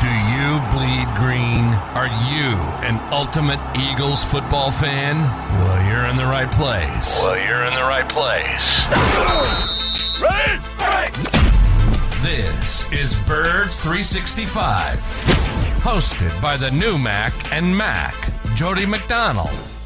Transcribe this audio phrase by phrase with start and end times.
[0.00, 1.66] Do you bleed green?
[1.94, 5.16] Are you an ultimate Eagles football fan?
[5.18, 7.18] Well, you're in the right place.
[7.20, 8.46] Well, you're in the right place.
[10.20, 11.12] Red, right.
[12.22, 14.98] This is Birds 365,
[15.82, 18.14] hosted by the new Mac and Mac,
[18.54, 19.69] Jody McDonald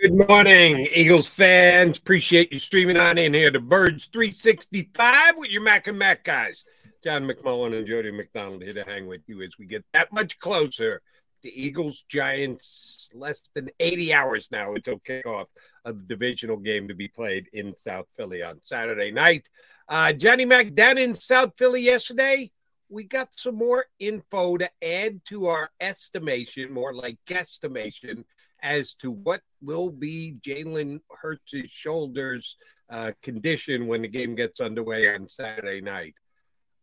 [0.00, 1.98] Good morning, Eagles fans.
[1.98, 6.64] Appreciate you streaming on in here to Birds 365 with your Mac and Mac guys.
[7.04, 10.38] John McMullen and Jody McDonald here to hang with you as we get that much
[10.38, 11.02] closer
[11.42, 13.10] to Eagles Giants.
[13.12, 15.46] Less than 80 hours now until kickoff
[15.84, 19.50] of the divisional game to be played in South Philly on Saturday night.
[19.86, 22.50] Uh, Johnny Mac down in South Philly yesterday.
[22.88, 28.24] We got some more info to add to our estimation, more like guesstimation,
[28.62, 32.56] as to what will be Jalen Hurts' shoulders
[32.90, 36.14] uh, condition when the game gets underway on Saturday night.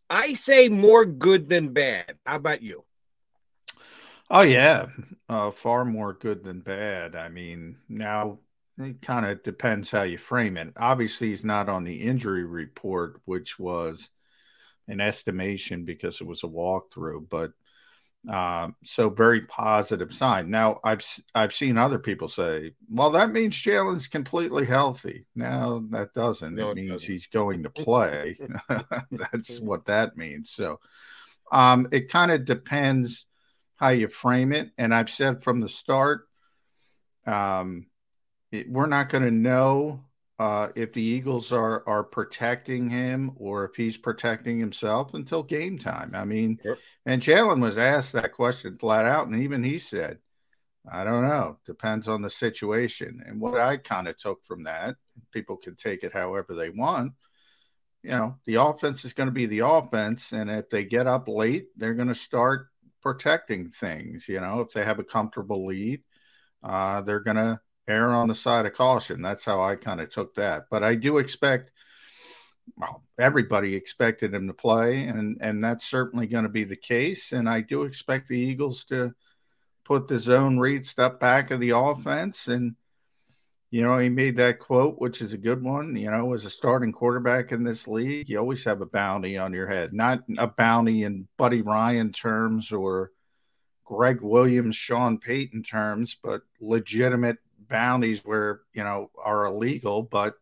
[0.09, 2.17] I say more good than bad.
[2.25, 2.83] How about you?
[4.29, 4.87] Oh yeah,
[5.29, 7.15] uh, far more good than bad.
[7.15, 8.39] I mean, now
[8.77, 10.73] it kind of depends how you frame it.
[10.77, 14.09] Obviously, he's not on the injury report, which was
[14.87, 17.51] an estimation because it was a walkthrough, but
[18.29, 20.49] um, so very positive sign.
[20.49, 25.25] Now I've I've seen other people say, well, that means Jalen's completely healthy.
[25.35, 26.55] No, that doesn't.
[26.55, 27.09] No, it it means doesn't.
[27.11, 28.37] he's going to play.
[29.11, 30.49] That's what that means.
[30.51, 30.79] So
[31.51, 33.25] um, it kind of depends
[33.77, 34.71] how you frame it.
[34.77, 36.27] And I've said from the start,
[37.25, 37.87] um,
[38.51, 40.03] it, we're not going to know
[40.39, 45.77] uh, if the Eagles are are protecting him or if he's protecting himself until game
[45.77, 46.11] time.
[46.13, 46.59] I mean,
[47.05, 50.19] and Jalen was asked that question flat out, and even he said,
[50.89, 51.57] "I don't know.
[51.65, 54.95] Depends on the situation." And what I kind of took from that,
[55.31, 57.13] people can take it however they want.
[58.03, 61.27] You know, the offense is going to be the offense, and if they get up
[61.27, 62.67] late, they're going to start
[63.01, 64.27] protecting things.
[64.27, 66.03] You know, if they have a comfortable lead,
[66.63, 69.21] uh, they're going to err on the side of caution.
[69.21, 70.65] That's how I kind of took that.
[70.69, 71.71] But I do expect,
[72.75, 77.31] well, everybody expected him to play, and and that's certainly going to be the case.
[77.31, 79.13] And I do expect the Eagles to
[79.85, 82.47] put the zone read step back of the offense.
[82.47, 82.75] And
[83.69, 85.95] you know, he made that quote, which is a good one.
[85.95, 89.53] You know, as a starting quarterback in this league, you always have a bounty on
[89.53, 93.11] your head, not a bounty in Buddy Ryan terms or
[93.83, 97.37] Gregg Williams, Sean Payton terms, but legitimate
[97.67, 100.35] bounties where you know are illegal, but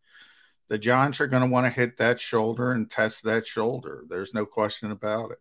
[0.67, 4.05] the Giants are going to want to hit that shoulder and test that shoulder.
[4.09, 5.39] There's no question about it.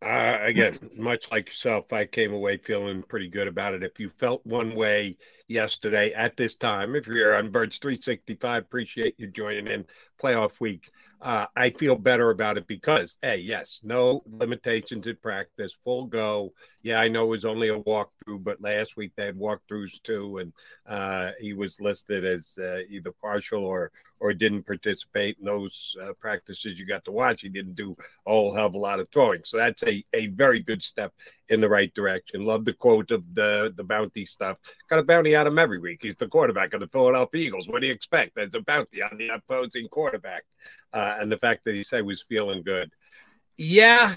[0.00, 3.84] Uh, again, much like yourself, I came away feeling pretty good about it.
[3.84, 5.16] If you felt one way
[5.52, 9.84] yesterday at this time, if you're on Birds 365, appreciate you joining in.
[10.22, 10.90] playoff week,
[11.22, 16.52] uh, I feel better about it because, hey, yes, no limitations in practice, full go.
[16.82, 20.38] Yeah, I know it was only a walkthrough, but last week they had walkthroughs too,
[20.38, 20.52] and
[20.84, 26.12] uh, he was listed as uh, either partial or or didn't participate in those uh,
[26.20, 27.42] practices you got to watch.
[27.42, 27.94] He didn't do
[28.26, 31.12] a whole hell of a lot of throwing, so that's a a very good step
[31.48, 32.44] in the right direction.
[32.44, 34.58] Love the quote of the the bounty stuff.
[34.90, 36.00] Got a bounty on him every week.
[36.02, 37.68] He's the quarterback of the Philadelphia Eagles.
[37.68, 38.34] What do you expect?
[38.34, 40.44] There's a bounty on the opposing quarterback
[40.92, 42.90] uh, and the fact that he said he was feeling good.
[43.56, 44.14] Yeah,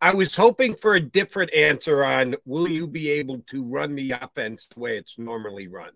[0.00, 4.12] I was hoping for a different answer on will you be able to run the
[4.12, 5.92] offense the way it's normally run.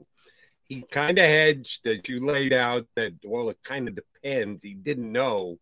[0.69, 4.63] He kind of hedged that you laid out that well, it kind of depends.
[4.63, 5.59] He didn't know.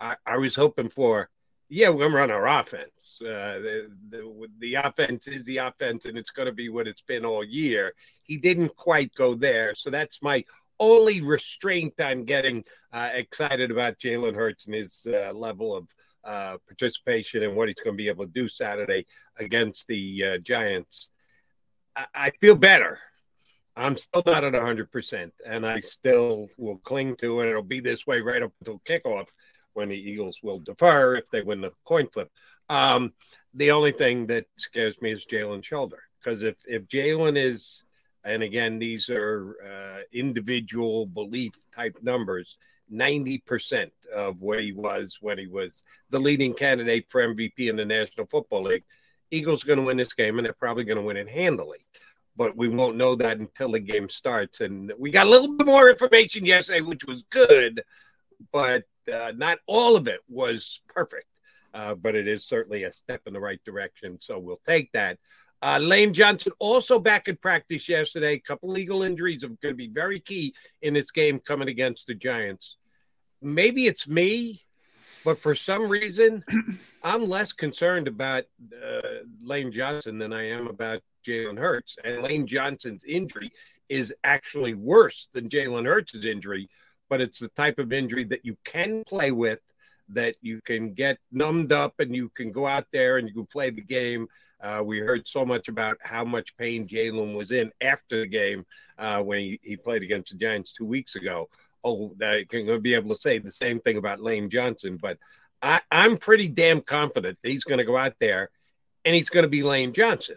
[0.00, 1.28] I, I was hoping for
[1.74, 3.18] yeah, we're gonna run our offense.
[3.22, 7.00] Uh, the, the, the offense is the offense, and it's going to be what it's
[7.00, 7.94] been all year.
[8.22, 10.44] He didn't quite go there, so that's my
[10.78, 15.88] only restraint I'm getting uh, excited about Jalen Hurts and his uh, level of
[16.24, 19.06] uh, participation and what he's going to be able to do Saturday
[19.38, 21.08] against the uh, Giants.
[21.96, 22.98] I-, I feel better.
[23.74, 27.48] I'm still not at 100%, and I still will cling to it.
[27.48, 29.28] It'll be this way right up until kickoff
[29.74, 32.30] when the Eagles will defer if they win the coin flip.
[32.68, 33.12] Um,
[33.54, 37.84] the only thing that scares me is Jalen shoulder because if if Jalen is
[38.24, 42.56] and again, these are uh, individual belief type numbers.
[42.92, 47.84] 90% of where he was when he was the leading candidate for MVP in the
[47.84, 48.84] National Football League.
[49.30, 51.78] Eagles going to win this game, and they're probably going to win it handily.
[52.36, 54.60] But we won't know that until the game starts.
[54.60, 57.82] And we got a little bit more information yesterday, which was good,
[58.52, 61.26] but uh, not all of it was perfect.
[61.74, 64.18] Uh, but it is certainly a step in the right direction.
[64.20, 65.18] So we'll take that.
[65.62, 68.34] Uh, Lane Johnson also back in practice yesterday.
[68.34, 72.06] A couple legal injuries are going to be very key in this game coming against
[72.06, 72.76] the Giants.
[73.40, 74.62] Maybe it's me,
[75.24, 76.44] but for some reason,
[77.02, 78.44] I'm less concerned about
[78.74, 79.00] uh,
[79.40, 81.96] Lane Johnson than I am about Jalen Hurts.
[82.04, 83.52] And Lane Johnson's injury
[83.88, 86.68] is actually worse than Jalen Hurts' injury,
[87.12, 89.60] but it's the type of injury that you can play with,
[90.08, 93.46] that you can get numbed up and you can go out there and you can
[93.46, 94.26] play the game
[94.62, 98.64] uh, we heard so much about how much pain Jalen was in after the game
[98.96, 101.48] uh, when he, he played against the Giants two weeks ago.
[101.82, 105.18] Oh, that can be able to say the same thing about Lane Johnson, but
[105.60, 108.50] I, I'm pretty damn confident that he's going to go out there
[109.04, 110.36] and he's going to be Lane Johnson.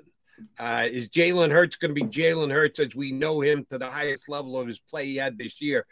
[0.57, 3.89] Uh, is Jalen Hurts going to be Jalen Hurts as we know him to the
[3.89, 5.85] highest level of his play he had this year?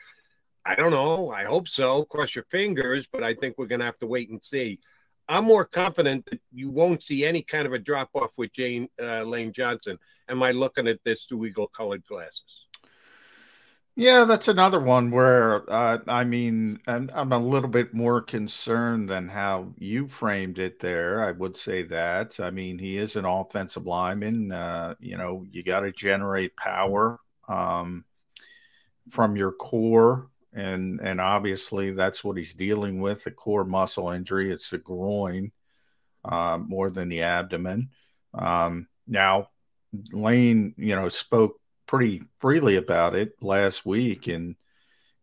[0.65, 1.30] I don't know.
[1.30, 2.06] I hope so.
[2.06, 4.80] Cross your fingers, but I think we're going to have to wait and see.
[5.27, 8.88] I'm more confident that you won't see any kind of a drop off with Jane
[9.01, 9.98] uh, Lane Johnson.
[10.30, 12.68] Am I looking at this through eagle colored glasses?
[13.95, 19.07] Yeah, that's another one where uh, I mean, I'm, I'm, a little bit more concerned
[19.07, 21.21] than how you framed it there.
[21.21, 22.39] I would say that.
[22.39, 24.51] I mean, he is an offensive lineman.
[24.51, 28.04] Uh, you know, you got to generate power um,
[29.12, 34.52] from your core and and obviously that's what he's dealing with a core muscle injury.
[34.52, 35.52] It's the groin
[36.24, 37.90] uh, more than the abdomen.
[38.34, 39.50] Um, now
[40.12, 44.56] lane you know spoke pretty freely about it last week and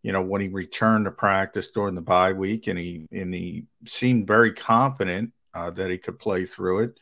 [0.02, 3.64] you know when he returned to practice during the bye week and he and he
[3.86, 7.00] seemed very confident uh, that he could play through it.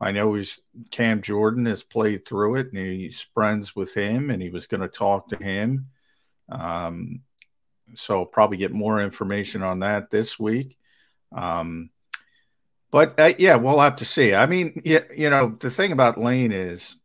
[0.00, 0.60] I know he's
[0.90, 4.80] Cam Jordan has played through it and he's friends with him and he was going
[4.80, 5.88] to talk to him.
[6.48, 7.22] Um,
[7.94, 10.76] so probably get more information on that this week.
[11.32, 11.90] Um,
[12.90, 14.34] but uh, yeah, we'll have to see.
[14.34, 16.96] I mean, yeah, you know, the thing about Lane is,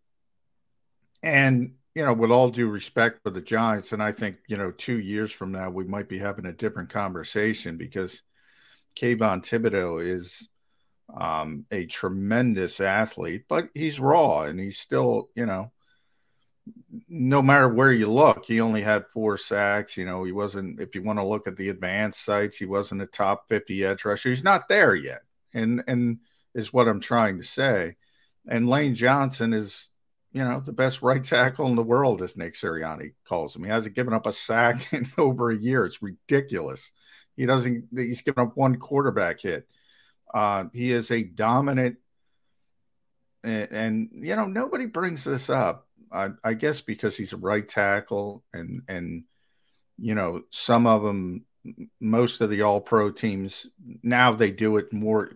[1.23, 4.71] and you know, with all due respect for the Giants, and I think you know,
[4.71, 8.21] two years from now we might be having a different conversation because
[8.95, 10.47] Kayvon Thibodeaux is
[11.15, 15.71] um, a tremendous athlete, but he's raw and he's still, you know,
[17.07, 19.97] no matter where you look, he only had four sacks.
[19.97, 23.01] You know, he wasn't, if you want to look at the advanced sites, he wasn't
[23.01, 24.29] a top 50 edge rusher.
[24.29, 25.21] He's not there yet.
[25.53, 26.19] And, and
[26.53, 27.95] is what I'm trying to say.
[28.47, 29.87] And Lane Johnson is,
[30.31, 33.63] you know, the best right tackle in the world, as Nick Sirianni calls him.
[33.63, 35.85] He hasn't given up a sack in over a year.
[35.85, 36.91] It's ridiculous.
[37.35, 39.67] He doesn't, he's given up one quarterback hit.
[40.33, 41.97] Uh, he is a dominant,
[43.43, 47.67] and, and, you know, nobody brings this up I, I guess because he's a right
[47.67, 49.23] tackle, and and
[49.97, 51.45] you know some of them,
[51.99, 53.67] most of the All Pro teams
[54.03, 55.31] now they do it more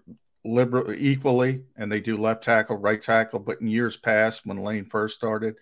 [0.45, 3.39] liberal equally, and they do left tackle, right tackle.
[3.39, 5.55] But in years past, when Lane first started,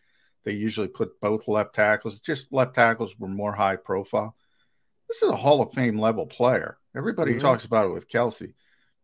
[0.44, 2.22] they usually put both left tackles.
[2.22, 4.36] Just left tackles were more high profile.
[5.08, 6.78] this is a Hall of Fame level player.
[6.96, 7.42] Everybody mm-hmm.
[7.42, 8.54] talks about it with Kelce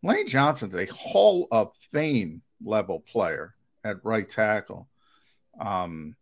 [0.03, 4.87] Lane Johnson's a Hall of Fame level player at right tackle.
[5.59, 6.15] Um,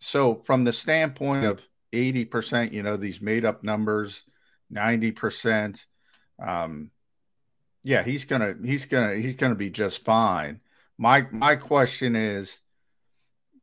[0.00, 4.24] so from the standpoint of 80%, you know, these made up numbers,
[4.72, 5.84] 90%,
[6.38, 6.90] um,
[7.82, 10.60] yeah, he's gonna he's gonna he's gonna be just fine.
[10.98, 12.60] My my question is,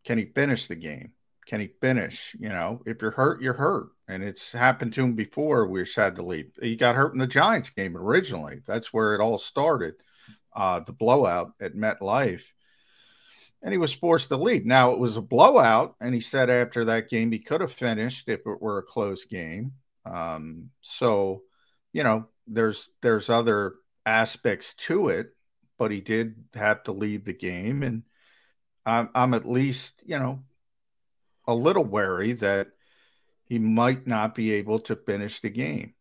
[0.05, 1.12] can he finish the game?
[1.45, 2.33] Can he finish?
[2.39, 5.67] You know, if you're hurt, you're hurt, and it's happened to him before.
[5.67, 6.51] We're sad to leave.
[6.62, 8.62] He got hurt in the Giants game originally.
[8.65, 9.95] That's where it all started,
[10.55, 12.43] uh, the blowout at MetLife
[13.63, 14.65] and he was forced to leave.
[14.65, 18.27] Now it was a blowout, and he said after that game he could have finished
[18.27, 19.72] if it were a close game.
[20.05, 21.43] Um, so,
[21.93, 25.34] you know, there's there's other aspects to it,
[25.79, 28.03] but he did have to leave the game, and
[28.86, 30.43] I'm I'm at least you know
[31.48, 32.67] a little wary that
[33.46, 35.93] he might not be able to finish the game.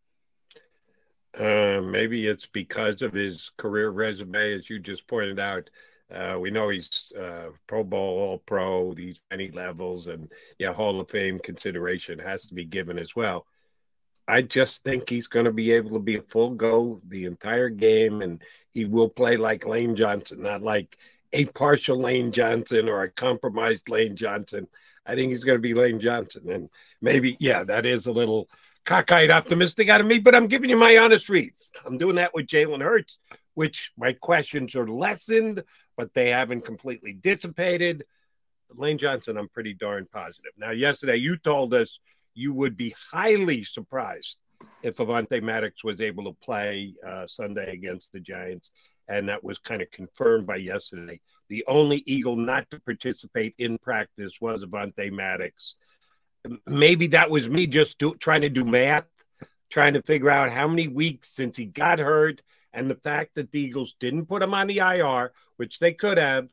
[1.37, 5.69] Uh, maybe it's because of his career resume, as you just pointed out.
[6.13, 10.99] Uh, we know he's uh, Pro Bowl, All Pro, these many levels, and yeah, Hall
[10.99, 13.45] of Fame consideration has to be given as well.
[14.27, 17.69] I just think he's going to be able to be a full go the entire
[17.69, 18.41] game, and
[18.71, 20.97] he will play like Lane Johnson, not like
[21.33, 24.67] a partial Lane Johnson or a compromised Lane Johnson.
[25.05, 26.69] I think he's going to be Lane Johnson, and
[27.01, 28.47] maybe yeah, that is a little
[28.85, 31.53] cockeyed optimistic out of me, but I'm giving you my honest read.
[31.85, 33.17] I'm doing that with Jalen Hurts,
[33.53, 35.63] which my questions are lessened,
[35.97, 38.05] but they haven't completely dissipated.
[38.75, 40.51] Lane Johnson, I'm pretty darn positive.
[40.57, 41.99] Now, yesterday you told us
[42.33, 44.37] you would be highly surprised
[44.81, 48.71] if Avonte Maddox was able to play uh, Sunday against the Giants,
[49.07, 51.19] and that was kind of confirmed by yesterday.
[51.49, 55.75] The only Eagle not to participate in practice was Avonte Maddox.
[56.65, 59.05] Maybe that was me just do, trying to do math,
[59.69, 62.41] trying to figure out how many weeks since he got hurt
[62.73, 66.17] and the fact that the Eagles didn't put him on the IR, which they could
[66.17, 66.47] have,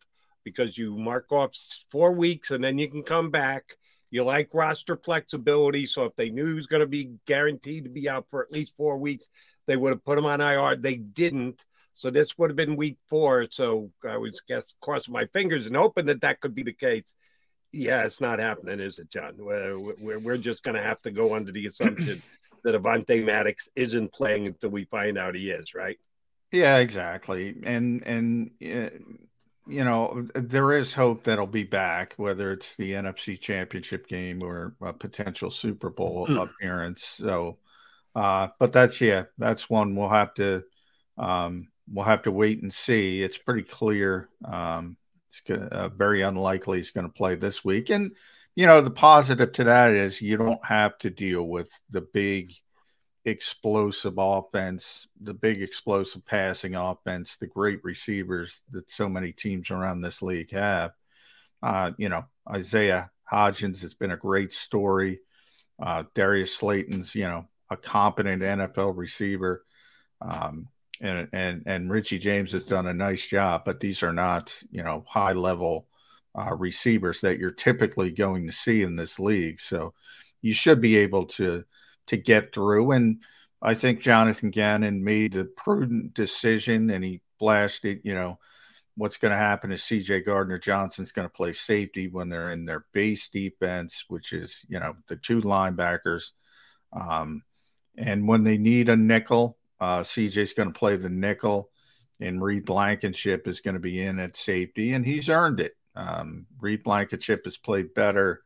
[0.45, 1.57] because you mark off
[1.91, 3.77] four weeks and then you can come back.
[4.11, 5.87] You like roster flexibility.
[5.87, 8.51] So if they knew he was going to be guaranteed to be out for at
[8.51, 9.29] least four weeks,
[9.67, 10.77] they would have put him on IR.
[10.77, 11.65] They didn't.
[11.93, 13.47] So this would have been week four.
[13.51, 17.15] So I was guess crossing my fingers and hoping that that could be the case.
[17.73, 19.35] Yeah, it's not happening, is it, John?
[19.39, 22.21] We're, we're, we're just going to have to go under the assumption
[22.65, 25.99] that Avonte Maddox isn't playing until we find out he is, right?
[26.53, 27.57] Yeah, exactly.
[27.65, 28.91] And and uh,
[29.67, 34.75] you know there is hope that'll be back, whether it's the NFC Championship game or
[34.81, 36.43] a potential Super Bowl mm.
[36.43, 37.05] appearance.
[37.05, 37.59] So,
[38.15, 40.65] uh, but that's yeah, that's one we'll have to
[41.19, 43.23] um, we'll have to wait and see.
[43.23, 44.29] It's pretty clear.
[44.45, 44.97] Um,
[45.29, 48.17] it's uh, very unlikely he's going to play this week, and
[48.57, 52.53] you know the positive to that is you don't have to deal with the big
[53.25, 60.01] explosive offense, the big explosive passing offense, the great receivers that so many teams around
[60.01, 60.93] this league have.
[61.63, 65.21] Uh, you know, Isaiah Hodgins has been a great story.
[65.81, 69.65] Uh, Darius Slayton's, you know, a competent NFL receiver.
[70.21, 70.69] Um,
[71.01, 74.83] and, and, and Richie James has done a nice job, but these are not, you
[74.83, 75.87] know, high level
[76.35, 79.61] uh, receivers that you're typically going to see in this league.
[79.61, 79.95] So
[80.43, 81.65] you should be able to,
[82.11, 82.91] to get through.
[82.91, 83.23] And
[83.63, 88.39] I think Jonathan Gannon made the prudent decision and he blasted, you know,
[88.97, 92.65] what's going to happen is CJ Gardner Johnson's going to play safety when they're in
[92.65, 96.33] their base defense, which is, you know, the two linebackers.
[96.93, 97.43] Um,
[97.97, 101.71] and when they need a nickel, uh, CJ's going to play the nickel,
[102.19, 105.73] and Reed Blankenship is going to be in at safety, and he's earned it.
[105.95, 108.43] Um, Reed Blankenship has played better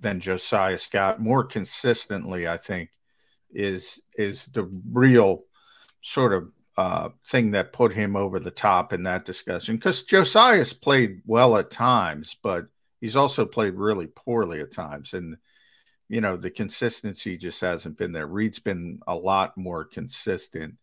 [0.00, 2.90] than Josiah Scott more consistently, I think,
[3.52, 5.44] is is the real
[6.02, 9.76] sort of uh, thing that put him over the top in that discussion.
[9.76, 12.66] Because Josiah's played well at times, but
[13.00, 15.36] he's also played really poorly at times, and
[16.08, 18.26] you know the consistency just hasn't been there.
[18.26, 20.74] Reed's been a lot more consistent,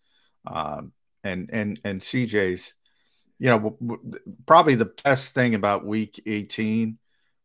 [0.48, 0.92] um,
[1.24, 2.74] and and and CJ's,
[3.40, 6.98] you know, w- w- probably the best thing about Week 18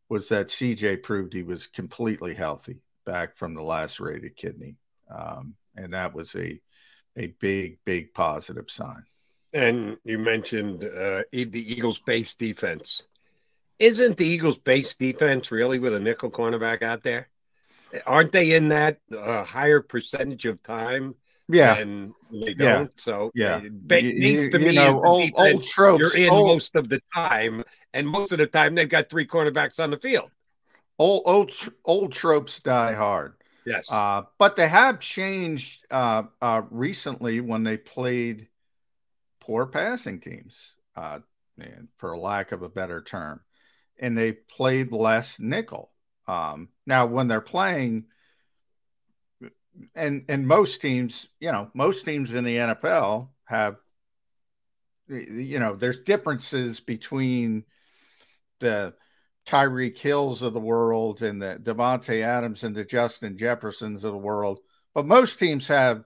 [0.09, 4.75] was that CJ proved he was completely healthy back from the lacerated kidney.
[5.09, 6.59] Um, and that was a,
[7.15, 9.03] a big, big positive sign.
[9.53, 13.03] And you mentioned uh, the Eagles' base defense.
[13.79, 17.29] Isn't the Eagles' base defense really with a nickel cornerback out there?
[18.05, 21.15] Aren't they in that uh, higher percentage of time
[21.49, 22.59] yeah, and they don't.
[22.59, 22.85] Yeah.
[22.97, 26.01] So yeah, it needs to you, be know, old, old tropes.
[26.01, 27.63] You're in old, most of the time,
[27.93, 30.29] and most of the time they've got three cornerbacks on the field.
[30.99, 31.51] Old old
[31.85, 33.33] old tropes die hard.
[33.65, 33.91] Yes.
[33.91, 38.47] Uh, but they have changed uh, uh, recently when they played
[39.41, 41.19] poor passing teams, uh,
[41.97, 43.41] for lack of a better term,
[43.99, 45.91] and they played less nickel.
[46.27, 48.05] Um, now, when they're playing,
[49.95, 53.77] and and most teams, you know, most teams in the NFL have,
[55.07, 57.63] you know, there's differences between
[58.59, 58.93] the
[59.47, 64.17] Tyreek Hills of the world and the Davante Adams and the Justin Jeffersons of the
[64.17, 64.59] world.
[64.93, 66.03] But most teams have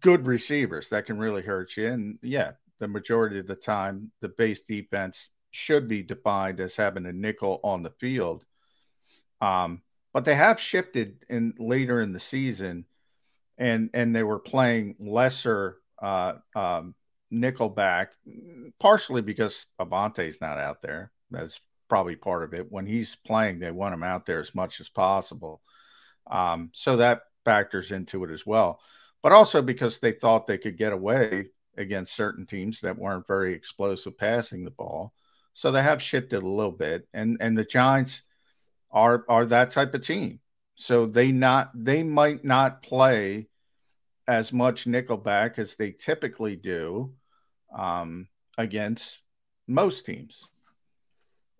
[0.00, 1.88] good receivers that can really hurt you.
[1.88, 7.06] And yeah, the majority of the time, the base defense should be defined as having
[7.06, 8.44] a nickel on the field.
[9.40, 9.82] Um,
[10.16, 12.86] but they have shifted in later in the season,
[13.58, 16.94] and and they were playing lesser uh, um,
[17.30, 18.12] nickel back,
[18.80, 21.12] partially because Avonte's not out there.
[21.30, 22.72] That's probably part of it.
[22.72, 25.60] When he's playing, they want him out there as much as possible.
[26.26, 28.80] Um, so that factors into it as well.
[29.22, 33.52] But also because they thought they could get away against certain teams that weren't very
[33.52, 35.12] explosive passing the ball.
[35.52, 37.06] So they have shifted a little bit.
[37.12, 38.22] And and the Giants
[38.96, 40.40] are are that type of team.
[40.74, 43.48] So they not they might not play
[44.26, 47.12] as much nickelback as they typically do
[47.76, 48.26] um,
[48.58, 49.22] against
[49.68, 50.48] most teams.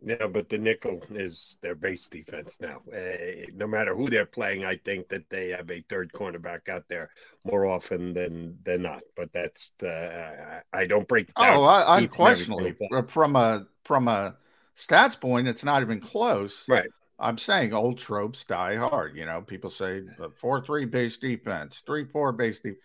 [0.03, 2.81] Yeah, but the nickel is their base defense now.
[2.93, 6.85] Uh, no matter who they're playing, I think that they have a third cornerback out
[6.89, 7.11] there
[7.45, 9.03] more often than than not.
[9.15, 11.29] But that's the I don't break.
[11.37, 12.77] Oh, I, unquestionably,
[13.09, 14.37] from a from a
[14.77, 16.65] stats point, it's not even close.
[16.69, 16.89] Right.
[17.19, 19.17] I'm saying old tropes die hard.
[19.17, 20.03] You know, people say
[20.37, 22.83] four three base defense, three four base defense.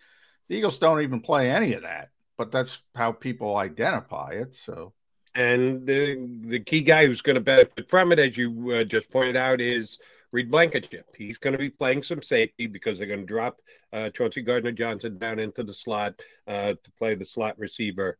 [0.48, 4.54] The Eagles don't even play any of that, but that's how people identify it.
[4.54, 4.92] So
[5.34, 9.10] and the the key guy who's going to benefit from it, as you uh, just
[9.10, 9.98] pointed out, is
[10.30, 11.06] Reed Blankenship.
[11.16, 13.60] He's going to be playing some safety because they're going to drop
[13.92, 18.18] uh, Chauncey Gardner Johnson down into the slot uh, to play the slot receiver.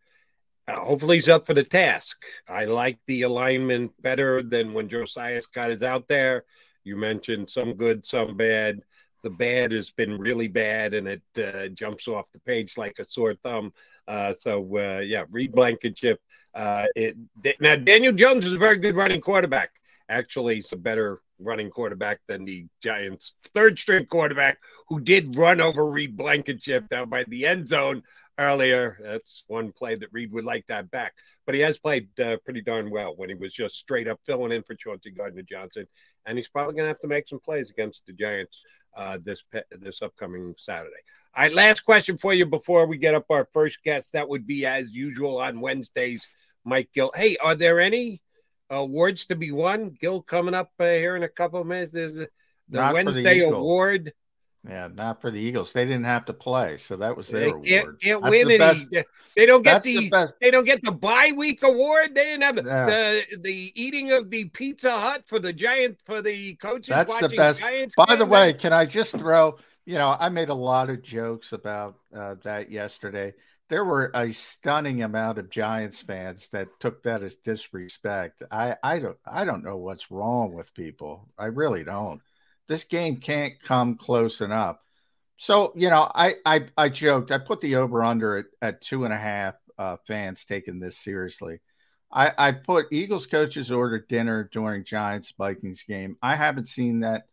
[0.69, 2.23] Uh, hopefully, he's up for the task.
[2.49, 6.45] I like the alignment better than when Josiah Scott is out there.
[6.85, 8.81] You mentioned some good, some bad.
[9.23, 13.05] The bad has been really bad, and it uh, jumps off the page like a
[13.05, 13.73] sore thumb.
[14.09, 16.21] Uh, so, uh, yeah, Reed Blankenship
[16.55, 17.17] uh, it,
[17.61, 19.71] now, Daniel Jones is a very good running quarterback.
[20.09, 25.61] Actually, he's a better running quarterback than the Giants' third string quarterback, who did run
[25.61, 28.03] over Reed Blankenship down by the end zone
[28.39, 28.99] earlier.
[29.03, 31.15] That's one play that Reed would like that back.
[31.47, 34.53] But he has played uh, pretty darn well when he was just straight up filling
[34.53, 35.87] in for Chauncey Gardner Johnson.
[36.27, 38.61] And he's probably going to have to make some plays against the Giants
[38.97, 40.91] uh, this this upcoming Saturday.
[41.35, 44.13] All right, last question for you before we get up our first guest.
[44.13, 46.29] That would be as usual on Wednesdays
[46.65, 47.11] Mike Gill.
[47.15, 48.21] Hey, are there any
[48.69, 49.97] awards to be won?
[50.01, 51.93] Gill coming up uh, here in a couple of minutes.
[51.93, 52.29] There's the
[52.69, 54.13] not Wednesday the award.
[54.69, 55.73] Yeah, not for the Eagles.
[55.73, 58.01] They didn't have to play, so that was their they award.
[58.01, 59.05] Can't, win the any.
[59.35, 62.15] They don't get the, the they don't get the bye week award.
[62.15, 62.87] They didn't have yeah.
[62.87, 66.89] the the eating of the Pizza Hut for the Giant for the coaches.
[66.89, 67.59] That's the best.
[67.59, 69.59] Giants By the way, can I just throw?
[69.85, 73.35] You know, I made a lot of jokes about uh, that yesterday
[73.69, 78.43] there were a stunning amount of Giants fans that took that as disrespect.
[78.51, 81.27] I, I don't I don't know what's wrong with people.
[81.39, 82.21] I really don't.
[82.69, 84.77] This game can't come close enough.
[85.37, 87.31] So you know, I I, I joked.
[87.31, 90.99] I put the over under at, at two and a half uh, fans taking this
[90.99, 91.61] seriously.
[92.11, 96.17] I, I put Eagles coaches ordered dinner during Giants Vikings game.
[96.23, 97.25] I haven't seen that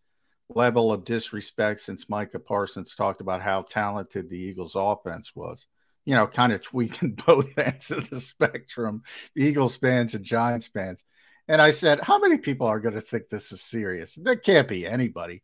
[0.47, 5.67] level of disrespect since Micah Parsons talked about how talented the Eagles offense was
[6.09, 9.03] you know, kind of tweaking both ends of the spectrum,
[9.35, 11.03] Eagles fans and Giants fans.
[11.49, 14.15] And I said, How many people are going to think this is serious?
[14.15, 15.41] There can't be anybody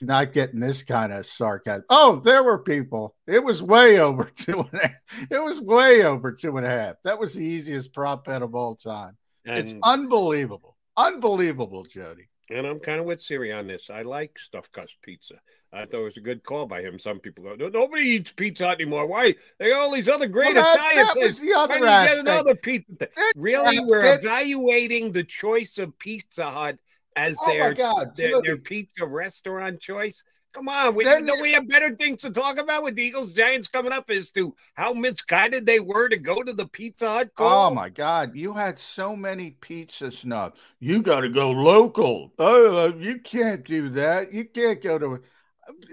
[0.00, 1.84] not getting this kind of sarcasm.
[1.90, 3.16] Oh, there were people.
[3.26, 5.26] It was way over two and a half.
[5.30, 6.96] It was way over two and a half.
[7.02, 9.16] That was the easiest prop bet of all time.
[9.44, 10.76] And it's unbelievable.
[10.96, 12.28] Unbelievable, Jody.
[12.50, 13.90] And I'm kind of with Siri on this.
[13.90, 15.34] I like stuffed crust pizza.
[15.72, 16.98] I thought it was a good call by him.
[16.98, 19.06] Some people go, no, nobody eats pizza anymore.
[19.06, 19.34] Why?
[19.58, 21.40] They got all these other great well, that, Italian that places.
[21.40, 22.24] the other Why aspect.
[22.24, 22.92] Get another pizza?
[23.00, 26.78] That, really, we're evaluating the choice of Pizza Hut
[27.16, 27.74] as oh their,
[28.16, 30.24] their, their pizza restaurant choice.
[30.54, 33.68] Come on, we, then, we have better things to talk about with the Eagles Giants
[33.68, 37.28] coming up as to how misguided they were to go to the Pizza Hut.
[37.32, 37.70] Oh, call.
[37.70, 40.58] Oh my God, you had so many pizza snubs.
[40.80, 42.32] You got to go local.
[42.38, 44.32] Oh, you can't do that.
[44.32, 45.22] You can't go to.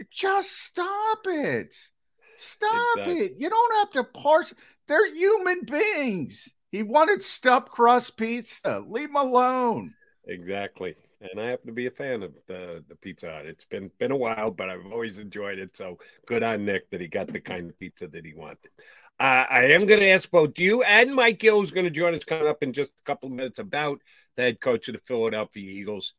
[0.09, 1.75] Just stop it.
[2.37, 3.25] Stop exactly.
[3.25, 3.31] it.
[3.37, 4.53] You don't have to parse.
[4.87, 6.47] They're human beings.
[6.71, 8.83] He wanted stuffed crust pizza.
[8.87, 9.93] Leave him alone.
[10.27, 10.95] Exactly.
[11.31, 13.45] And I happen to be a fan of the the Pizza Hut.
[13.45, 15.75] It's been been a while, but I've always enjoyed it.
[15.75, 18.71] So good on Nick that he got the kind of pizza that he wanted.
[19.19, 22.13] Uh, I am going to ask both you and Mike Gill, who's going to join
[22.13, 24.01] us coming up in just a couple of minutes, about
[24.35, 26.13] the head coach of the Philadelphia Eagles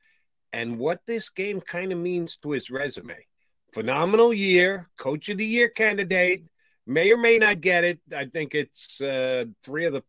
[0.52, 3.26] and what this game kind of means to his resume.
[3.74, 6.44] Phenomenal year, coach of the year candidate,
[6.86, 8.00] may or may not get it.
[8.16, 10.02] I think it's uh, three of the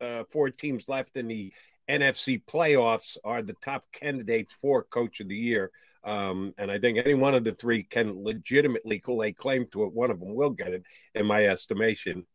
[0.00, 1.52] uh, four teams left in the
[1.90, 5.70] NFC playoffs are the top candidates for coach of the year.
[6.04, 9.92] Um, and I think any one of the three can legitimately lay claim to it.
[9.92, 12.26] One of them will get it, in my estimation.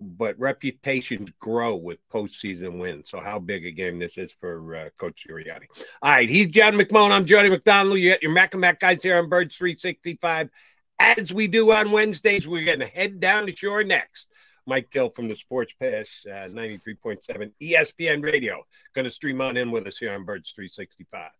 [0.00, 3.08] But reputations grow with postseason wins.
[3.08, 5.66] So, how big a game this is for uh, Coach Sirianni.
[6.02, 7.12] All right, he's John McMullen.
[7.12, 7.98] I'm Jody McDonald.
[8.00, 10.50] You got your Mac guys here on Birds 365.
[10.98, 14.28] As we do on Wednesdays, we're going to head down to shore next.
[14.66, 18.62] Mike Gill from the Sports Pass, uh, 93.7 ESPN Radio.
[18.94, 21.30] Going to stream on in with us here on Birds 365.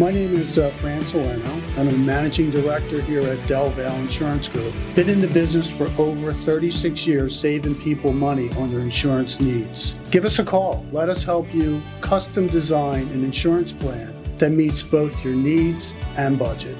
[0.00, 1.04] My name is uh, Fran
[1.76, 4.72] I'm a managing director here at Del Valle Insurance Group.
[4.94, 9.92] Been in the business for over 36 years, saving people money on their insurance needs.
[10.10, 10.86] Give us a call.
[10.90, 16.38] Let us help you custom design an insurance plan that meets both your needs and
[16.38, 16.78] budget.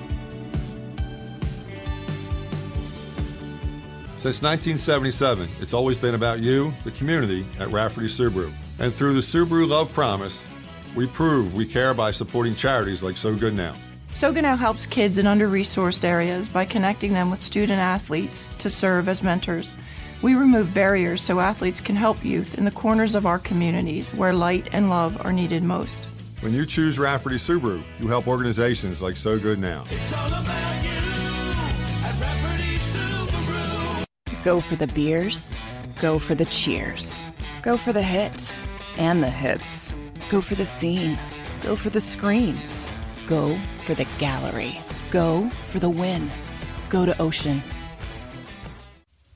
[4.16, 8.50] Since 1977, it's always been about you, the community, at Rafferty Subaru.
[8.78, 10.48] And through the Subaru Love Promise,
[10.94, 13.74] we prove we care by supporting charities like So Good Now.
[14.12, 18.46] So Good Now helps kids in under resourced areas by connecting them with student athletes
[18.58, 19.76] to serve as mentors.
[20.20, 24.32] We remove barriers so athletes can help youth in the corners of our communities where
[24.32, 26.08] light and love are needed most.
[26.40, 29.84] When you choose Rafferty Subaru, you help organizations like So Good Now.
[34.42, 35.60] Go for the beers,
[36.00, 37.24] go for the cheers,
[37.62, 38.52] go for the hit
[38.96, 39.92] and the hits.
[40.30, 41.18] Go for the scene.
[41.60, 42.88] Go for the screens.
[43.26, 44.80] Go for the gallery.
[45.10, 46.30] Go for the win.
[46.88, 47.60] Go to Ocean.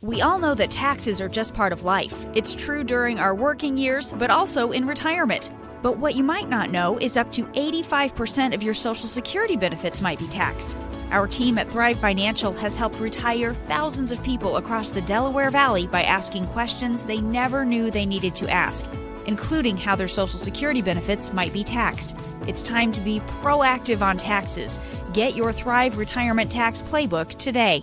[0.00, 2.26] We all know that taxes are just part of life.
[2.34, 5.50] It's true during our working years, but also in retirement.
[5.82, 10.00] But what you might not know is up to 85% of your Social Security benefits
[10.00, 10.76] might be taxed.
[11.10, 15.88] Our team at Thrive Financial has helped retire thousands of people across the Delaware Valley
[15.88, 18.86] by asking questions they never knew they needed to ask
[19.26, 22.16] including how their Social Security benefits might be taxed.
[22.46, 24.80] It's time to be proactive on taxes.
[25.12, 27.82] Get your Thrive Retirement Tax Playbook today.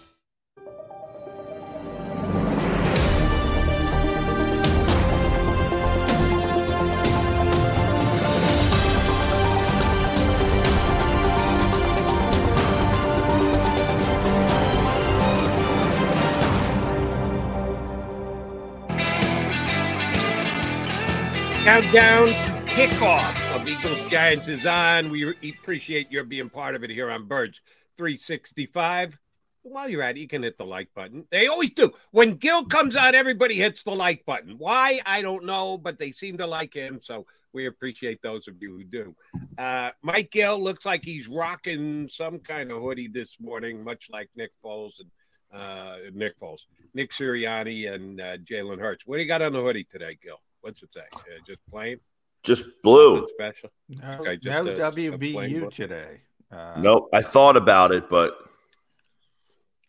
[21.81, 25.09] Countdown to kickoff of Eagles Giants is on.
[25.09, 27.59] We appreciate your being part of it here on Birds
[27.97, 29.17] 365.
[29.63, 31.25] While you're at it, you can hit the like button.
[31.31, 31.91] They always do.
[32.11, 34.59] When Gill comes on, everybody hits the like button.
[34.59, 35.01] Why?
[35.07, 36.99] I don't know, but they seem to like him.
[37.01, 39.15] So we appreciate those of you who do.
[39.57, 44.29] Uh, Mike Gill looks like he's rocking some kind of hoodie this morning, much like
[44.35, 46.61] Nick Foles and uh, Nick Foles,
[46.93, 49.07] Nick Sirianni, and uh, Jalen Hurts.
[49.07, 50.37] What do you got on the hoodie today, Gill?
[50.61, 51.01] What's it say?
[51.13, 51.97] Uh, just plain.
[52.43, 53.27] Just blue.
[53.27, 53.69] Special.
[53.89, 55.69] No, Okay, just no a- a WBU blue.
[55.69, 56.21] today.
[56.51, 57.09] Uh, Nope.
[57.13, 58.37] I thought about it, but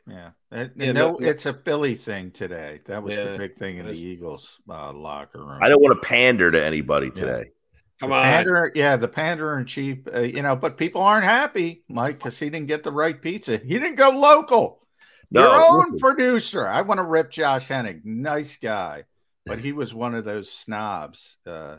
[0.06, 0.30] Yeah.
[0.50, 2.80] It- Yeah, no, no- no- it's a Philly thing today.
[2.86, 5.58] That was Yeah, the big thing in the Eagles uh, locker room.
[5.62, 7.52] I don't want to pander to anybody today.
[8.00, 8.22] Come The on.
[8.24, 12.36] Pander, yeah, the pander in chief, uh, you know, but people aren't happy, Mike, because
[12.38, 13.58] he didn't get the right pizza.
[13.58, 14.84] He didn't go local.
[15.30, 15.98] No, Your own listen.
[16.00, 16.66] producer.
[16.68, 18.04] I want to rip Josh Hennig.
[18.04, 19.04] Nice guy.
[19.44, 21.36] But he was one of those snobs.
[21.46, 21.78] Uh,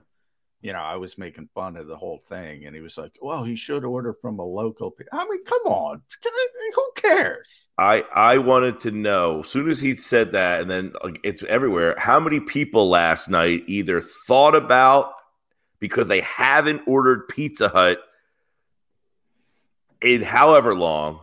[0.61, 2.65] you know, I was making fun of the whole thing.
[2.65, 4.91] And he was like, well, he should order from a local.
[4.91, 6.01] pe-" I mean, come on.
[6.75, 7.67] Who cares?
[7.77, 11.43] I I wanted to know as soon as he said that, and then like, it's
[11.43, 11.95] everywhere.
[11.97, 15.13] How many people last night either thought about
[15.79, 17.99] because they haven't ordered Pizza Hut
[20.01, 21.19] in however long,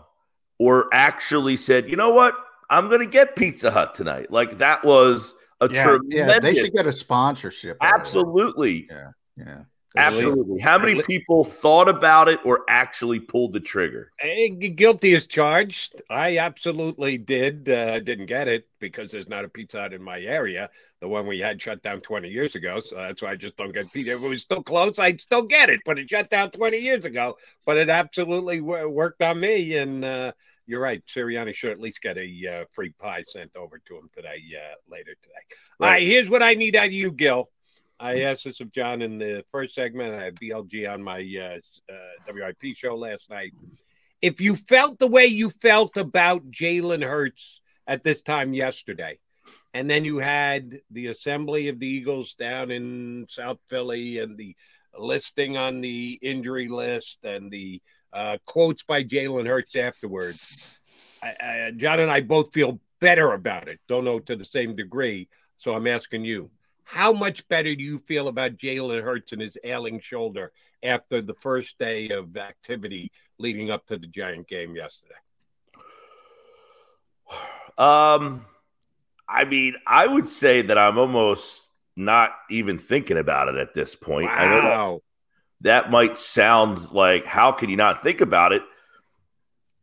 [0.59, 2.35] or actually said, you know what,
[2.69, 4.31] I'm going to get Pizza Hut tonight.
[4.31, 6.19] Like that was a Yeah, tremendous.
[6.19, 7.77] yeah, they should get a sponsorship.
[7.81, 8.01] out of it.
[8.07, 9.11] absolutely, Yeah.
[9.37, 9.63] Yeah.
[9.97, 10.61] absolutely.
[10.61, 14.13] How many people thought about it or actually pulled the trigger?
[14.21, 16.01] Eh, Guilty as charged.
[16.09, 17.69] I absolutely did.
[17.69, 20.71] Uh, didn't get it because there's not a Pizza Hut in my area.
[21.01, 22.79] The one we had shut down 20 years ago.
[22.81, 24.13] So that's why I just don't get pizza.
[24.15, 25.81] If it was still close, I'd still get it.
[25.85, 27.37] But it shut down 20 years ago.
[27.67, 29.77] But it absolutely w- worked on me.
[29.77, 30.33] And uh,
[30.71, 31.03] you're right.
[31.07, 34.75] Sirianni should at least get a uh, free pie sent over to him today, uh,
[34.89, 35.57] later today.
[35.81, 37.51] All right, here's what I need out of you, Gill.
[37.99, 40.15] I asked this of John in the first segment.
[40.15, 43.53] I had BLG on my uh, uh, WIP show last night.
[44.23, 49.19] If you felt the way you felt about Jalen Hurts at this time yesterday,
[49.75, 54.55] and then you had the assembly of the Eagles down in South Philly and the
[54.97, 60.41] listing on the injury list and the uh, quotes by Jalen Hurts afterwards,
[61.23, 63.81] I, I, John and I both feel better about it.
[63.89, 65.29] Don't know to the same degree.
[65.57, 66.51] So I'm asking you,
[66.85, 71.35] how much better do you feel about Jalen Hurts and his ailing shoulder after the
[71.35, 75.15] first day of activity leading up to the Giant game yesterday?
[77.79, 78.45] Um,
[79.27, 81.63] I mean, I would say that I'm almost
[81.97, 84.29] not even thinking about it at this point.
[84.29, 85.03] I don't know
[85.63, 88.63] that, might sound like how can you not think about it?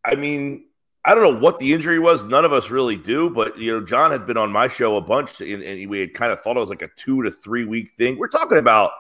[0.03, 0.65] I mean,
[1.03, 2.25] I don't know what the injury was.
[2.25, 5.01] None of us really do, but you know, John had been on my show a
[5.01, 7.65] bunch, and, and we had kind of thought it was like a two to three
[7.65, 8.17] week thing.
[8.17, 8.91] We're talking about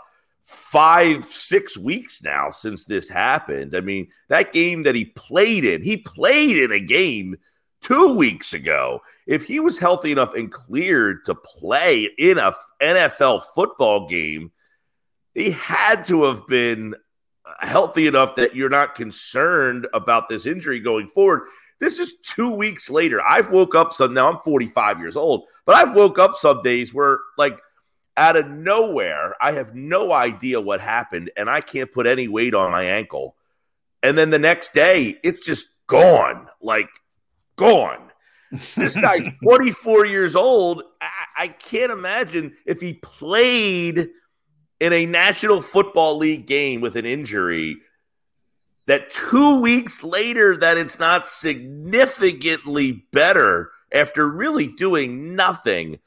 [0.43, 3.75] five, six weeks now since this happened.
[3.75, 7.35] I mean, that game that he played in, he played in a game
[7.81, 9.01] two weeks ago.
[9.25, 14.51] If he was healthy enough and cleared to play in a NFL football game,
[15.37, 16.95] he had to have been
[17.59, 21.43] healthy enough that you're not concerned about this injury going forward.
[21.79, 23.21] This is two weeks later.
[23.21, 24.31] I've woke up some now.
[24.31, 27.59] I'm 45 years old, but I've woke up some days where like
[28.17, 32.55] out of nowhere, I have no idea what happened, and I can't put any weight
[32.55, 33.35] on my ankle.
[34.01, 36.89] And then the next day, it's just gone, like
[37.57, 38.09] gone.
[38.75, 40.81] This guy's 44 years old.
[40.99, 44.09] I, I can't imagine if he played
[44.79, 47.77] in a National Football League game with an injury
[48.85, 55.99] that two weeks later that it's not significantly better after really doing nothing.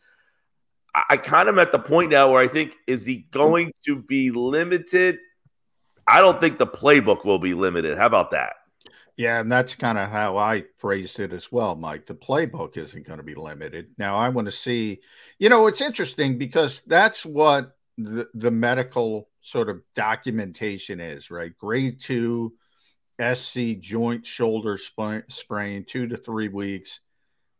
[0.94, 3.96] I, I kind of at the point now where I think is he going to
[3.96, 5.18] be limited?
[6.06, 7.96] I don't think the playbook will be limited.
[7.98, 8.54] How about that?
[9.16, 12.06] Yeah, and that's kind of how I phrased it as well, Mike.
[12.06, 13.88] The playbook isn't going to be limited.
[13.98, 15.00] Now, I want to see,
[15.38, 21.57] you know, it's interesting because that's what the, the medical sort of documentation is, right?
[21.57, 22.55] Grade two
[23.20, 24.79] SC joint shoulder
[25.29, 27.00] sprain, two to three weeks.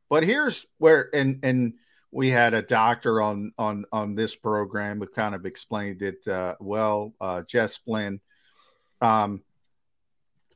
[0.09, 1.75] But here's where, and, and,
[2.13, 6.57] we had a doctor on on on this program who kind of explained it uh,
[6.59, 8.21] well, uh, Jess Flynn.
[9.01, 9.43] Um,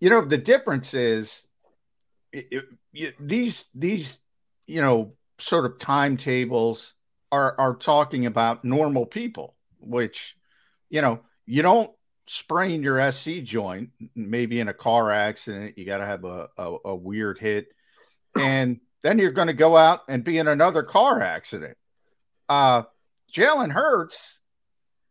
[0.00, 1.44] you know the difference is
[2.32, 4.18] it, it, these these
[4.66, 6.94] you know sort of timetables
[7.32, 9.53] are are talking about normal people
[9.86, 10.36] which
[10.90, 11.90] you know you don't
[12.26, 16.76] sprain your sc joint maybe in a car accident you got to have a, a,
[16.86, 17.68] a weird hit
[18.38, 21.76] and then you're going to go out and be in another car accident
[22.48, 22.82] uh
[23.32, 24.38] jalen hurts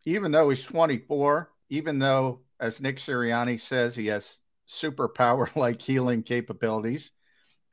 [0.06, 6.24] even though he's 24 even though as nick sirianni says he has superpower like healing
[6.24, 7.12] capabilities.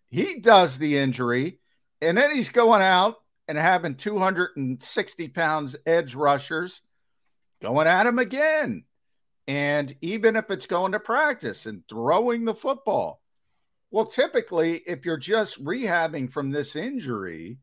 [0.08, 1.60] He does the injury,
[2.00, 6.82] and then he's going out and having 260 pounds edge rushers
[7.60, 8.84] going at him again.
[9.46, 13.20] And even if it's going to practice and throwing the football,
[13.90, 17.58] well, typically, if you're just rehabbing from this injury,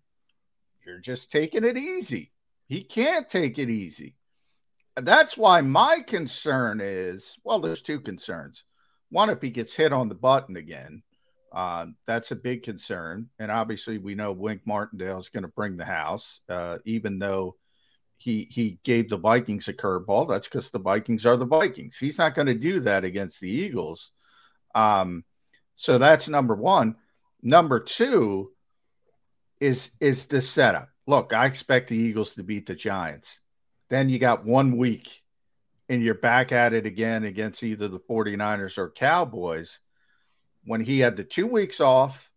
[0.86, 2.32] you're just taking it easy.
[2.68, 4.16] He can't take it easy.
[4.98, 8.64] That's why my concern is well, there's two concerns.
[9.10, 11.04] One, if he gets hit on the button again,
[11.54, 13.30] uh, that's a big concern.
[13.40, 17.56] And obviously, we know Wink Martindale is going to bring the house, uh, even though
[18.18, 20.28] he he gave the Vikings a curveball.
[20.28, 21.98] That's because the Vikings are the Vikings.
[21.98, 24.12] He's not going to do that against the Eagles.
[24.76, 25.24] Um,
[25.76, 26.96] so that's number one.
[27.42, 28.52] Number two
[29.60, 30.90] is is the setup.
[31.06, 33.40] Look, I expect the Eagles to beat the Giants.
[33.90, 35.24] Then you got one week
[35.88, 39.80] and you're back at it again against either the 49ers or Cowboys.
[40.66, 42.30] When he had the two weeks off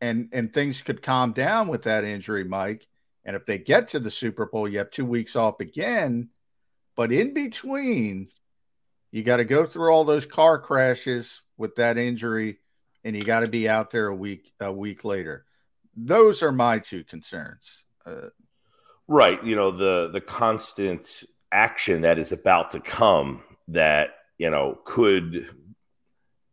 [0.00, 2.86] and and things could calm down with that injury, Mike.
[3.26, 6.30] And if they get to the Super Bowl, you have two weeks off again.
[6.94, 8.28] But in between,
[9.10, 12.60] you got to go through all those car crashes with that injury,
[13.04, 15.44] and you got to be out there a week a week later.
[15.96, 17.84] Those are my two concerns.
[18.06, 18.28] Uh,
[19.08, 24.78] right, you know the the constant action that is about to come that you know
[24.84, 25.48] could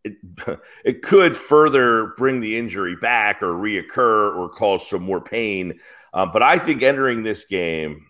[0.04, 0.18] it,
[0.86, 5.80] it could further bring the injury back or reoccur or cause some more pain.
[6.13, 8.06] Um, but I think entering this game,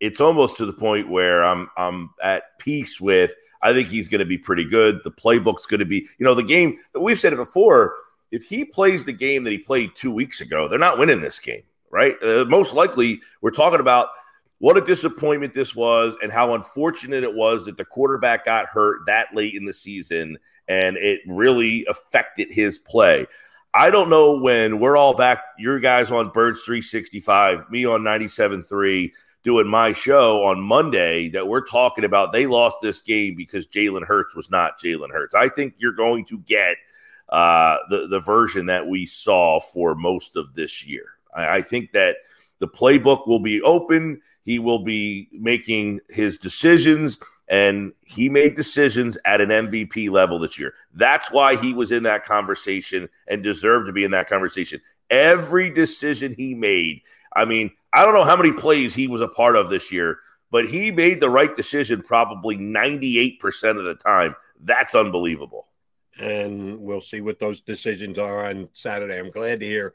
[0.00, 3.34] it's almost to the point where I'm I'm at peace with.
[3.64, 5.00] I think he's going to be pretty good.
[5.04, 6.78] The playbook's going to be, you know, the game.
[6.98, 7.94] We've said it before.
[8.32, 11.38] If he plays the game that he played two weeks ago, they're not winning this
[11.38, 12.16] game, right?
[12.22, 14.08] Uh, most likely, we're talking about
[14.58, 19.00] what a disappointment this was and how unfortunate it was that the quarterback got hurt
[19.06, 20.38] that late in the season
[20.72, 23.26] and it really affected his play.
[23.74, 29.12] I don't know when we're all back, your guys on Birds 365, me on 97.3,
[29.42, 34.06] doing my show on Monday, that we're talking about they lost this game because Jalen
[34.06, 35.34] Hurts was not Jalen Hurts.
[35.34, 36.76] I think you're going to get
[37.28, 41.06] uh, the, the version that we saw for most of this year.
[41.34, 42.16] I, I think that
[42.60, 44.20] the playbook will be open.
[44.42, 47.18] He will be making his decisions
[47.52, 50.72] and he made decisions at an MVP level this year.
[50.94, 54.80] That's why he was in that conversation and deserved to be in that conversation.
[55.10, 57.02] Every decision he made,
[57.36, 60.20] I mean, I don't know how many plays he was a part of this year,
[60.50, 64.34] but he made the right decision probably 98% of the time.
[64.58, 65.68] That's unbelievable.
[66.18, 69.18] And we'll see what those decisions are on Saturday.
[69.18, 69.92] I'm glad to hear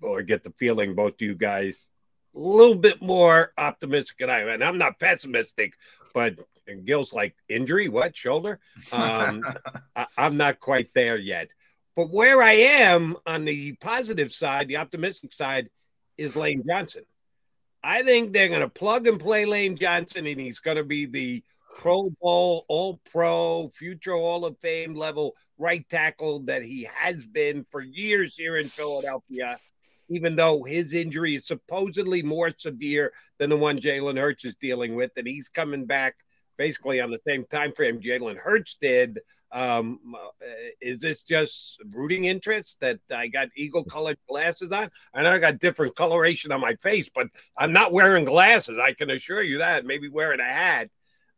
[0.00, 1.90] or get the feeling both you guys
[2.36, 4.48] a little bit more optimistic than I am.
[4.48, 5.74] And I'm not pessimistic,
[6.14, 6.38] but
[6.70, 7.88] and Gill's like, injury?
[7.88, 8.16] What?
[8.16, 8.60] Shoulder?
[8.92, 9.42] Um,
[9.96, 11.48] I, I'm not quite there yet.
[11.96, 15.68] But where I am on the positive side, the optimistic side,
[16.16, 17.04] is Lane Johnson.
[17.82, 21.06] I think they're going to plug and play Lane Johnson, and he's going to be
[21.06, 21.42] the
[21.76, 27.64] Pro Bowl, All Pro, future Hall of Fame level right tackle that he has been
[27.70, 29.58] for years here in Philadelphia.
[30.08, 34.96] Even though his injury is supposedly more severe than the one Jalen Hurts is dealing
[34.96, 36.16] with, and he's coming back
[36.60, 39.20] basically on the same time frame Jalen Hurts did.
[39.50, 40.46] Um, uh,
[40.82, 44.90] is this just rooting interest that I got eagle colored glasses on?
[45.14, 48.78] I know I got different coloration on my face, but I'm not wearing glasses.
[48.78, 49.86] I can assure you that.
[49.86, 50.90] Maybe wearing a hat.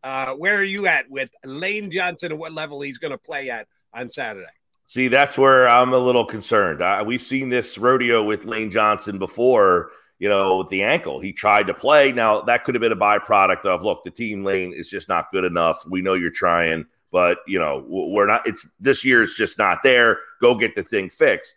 [0.03, 3.49] Uh, where are you at with Lane Johnson and what level he's going to play
[3.49, 4.47] at on Saturday?
[4.87, 6.83] See, that's where I'm a little concerned.
[7.07, 11.19] We've seen this rodeo with Lane Johnson before you know, with the ankle.
[11.19, 12.13] He tried to play.
[12.13, 15.33] Now, that could have been a byproduct of look, the team lane is just not
[15.33, 15.85] good enough.
[15.91, 19.83] We know you're trying, but, you know, we're not, it's this year is just not
[19.83, 20.21] there.
[20.41, 21.57] Go get the thing fixed.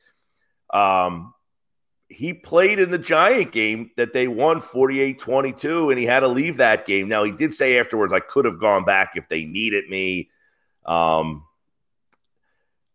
[0.73, 1.35] Um,
[2.07, 6.27] he played in the Giant game that they won 48 22, and he had to
[6.27, 7.07] leave that game.
[7.07, 10.31] Now, he did say afterwards, I could have gone back if they needed me.
[10.87, 11.43] Um,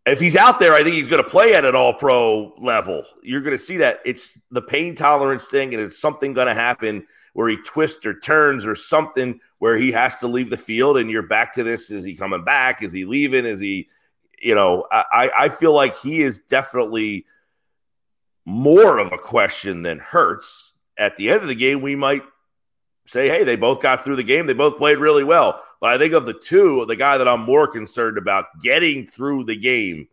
[0.05, 3.03] if he's out there, I think he's going to play at an all pro level.
[3.21, 6.53] You're going to see that it's the pain tolerance thing, and it's something going to
[6.53, 10.97] happen where he twists or turns or something where he has to leave the field.
[10.97, 12.81] And you're back to this: is he coming back?
[12.81, 13.45] Is he leaving?
[13.45, 13.89] Is he,
[14.41, 17.25] you know, I, I feel like he is definitely
[18.43, 20.73] more of a question than Hurts.
[20.97, 22.23] At the end of the game, we might
[23.05, 24.45] say, hey, they both got through the game.
[24.45, 25.63] They both played really well.
[25.81, 29.45] But I think of the two, the guy that I'm more concerned about getting through
[29.45, 30.07] the game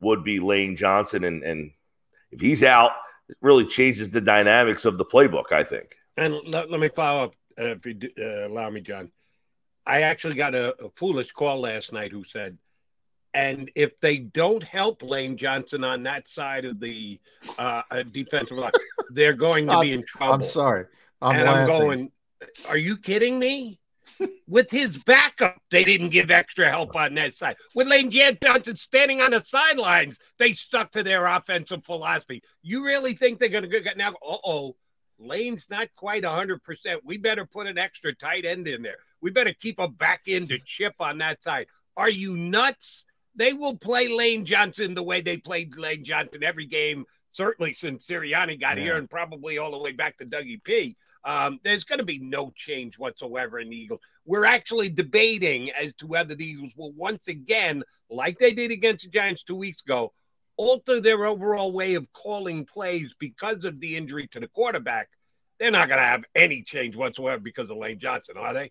[0.00, 1.22] would be Lane Johnson.
[1.22, 1.70] And, and
[2.32, 2.90] if he's out,
[3.28, 5.96] it really changes the dynamics of the playbook, I think.
[6.16, 9.12] And let, let me follow up, uh, if you uh, allow me, John.
[9.86, 12.58] I actually got a, a foolish call last night who said,
[13.34, 17.20] and if they don't help Lane Johnson on that side of the
[17.58, 18.72] uh, uh defensive line,
[19.10, 20.34] they're going to be in trouble.
[20.34, 20.86] I'm sorry.
[21.20, 21.74] I'm and laughing.
[21.74, 22.12] I'm going,
[22.68, 23.78] are you kidding me?
[24.46, 27.56] With his backup, they didn't give extra help on that side.
[27.74, 32.42] With Lane Johnson standing on the sidelines, they stuck to their offensive philosophy.
[32.62, 34.10] You really think they're going to get now?
[34.10, 34.76] Uh oh,
[35.18, 36.58] Lane's not quite 100%.
[37.04, 38.96] We better put an extra tight end in there.
[39.20, 41.66] We better keep a back end to chip on that side.
[41.96, 43.04] Are you nuts?
[43.36, 48.06] They will play Lane Johnson the way they played Lane Johnson every game, certainly since
[48.06, 48.84] Sirianni got Yeah.
[48.84, 50.96] here and probably all the way back to Dougie P.
[51.24, 54.00] Um, there's going to be no change whatsoever in the Eagles.
[54.26, 59.04] We're actually debating as to whether the Eagles will once again, like they did against
[59.04, 60.12] the Giants two weeks ago,
[60.56, 65.08] alter their overall way of calling plays because of the injury to the quarterback.
[65.58, 68.70] They're not going to have any change whatsoever because of Lane Johnson, are they?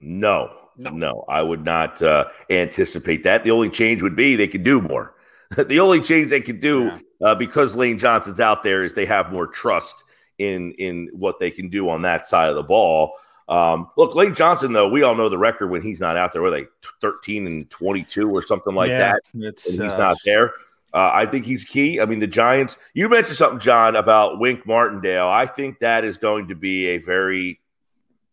[0.00, 3.44] No, no, I would not uh, anticipate that.
[3.44, 5.14] The only change would be they could do more.
[5.56, 9.32] the only change they could do uh, because Lane Johnson's out there is they have
[9.32, 10.04] more trust
[10.44, 13.14] in in what they can do on that side of the ball.
[13.48, 16.42] Um, look, Lane Johnson, though, we all know the record when he's not out there.
[16.42, 16.66] Were they
[17.00, 19.22] thirteen and twenty two or something like Yeah, that?
[19.34, 20.52] and he's uh, not there.
[20.94, 22.00] Uh, I think he's key.
[22.00, 22.76] I mean, the Giants.
[22.94, 25.28] You mentioned something, John, about Wink Martindale.
[25.28, 27.60] I think that is going to be a very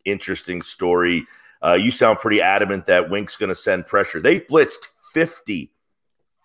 [0.05, 1.25] interesting story.
[1.63, 4.19] Uh, you sound pretty adamant that Wink's going to send pressure.
[4.19, 5.71] They blitzed 50,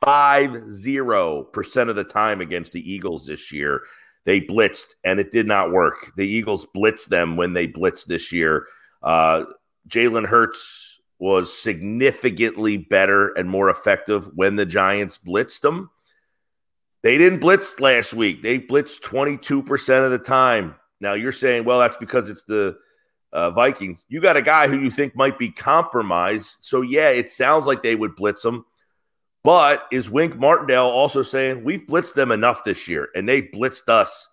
[0.02, 3.82] 50% of the time against the Eagles this year.
[4.26, 6.12] They blitzed, and it did not work.
[6.16, 8.66] The Eagles blitzed them when they blitzed this year.
[9.02, 9.44] Uh,
[9.88, 15.90] Jalen Hurts was significantly better and more effective when the Giants blitzed them.
[17.02, 18.42] They didn't blitz last week.
[18.42, 20.74] They blitzed 22% of the time.
[21.00, 22.76] Now you're saying, well, that's because it's the
[23.32, 24.06] uh, Vikings.
[24.08, 26.56] You got a guy who you think might be compromised.
[26.60, 28.64] So, yeah, it sounds like they would blitz him.
[29.46, 33.88] But is Wink Martindale also saying, we've blitzed them enough this year and they've blitzed
[33.88, 34.26] us?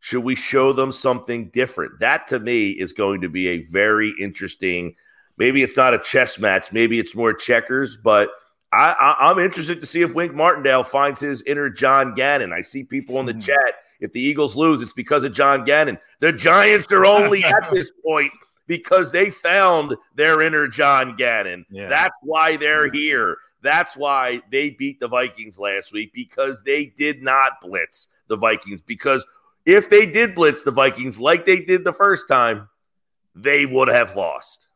[0.00, 2.00] Should we show them something different?
[2.00, 4.94] That to me is going to be a very interesting.
[5.36, 8.30] Maybe it's not a chess match, maybe it's more checkers, but
[8.72, 12.54] I, I, I'm interested to see if Wink Martindale finds his inner John Gannon.
[12.54, 13.40] I see people in the hmm.
[13.40, 13.74] chat.
[14.00, 15.98] If the Eagles lose, it's because of John Gannon.
[16.20, 18.32] The Giants are only at this point
[18.66, 21.66] because they found their inner John Gannon.
[21.68, 21.90] Yeah.
[21.90, 23.36] That's why they're here.
[23.66, 28.80] That's why they beat the Vikings last week because they did not blitz the Vikings.
[28.80, 29.26] Because
[29.64, 32.68] if they did blitz the Vikings like they did the first time,
[33.34, 34.68] they would have lost.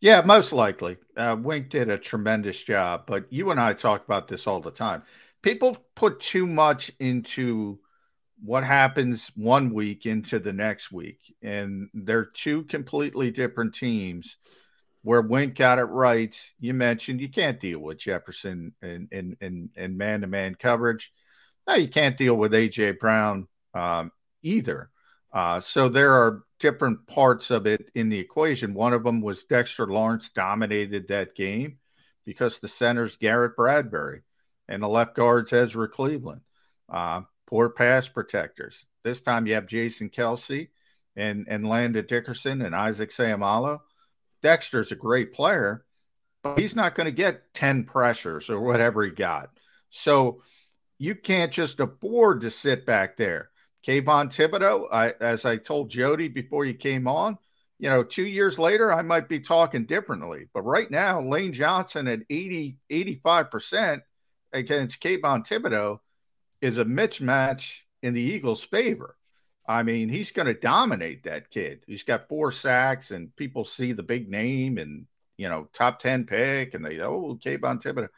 [0.00, 0.96] Yeah, most likely.
[1.16, 4.70] Uh, Wink did a tremendous job, but you and I talk about this all the
[4.70, 5.02] time.
[5.42, 7.78] People put too much into
[8.42, 14.36] what happens one week into the next week, and they're two completely different teams.
[15.02, 19.70] Where Wink got it right, you mentioned you can't deal with Jefferson and and and
[19.76, 21.12] and man to man coverage.
[21.66, 24.10] No, you can't deal with AJ Brown um,
[24.42, 24.90] either.
[25.32, 28.74] Uh, so there are different parts of it in the equation.
[28.74, 31.78] One of them was Dexter Lawrence dominated that game
[32.24, 34.22] because the center's Garrett Bradbury
[34.68, 36.40] and the left guard's Ezra Cleveland.
[36.88, 38.86] Uh, poor pass protectors.
[39.04, 40.68] This time you have Jason Kelce
[41.16, 43.80] and and Landon Dickerson and Isaac Seumalo.
[44.42, 45.84] Dexter's a great player,
[46.42, 49.50] but he's not going to get 10 pressures or whatever he got.
[49.90, 50.42] So
[50.98, 53.50] you can't just afford to sit back there.
[53.86, 57.38] Kayvon Thibodeaux, I, as I told Jody before you came on,
[57.78, 60.48] you know, two years later, I might be talking differently.
[60.52, 64.02] But right now, Lane Johnson at 80, 85%
[64.52, 66.00] against Kayvon Thibodeaux
[66.60, 69.16] is a mismatch in the Eagles' favor.
[69.68, 71.84] I mean, he's going to dominate that kid.
[71.86, 75.06] He's got four sacks, and people see the big name and,
[75.36, 78.08] you know, top 10 pick, and they, oh, Kayvon Thibodeaux.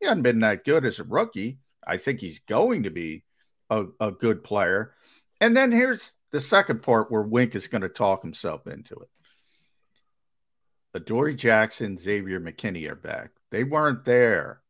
[0.00, 1.58] He hasn't been that good as a rookie.
[1.86, 3.22] I think he's going to be
[3.70, 4.94] a, a good player.
[5.40, 9.08] And then here's the second part where Wink is going to talk himself into it.
[10.94, 13.30] Adoree Jackson, Xavier McKinney are back.
[13.50, 14.60] They weren't there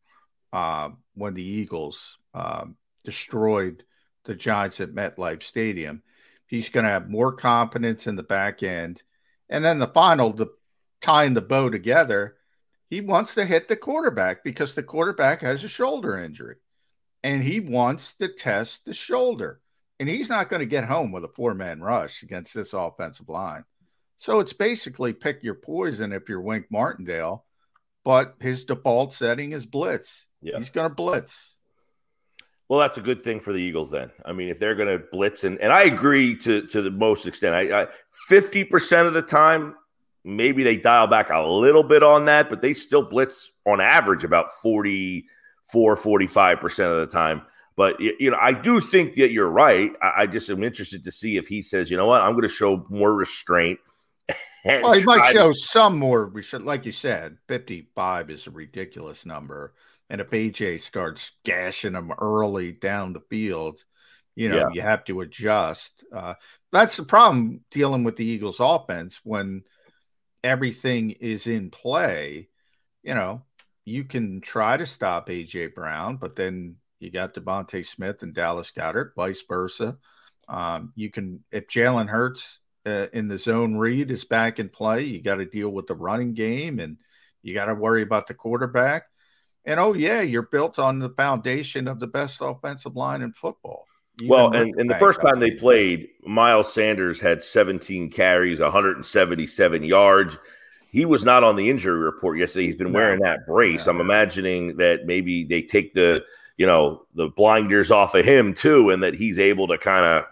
[0.53, 3.85] uh, when the Eagles um, destroyed
[4.25, 6.03] the Giants at MetLife Stadium.
[6.47, 9.03] He's going to have more confidence in the back end.
[9.49, 10.49] And then the final, the
[11.01, 12.37] tying the bow together,
[12.89, 16.57] he wants to hit the quarterback because the quarterback has a shoulder injury
[17.25, 19.61] and he wants to test the shoulder.
[19.99, 23.29] And he's not going to get home with a four man rush against this offensive
[23.29, 23.65] line.
[24.19, 27.45] So it's basically pick your poison if you're Wink Martindale,
[28.05, 30.27] but his default setting is blitz.
[30.41, 30.59] Yeah.
[30.59, 31.56] He's going to blitz.
[32.69, 34.11] Well, that's a good thing for the Eagles then.
[34.25, 37.27] I mean, if they're going to blitz and and I agree to to the most
[37.27, 37.55] extent.
[37.55, 37.87] I
[38.29, 39.77] fifty percent of the time,
[40.25, 44.25] maybe they dial back a little bit on that, but they still blitz on average
[44.25, 47.43] about 44, 45 percent of the time.
[47.77, 49.95] But you know, I do think that you're right.
[50.03, 52.43] I, I just am interested to see if he says, you know what, I'm going
[52.43, 53.79] to show more restraint.
[54.65, 56.33] Well, he might try to- show some more.
[56.43, 59.75] Should, like you said, 55 is a ridiculous number.
[60.11, 63.85] And if AJ starts gashing them early down the field,
[64.39, 64.69] You know, Yeah.
[64.75, 66.05] you have to adjust.
[66.13, 66.35] Uh,
[66.71, 69.65] that's the problem dealing with the Eagles offense when
[70.45, 72.49] everything is in play.
[73.03, 73.47] You know,
[73.85, 78.71] you can try to stop AJ Brown, but then you got DeVonta Smith and Dallas
[78.73, 79.97] Goedert, vice versa.
[80.49, 85.05] Um, you can, if Jalen Hurts uh, in the zone read is back in play,
[85.05, 86.99] you got to deal with the running game and
[87.43, 89.05] you got to worry about the quarterback.
[89.67, 93.87] And oh, yeah, you're built on the foundation of the best offensive line in football.
[94.21, 99.83] even Well, and, and the first time they played, Miles Sanders had 17 carries, 177
[99.83, 100.39] yards.
[100.91, 102.67] He was not on the injury report yesterday.
[102.67, 103.89] He's been wearing that brace.
[103.89, 106.25] I'm imagining that maybe they take the,
[106.57, 110.25] you know, the blinders off of him too, and that he's able to kind of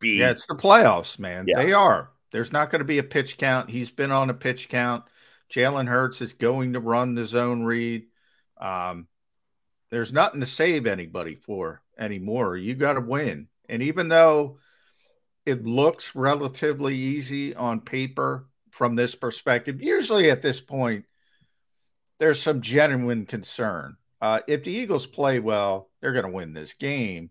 [0.00, 0.18] be.
[0.18, 1.44] Yeah, it's the playoffs, man.
[1.46, 1.62] Yeah.
[1.62, 2.10] They are.
[2.32, 3.70] There's not going to be a pitch count.
[3.70, 5.04] He's been on a pitch count.
[5.50, 8.06] Jalen Hurts is going to run the zone read.
[8.62, 9.08] Um,
[9.90, 12.56] there's nothing to save anybody for anymore.
[12.56, 13.48] You got to win.
[13.68, 14.58] And even though
[15.44, 21.04] it looks relatively easy on paper from this perspective, usually at this point,
[22.18, 23.96] there's some genuine concern.
[24.20, 27.30] Uh, if the Eagles play well, they're going to win this game.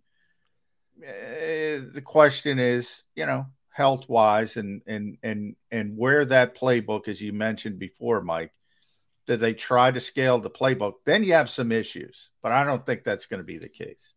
[1.02, 7.08] Eh, the question is, you know, health wise and and and and where that playbook,
[7.08, 8.52] as you mentioned before, Mike,
[9.32, 10.96] did they try to scale the playbook?
[11.06, 14.14] Then you have some issues, but I don't think that's going to be the case.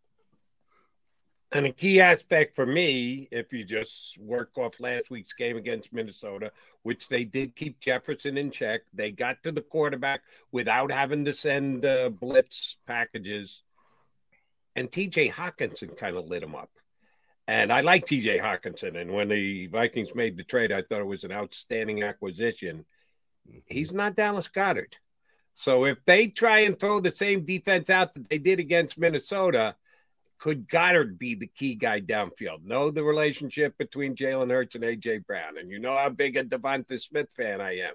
[1.52, 5.92] And a key aspect for me, if you just work off last week's game against
[5.92, 6.50] Minnesota,
[6.82, 11.32] which they did keep Jefferson in check, they got to the quarterback without having to
[11.32, 13.62] send uh, blitz packages.
[14.74, 16.70] And TJ Hockenson kind of lit him up.
[17.46, 19.00] And I like TJ Hockenson.
[19.00, 22.84] And when the Vikings made the trade, I thought it was an outstanding acquisition.
[23.66, 24.94] He's not Dallas Goedert.
[25.55, 29.76] So if they try and throw the same defense out that they did against Minnesota,
[30.38, 32.64] could Goedert be the key guy downfield?
[32.64, 36.44] Know the relationship between Jalen Hurts and AJ Brown, and you know how big a
[36.44, 37.94] DeVonta Smith fan I am.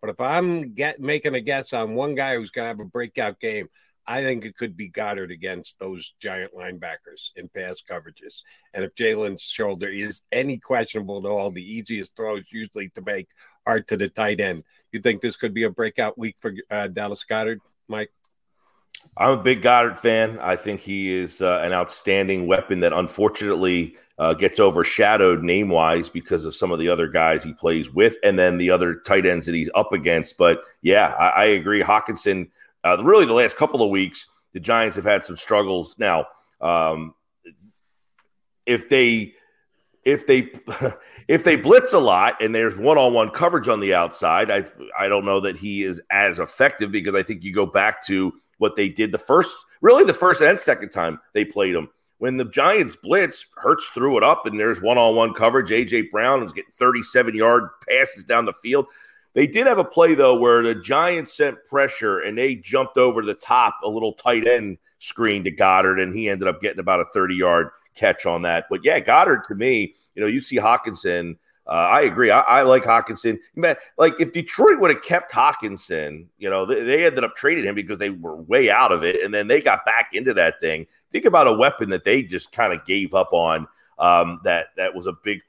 [0.00, 2.84] But if I'm get making a guess on one guy who's going to have a
[2.84, 3.68] breakout game,
[4.06, 8.42] I think it could be Goedert against those giant linebackers in pass coverages.
[8.74, 13.28] And if Jalen's shoulder is any questionable at all, the easiest throws usually to make
[13.66, 14.64] are to the tight end.
[14.92, 18.10] You think this could be a breakout week for uh, Dallas Goedert, Mike?
[19.16, 20.38] I'm a big Goedert fan.
[20.40, 26.08] I think he is uh, an outstanding weapon that unfortunately uh, gets overshadowed name wise
[26.08, 29.26] because of some of the other guys he plays with and then the other tight
[29.26, 30.36] ends that he's up against.
[30.36, 31.82] But yeah, I, I agree.
[31.82, 32.50] Hockenson,
[32.84, 35.96] uh, really the last couple of weeks, the Giants have had some struggles.
[35.98, 36.26] Now,
[36.60, 37.14] um,
[38.66, 39.34] if they
[40.04, 40.50] if they
[41.28, 44.64] if they blitz a lot and there's one-on-one coverage on the outside, I
[44.98, 48.32] I don't know that he is as effective because I think you go back to
[48.58, 51.88] what they did the first, really the first and second time they played him.
[52.18, 55.70] When the Giants blitz, Hurts threw it up and there's one-on-one coverage.
[55.70, 58.84] AJ Brown was getting 37-yard passes down the field.
[59.32, 63.22] They did have a play though where the Giants sent pressure and they jumped over
[63.22, 67.00] the top a little tight end screen to Goedert, and he ended up getting about
[67.00, 68.66] a 30-yard catch on that.
[68.70, 71.36] But yeah, Goedert to me, you know, you see Hockenson.
[71.66, 72.30] Uh, I agree.
[72.30, 73.38] I, I like Hockenson.
[73.96, 77.74] Like if Detroit would have kept Hockenson, you know, they, they ended up trading him
[77.74, 80.86] because they were way out of it, and then they got back into that thing.
[81.12, 83.66] Think about a weapon that they just kind of gave up on.
[83.98, 85.40] Um, that that was a big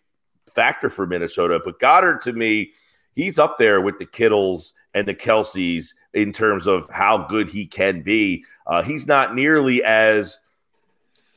[0.54, 1.60] factor for Minnesota.
[1.64, 2.74] But Goedert, to me,
[3.16, 7.66] he's up there with the Kittles and the Kelces in terms of how good he
[7.66, 8.43] can be.
[8.68, 10.39] Uh, he's not nearly as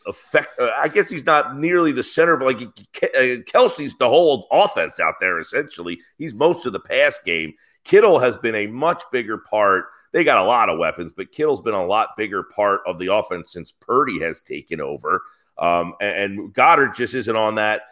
[0.06, 0.58] effect.
[0.58, 5.00] Uh, I guess he's not nearly the center, but like uh, Kelce's the whole offense
[5.00, 5.38] out there.
[5.40, 7.54] Essentially, he's most of the pass game.
[7.84, 9.86] Kittle has been a much bigger part.
[10.12, 13.12] They got a lot of weapons, but Kittle's been a lot bigger part of the
[13.12, 15.22] offense since Purdy has taken over.
[15.58, 17.82] Um, and, and Goedert just isn't on that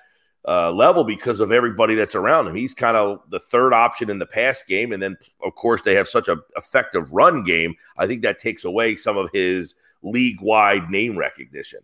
[0.47, 2.55] uh, level because of everybody that's around him.
[2.55, 5.95] He's kind of the third option in the pass game, and then of course they
[5.95, 7.75] have such a effective run game.
[7.97, 11.81] I think that takes away some of his league wide name recognition.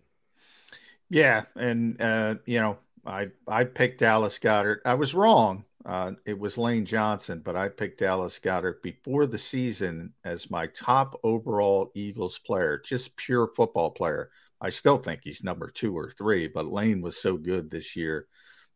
[1.09, 4.81] Yeah, and uh, you know, I I picked Dallas Goedert.
[4.85, 5.65] I was wrong.
[5.87, 10.67] Uh, it was Lane Johnson, but I picked Dallas Goedert before the season as my
[10.67, 14.31] top overall Eagles player, just pure football player.
[14.61, 18.27] I still think he's number two or three, but Lane was so good this year.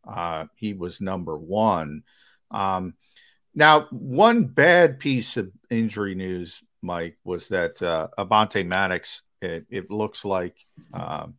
[0.06, 2.02] Uh, he was number one.
[2.50, 2.94] Um,
[3.54, 9.22] now, one bad piece of injury news, Mike, was that uh, Avonte Maddox.
[9.40, 10.56] It, it looks like
[10.92, 11.34] um,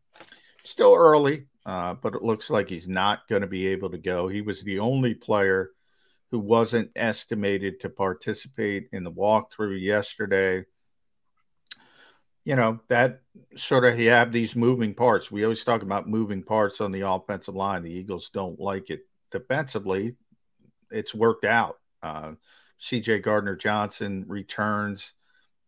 [0.63, 4.27] still early, uh, but it looks like he's not going to be able to go.
[4.27, 5.71] He was the only player
[6.31, 10.65] who wasn't estimated to participate in the walkthrough yesterday.
[12.45, 13.21] You know, that
[13.55, 15.31] sort of you have these moving parts.
[15.31, 17.83] We always talk about moving parts on the offensive line.
[17.83, 20.15] The Eagles don't like it defensively.
[20.91, 21.79] It's worked out.
[22.01, 22.33] Uh,
[22.81, 25.13] CJ Gardner Johnson returns.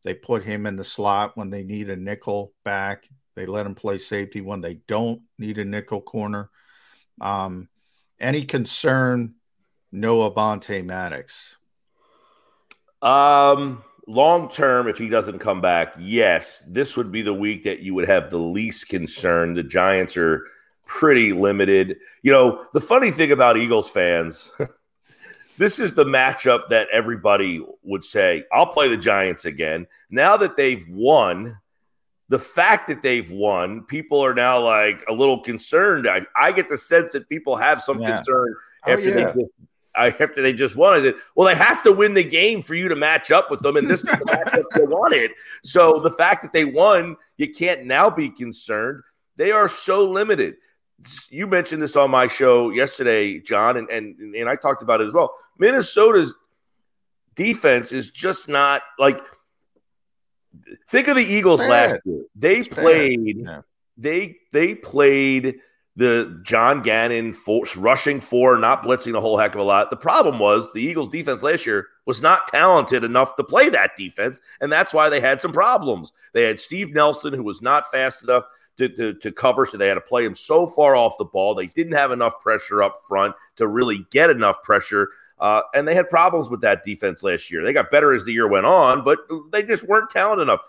[0.04, 3.08] They put him in the slot when they need a nickel back.
[3.36, 6.50] They let him play safety when they don't need a nickel corner.
[7.22, 7.70] Um,
[8.20, 9.36] any concern?
[9.92, 11.56] No Avonte Maddox.
[13.02, 17.80] Um, long term, if he doesn't come back, yes, this would be the week that
[17.80, 19.54] you would have the least concern.
[19.54, 20.46] The Giants are
[20.86, 21.98] pretty limited.
[22.22, 24.52] You know, the funny thing about Eagles fans,
[25.58, 29.88] this is the matchup that everybody would say, I'll play the Giants again.
[30.10, 31.58] Now that they've won,
[32.30, 36.08] the fact that they've won, people are now like a little concerned.
[36.08, 38.16] I, I get the sense that people have some yeah.
[38.16, 39.32] concern oh, after yeah.
[39.34, 39.46] they
[39.98, 40.94] after they just won.
[40.94, 43.62] I said, well, they have to win the game for you to match up with
[43.62, 45.32] them, and this is the matchup they wanted.
[45.64, 49.04] So the fact that they won, you can't now be concerned.
[49.38, 50.56] They are so limited.
[51.30, 55.08] You mentioned this on my show yesterday, John, and and, and I talked about it
[55.08, 55.34] as well.
[55.60, 56.34] Minnesota's
[57.36, 59.20] defense is just not like–
[60.90, 62.24] think of the Eagles last year.
[62.36, 63.48] They played.
[63.98, 65.60] They they played
[65.96, 67.34] the John Gannon
[67.78, 69.90] rushing four, not blitzing a whole heck of a lot.
[69.90, 73.92] The problem was the Eagles defense last year was not talented enough to play that
[73.98, 76.12] defense, and that's why they had some problems.
[76.34, 78.44] They had Steve Nelson, who was not fast enough
[78.78, 81.56] to, to, to cover, so they had to play him so far off the ball.
[81.56, 85.96] They didn't have enough pressure up front to really get enough pressure uh, and they
[85.96, 87.64] had problems with that defense last year.
[87.64, 89.20] They got better as the year went on, but
[89.52, 90.62] they just weren't talented enough.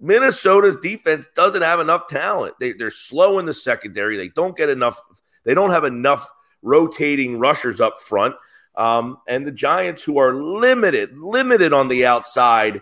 [0.00, 2.54] Minnesota's defense doesn't have enough talent.
[2.58, 4.16] They, they're slow in the secondary.
[4.16, 5.00] They don't get enough.
[5.44, 6.28] They don't have enough
[6.62, 8.34] rotating rushers up front.
[8.76, 12.80] Um, and the Giants, who are limited, limited on the outside,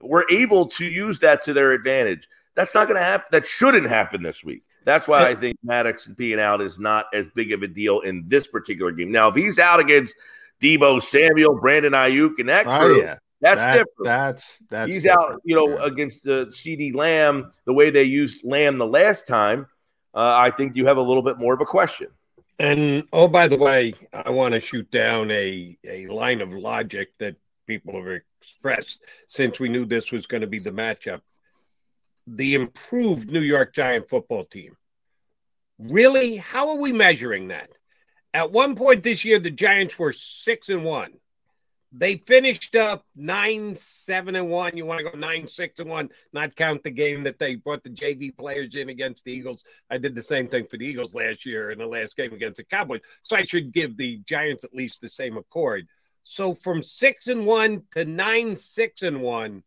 [0.00, 2.28] were able to use that to their advantage.
[2.54, 3.26] That's not going to happen.
[3.32, 4.62] That shouldn't happen this week.
[4.84, 8.24] That's why I think Maddox being out is not as big of a deal in
[8.28, 9.10] this particular game.
[9.10, 10.14] Now, if he's out against
[10.60, 13.16] Deebo Samuel, Brandon Aiyuk, and that oh, crew, oh, yeah.
[13.40, 14.04] That's that, different.
[14.04, 15.32] That's that's he's different.
[15.32, 15.86] out, you know, yeah.
[15.86, 19.66] against the CeeDee Lamb, the way they used Lamb the last time.
[20.14, 22.08] Uh, I think you have a little bit more of a question.
[22.58, 27.12] And oh, by the way, I want to shoot down a a line of logic
[27.18, 31.20] that people have expressed since we knew this was going to be the matchup
[32.26, 34.76] the improved New York Giant football team.
[35.78, 36.36] Really?
[36.36, 37.70] How are we measuring that?
[38.34, 41.12] At one point this year, the Giants were six and one.
[41.92, 44.76] They finished up nine, seven, and one.
[44.76, 47.84] You want to go nine, six, and one, not count the game that they brought
[47.84, 49.62] the JV players in against the Eagles.
[49.90, 52.56] I did the same thing for the Eagles last year in the last game against
[52.56, 53.00] the Cowboys.
[53.22, 55.86] So I should give the Giants at least the same accord.
[56.24, 59.62] So from six and one to nine, six and one,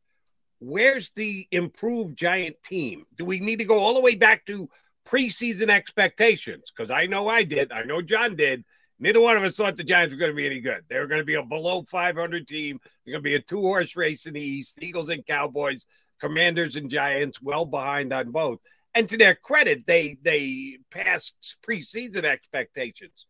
[0.60, 3.06] where's the improved giant team?
[3.18, 4.70] Do we need to go all the way back to
[5.08, 6.72] preseason expectations?
[6.76, 7.72] Because I know I did.
[7.72, 8.66] I know John did.
[9.00, 10.84] Neither one of us thought the Giants were going to be any good.
[10.90, 12.80] They were going to be a below 500 team.
[13.06, 14.78] They're going to be a two horse race in the East.
[14.82, 15.86] Eagles and Cowboys,
[16.20, 18.60] Commanders and Giants, well behind on both.
[18.94, 23.26] And to their credit, they they passed preseason expectations.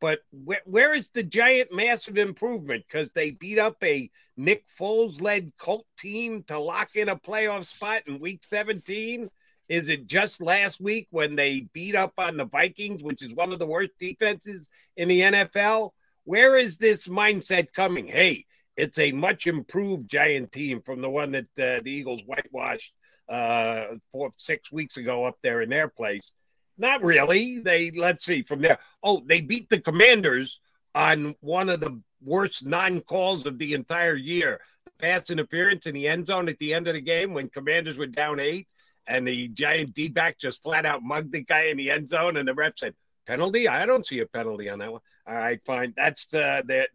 [0.00, 2.84] But where, where is the giant massive improvement?
[2.88, 7.66] Because they beat up a Nick Foles led Colt team to lock in a playoff
[7.66, 9.30] spot in week 17.
[9.68, 13.52] Is it just last week when they beat up on the Vikings, which is one
[13.52, 15.90] of the worst defenses in the NFL?
[16.24, 18.06] Where is this mindset coming?
[18.06, 18.44] Hey,
[18.76, 22.92] it's a much improved giant team from the one that uh, the Eagles whitewashed
[23.28, 26.32] uh, four, six weeks ago up there in their place.
[26.78, 27.60] Not really.
[27.60, 28.78] They let's see from there.
[29.02, 30.60] Oh, they beat the Commanders
[30.94, 34.60] on one of the worst non-calls of the entire year.
[34.98, 38.06] Pass interference in the end zone at the end of the game when Commanders were
[38.06, 38.68] down eight,
[39.06, 42.48] and the giant D-back just flat out mugged the guy in the end zone, and
[42.48, 42.94] the ref said
[43.26, 43.68] penalty.
[43.68, 45.00] I don't see a penalty on that one.
[45.26, 45.94] All right, fine.
[45.96, 46.86] That's uh, their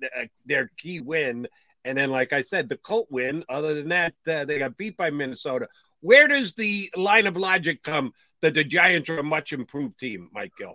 [0.46, 1.48] their key win.
[1.86, 3.46] And then, like I said, the Colt win.
[3.48, 5.68] Other than that, uh, they got beat by Minnesota.
[6.02, 10.30] Where does the line of logic come that the Giants are a much improved team,
[10.34, 10.74] Mike Gill?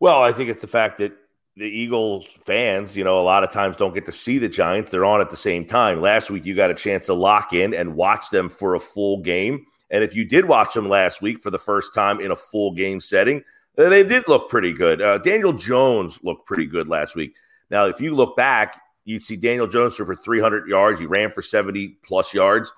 [0.00, 1.12] Well, I think it's the fact that
[1.56, 4.90] the Eagles fans, you know, a lot of times don't get to see the Giants.
[4.90, 6.00] They're on at the same time.
[6.00, 9.20] Last week, you got a chance to lock in and watch them for a full
[9.20, 9.66] game.
[9.90, 12.72] And if you did watch them last week for the first time in a full
[12.72, 13.42] game setting,
[13.78, 15.00] uh, they did look pretty good.
[15.00, 17.34] Uh, Daniel Jones looked pretty good last week.
[17.70, 21.00] Now, if you look back, you'd see Daniel Jones threw for 300 yards.
[21.00, 22.72] He ran for 70 plus yards.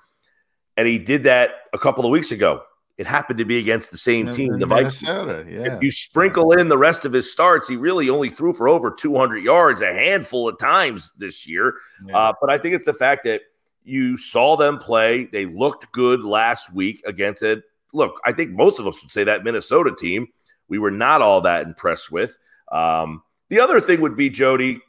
[0.77, 2.63] And he did that a couple of weeks ago.
[2.97, 5.03] It happened to be against the same in, team, in the Vikings.
[5.03, 5.75] Yeah.
[5.75, 8.91] If you sprinkle in the rest of his starts, he really only threw for over
[8.91, 11.75] 200 yards a handful of times this year.
[12.07, 12.17] Yeah.
[12.17, 13.41] Uh, but I think it's the fact that
[13.85, 15.25] you saw them play.
[15.25, 17.63] They looked good last week against it.
[17.93, 20.29] Look, I think most of us would say that Minnesota team
[20.71, 22.39] we were not all that impressed with.
[22.73, 24.81] Um, the other thing would be Jody.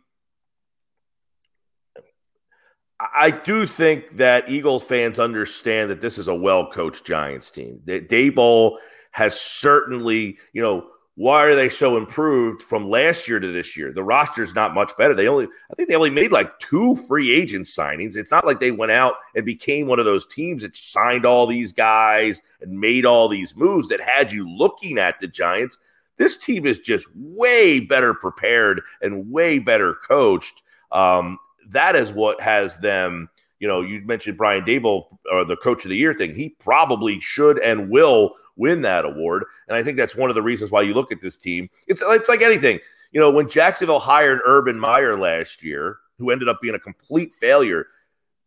[2.99, 7.81] I do think that Eagles fans understand that this is a well coached Giants team.
[7.85, 8.77] Daboll
[9.09, 13.91] has certainly, you know, why are they so improved from last year to this year?
[13.91, 15.13] The roster's not much better.
[15.13, 18.15] They only, I think they only made like two free agent signings.
[18.15, 21.47] It's not like they went out and became one of those teams that signed all
[21.47, 25.77] these guys and made all these moves that had you looking at the Giants.
[26.17, 30.61] This team is just way better prepared and way better coached.
[30.93, 31.39] Um,
[31.71, 33.29] that is what has them.
[33.59, 36.33] You know, you mentioned Brian Daboll or the coach of the year thing.
[36.33, 39.45] He probably should and will win that award.
[39.67, 41.69] And I think that's one of the reasons why you look at this team.
[41.87, 42.79] It's it's like anything.
[43.11, 47.31] You know, when Jacksonville hired Urban Meyer last year, who ended up being a complete
[47.31, 47.87] failure,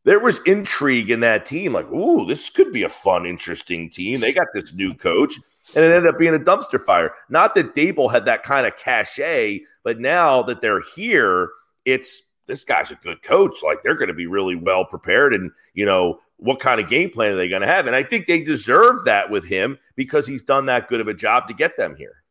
[0.04, 1.72] there was intrigue in that team.
[1.72, 4.20] Like, ooh, this could be a fun, interesting team.
[4.20, 5.38] They got this new coach.
[5.74, 7.12] And it ended up being a dumpster fire.
[7.30, 11.48] Not that Daboll had that kind of cachet, but now that they're here,
[11.84, 13.62] it's this guy's a good coach.
[13.62, 15.34] Like they're going to be really well prepared.
[15.34, 17.86] And, you know, what kind of game plan are they going to have?
[17.86, 21.14] And I think they deserve that with him because he's done that good of a
[21.14, 22.22] job to get them here.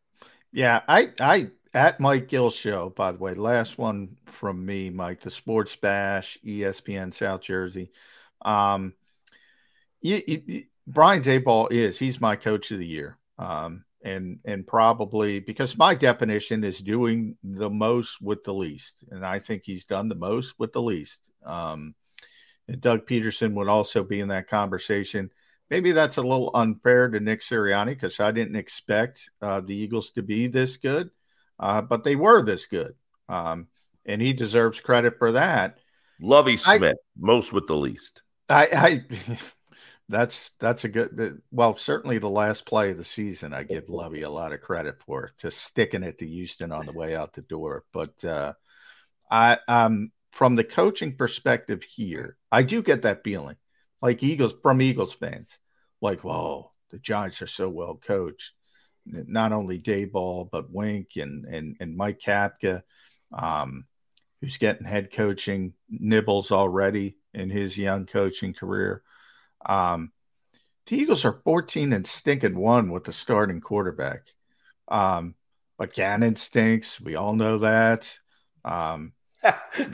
[0.51, 5.21] Yeah, I, I, at Mike Gill show, by the way, last one from me, Mike,
[5.21, 7.91] the Sports Bash, ESPN South Jersey.
[8.43, 8.93] Um,
[10.01, 15.39] you, you, Brian Daboll is he's my coach of the year, um, and and probably
[15.39, 20.09] because my definition is doing the most with the least, and I think he's done
[20.09, 21.21] the most with the least.
[21.43, 21.95] Um,
[22.67, 25.31] and Doug Pederson would also be in that conversation.
[25.69, 30.11] Maybe that's a little unfair to Nick Sirianni because I didn't expect uh, the Eagles
[30.11, 31.09] to be this good,
[31.59, 32.93] uh, but they were this good.
[33.29, 33.67] Um,
[34.05, 35.79] and he deserves credit for that.
[36.21, 38.23] Lovie Smith, I, most with the least.
[38.49, 39.37] I, I
[40.09, 41.41] that's that's a good.
[41.51, 45.01] Well, certainly the last play of the season, I give Lovie a lot of credit
[45.05, 47.83] for just sticking it to Houston on the way out the door.
[47.91, 48.53] But uh,
[49.31, 53.55] I um from the coaching perspective here, I do get that feeling,
[54.01, 55.59] like Eagles from Eagles fans,
[56.01, 58.53] like, whoa, the Giants are so well coached.
[59.05, 62.81] Not only Daboll, but Wink and and and Mike Kafka,
[63.31, 63.85] um,
[64.41, 69.03] who's getting head coaching nibbles already in his young coaching career.
[69.63, 70.11] Um,
[70.87, 74.21] the Eagles are 14 and stinking one with the starting quarterback.
[74.87, 75.35] Um,
[75.77, 76.99] but Gannon stinks.
[76.99, 78.09] We all know that.
[78.65, 79.13] Um,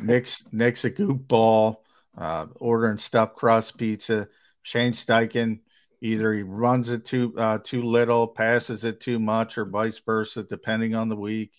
[0.02, 1.84] Nick's Nick's a goop ball,
[2.18, 4.28] uh, ordering stuffed crust pizza.
[4.62, 5.60] Shane Steichen
[6.02, 10.44] either he runs it too uh, too little, passes it too much, or vice versa,
[10.44, 11.52] depending on the week.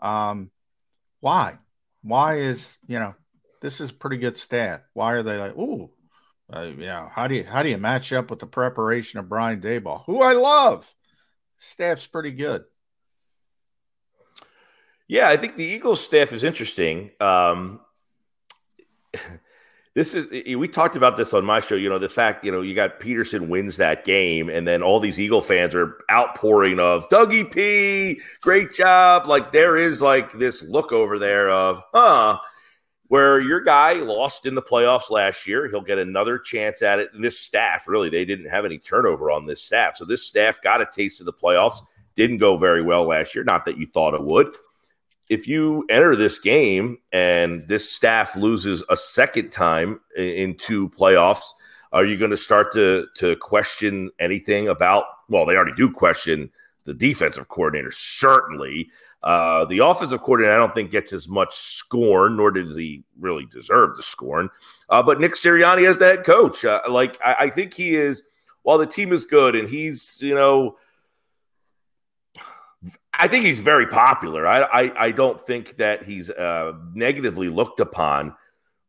[0.00, 0.50] Um,
[1.20, 1.58] why?
[2.02, 3.14] Why is you know
[3.60, 4.84] this is pretty good stat?
[4.92, 5.92] Why are they like, oh,
[6.52, 7.08] uh, yeah?
[7.08, 10.22] How do you how do you match up with the preparation of Brian Daboll, who
[10.22, 10.92] I love?
[11.58, 12.64] Staff's pretty good.
[15.12, 17.10] Yeah, I think the Eagles staff is interesting.
[17.20, 17.80] Um,
[19.94, 21.74] this is we talked about this on my show.
[21.74, 25.00] You know, the fact you know you got Pederson wins that game, and then all
[25.00, 29.26] these Eagle fans are outpouring of Dougie P, great job.
[29.26, 32.38] Like there is like this look over there of huh,
[33.08, 35.68] where your guy lost in the playoffs last year.
[35.68, 37.12] He'll get another chance at it.
[37.12, 40.62] And this staff really they didn't have any turnover on this staff, so this staff
[40.62, 41.82] got a taste of the playoffs.
[42.16, 43.44] Didn't go very well last year.
[43.44, 44.56] Not that you thought it would
[45.32, 51.46] if you enter this game and this staff loses a second time in two playoffs,
[51.90, 55.04] are you going to start to to question anything about?
[55.30, 56.50] Well, they already do question
[56.84, 58.90] the defensive coordinator, certainly.
[59.22, 63.46] Uh, the offensive coordinator, I don't think gets as much scorn, nor does he really
[63.46, 64.50] deserve the scorn.
[64.90, 68.22] Uh, but Nick Sirianni as the head coach, uh, like I, I think he is.
[68.64, 70.76] While the team is good and he's you know
[73.14, 74.46] I think he's very popular.
[74.46, 78.34] I, I, I don't think that he's uh, negatively looked upon.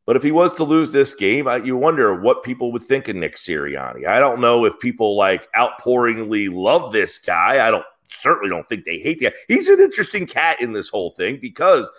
[0.06, 3.08] But if he was to lose this game, I, you wonder what people would think
[3.08, 4.06] of Nick Sirianni.
[4.06, 7.66] I don't know if people like outpouringly love this guy.
[7.66, 9.36] I don't certainly don't think they hate the guy.
[9.48, 11.90] He's an interesting cat in this whole thing because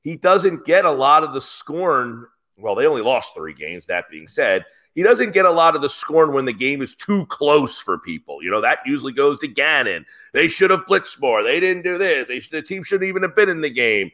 [0.00, 2.26] he doesn't get a lot of the scorn.
[2.56, 3.86] Well, they only lost three games.
[3.86, 4.64] That being said,
[4.94, 7.98] he doesn't get a lot of the scorn when the game is too close for
[7.98, 8.42] people.
[8.42, 10.04] You know, that usually goes to Gannon.
[10.32, 11.42] They should have blitzed more.
[11.42, 12.26] They didn't do this.
[12.26, 14.10] They should, the team shouldn't even have been in the game.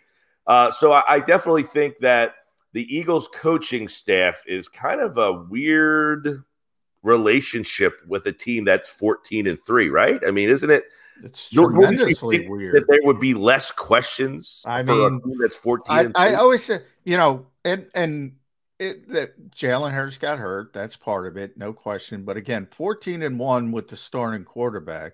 [0.46, 2.34] Uh, so I, I definitely think that
[2.72, 6.44] the Eagles coaching staff is kind of a weird
[7.02, 10.20] relationship with a team that's 14 and 3, right?
[10.26, 10.84] I mean, isn't it?
[11.22, 12.74] It's tremendously weird.
[12.74, 17.16] That there would be less questions I mean, that's 14 I, I always say, you
[17.16, 18.36] know, and and
[18.78, 20.72] it, that Jalen Hurts got hurt.
[20.72, 22.24] That's part of it, no question.
[22.24, 25.12] But again, 14 and one with the starting quarterback,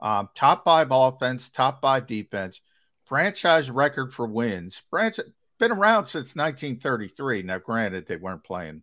[0.00, 2.60] um, top five offense, top five defense,
[3.06, 4.82] franchise record for wins.
[4.90, 5.18] Branch
[5.58, 7.42] been around since 1933.
[7.42, 8.82] Now, granted, they weren't playing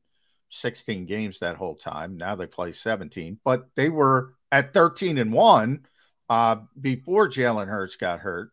[0.50, 2.18] 16 games that whole time.
[2.18, 5.86] Now they play 17, but they were at 13 and one
[6.30, 8.52] uh, before Jalen Hurts got hurt.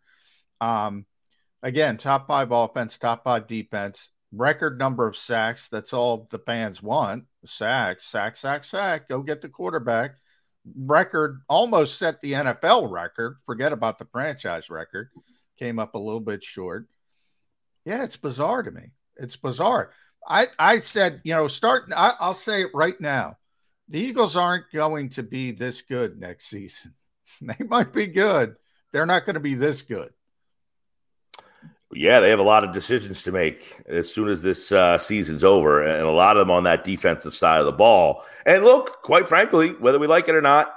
[0.61, 1.07] Um,
[1.63, 5.69] again, top five offense, top five defense, record number of sacks.
[5.69, 7.25] That's all the fans want.
[7.47, 9.09] Sacks, sack, sack, sack.
[9.09, 10.17] Go get the quarterback.
[10.77, 13.37] Record almost set the NFL record.
[13.47, 15.11] Forget about the franchise record.
[15.59, 16.89] Came up a little bit short.
[17.85, 18.93] Yeah, it's bizarre to me.
[19.17, 19.91] It's bizarre.
[20.27, 21.93] I, I said, you know, start.
[21.95, 23.37] I, I'll say it right now.
[23.89, 26.95] The Eagles aren't going to be this good next season.
[27.41, 28.55] They might be good.
[28.93, 30.11] They're not going to be this good.
[31.95, 35.45] Yeah, they have a lot of decisions to make as soon as this uh, season's
[35.45, 38.25] over, and a lot of them on that defensive side of the ball.
[38.45, 40.75] And look, quite frankly, whether we like it or not,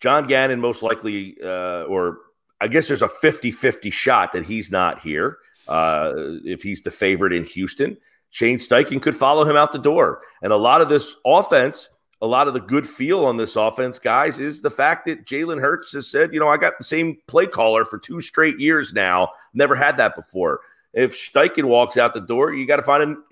[0.00, 2.18] John Gannon most likely, uh, or
[2.60, 6.12] I guess there's a 50 50 shot that he's not here uh,
[6.44, 7.96] if he's the favorite in Houston.
[8.30, 10.22] Shane Steichen could follow him out the door.
[10.42, 11.88] And a lot of this offense
[12.20, 15.60] a lot of the good feel on this offense, guys, is the fact that Jalen
[15.60, 18.92] Hurts has said, you know, I got the same play caller for two straight years
[18.92, 19.30] now.
[19.54, 20.60] Never had that before.
[20.92, 23.24] If Steichen walks out the door, you got to find him.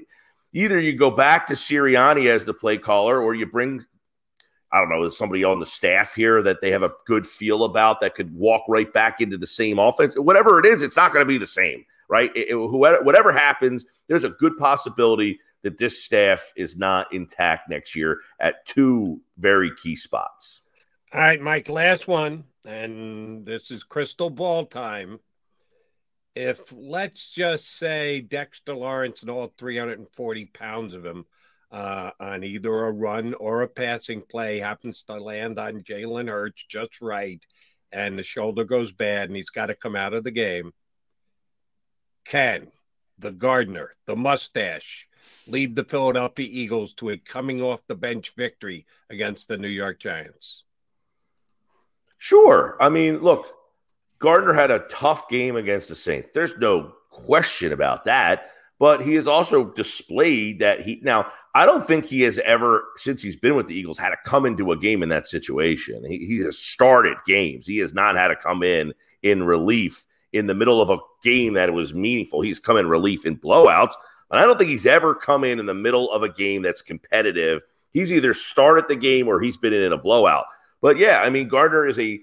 [0.52, 3.84] Either you go back to Sirianni as the play caller, or you bring,
[4.72, 8.00] I don't know, somebody on the staff here that they have a good feel about
[8.00, 10.14] that could walk right back into the same offense.
[10.14, 12.30] Whatever it is, it's not going to be the same, right?
[12.36, 17.68] It, it, whoever, whatever happens, there's a good possibility that this staff is not intact
[17.68, 20.60] next year at two very key spots.
[21.12, 25.18] All right, Mike, last one, and this is crystal ball time.
[26.36, 31.24] If let's just say Dexter Lawrence and all 340 pounds of him
[31.72, 36.64] uh, on either a run or a passing play happens to land on Jalen Hurts
[36.68, 37.44] just right,
[37.90, 40.70] and the shoulder goes bad and he's got to come out of the game,
[42.24, 42.68] can
[43.18, 45.05] the gardener, the mustache,
[45.46, 50.00] lead the Philadelphia Eagles to a coming off the bench victory against the New York
[50.00, 50.64] Giants?
[52.18, 52.76] Sure.
[52.80, 53.52] I mean, look,
[54.18, 56.30] Gardner had a tough game against the Saints.
[56.34, 58.50] There's no question about that.
[58.78, 63.22] But he has also displayed that he now, I don't think he has ever, since
[63.22, 66.04] he's been with the Eagles, had to come into a game in that situation.
[66.04, 67.66] He, he has started games.
[67.66, 70.04] He has not had to come in in relief
[70.34, 72.42] in the middle of a game that was meaningful.
[72.42, 73.94] He's come in relief in blowouts.
[74.28, 76.82] But I don't think he's ever come in in the middle of a game that's
[76.82, 77.62] competitive.
[77.92, 80.46] He's either started the game or he's been in a blowout.
[80.82, 82.20] But yeah, I mean, Gardner is a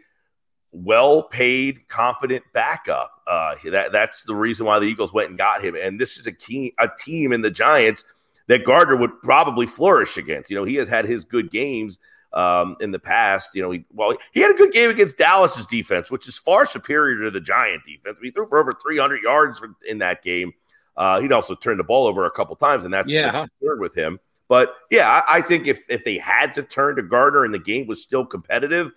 [0.71, 3.11] well-paid, competent backup.
[3.25, 5.75] Uh, that that's the reason why the Eagles went and got him.
[5.75, 8.03] And this is a key a team in the Giants
[8.47, 10.49] that Gardner would probably flourish against.
[10.49, 11.99] You know, he has had his good games
[12.33, 13.51] um, in the past.
[13.53, 16.65] You know, he well, he had a good game against Dallas's defense, which is far
[16.65, 18.19] superior to the Giant defense.
[18.21, 20.53] he threw for over 300 yards in that game.
[20.95, 24.19] Uh, he'd also turned the ball over a couple times, and that's yeah with him.
[24.47, 27.59] But yeah, I, I, think if if they had to turn to Gardner and the
[27.59, 28.91] game was still competitive,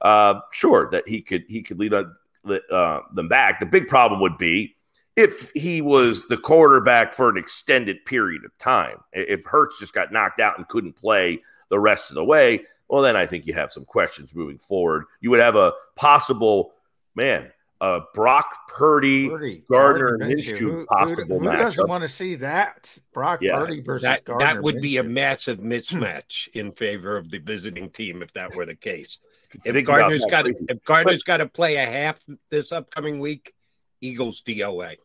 [0.00, 3.60] uh, sure that he could he could lead uh, them back.
[3.60, 4.76] The big problem would be
[5.16, 8.98] if he was the quarterback for an extended period of time.
[9.12, 13.02] If Hurts just got knocked out and couldn't play the rest of the way, well,
[13.02, 15.04] then I think you have some questions moving forward.
[15.20, 16.72] You would have a possible
[17.14, 17.50] man
[17.82, 22.96] uh, Brock Purdy, Purdy Gardner Minshew who, possible who, who doesn't want to see that?
[23.12, 23.58] Brock yeah.
[23.58, 24.82] Purdy versus that, Gardner That would Minshew.
[24.82, 29.18] be a massive mismatch in favor of the visiting team if that were the case.
[29.64, 32.20] If Gardner's got to, if Gardner's got to play a half
[32.50, 33.52] this upcoming week,
[34.00, 34.96] Eagles DOA.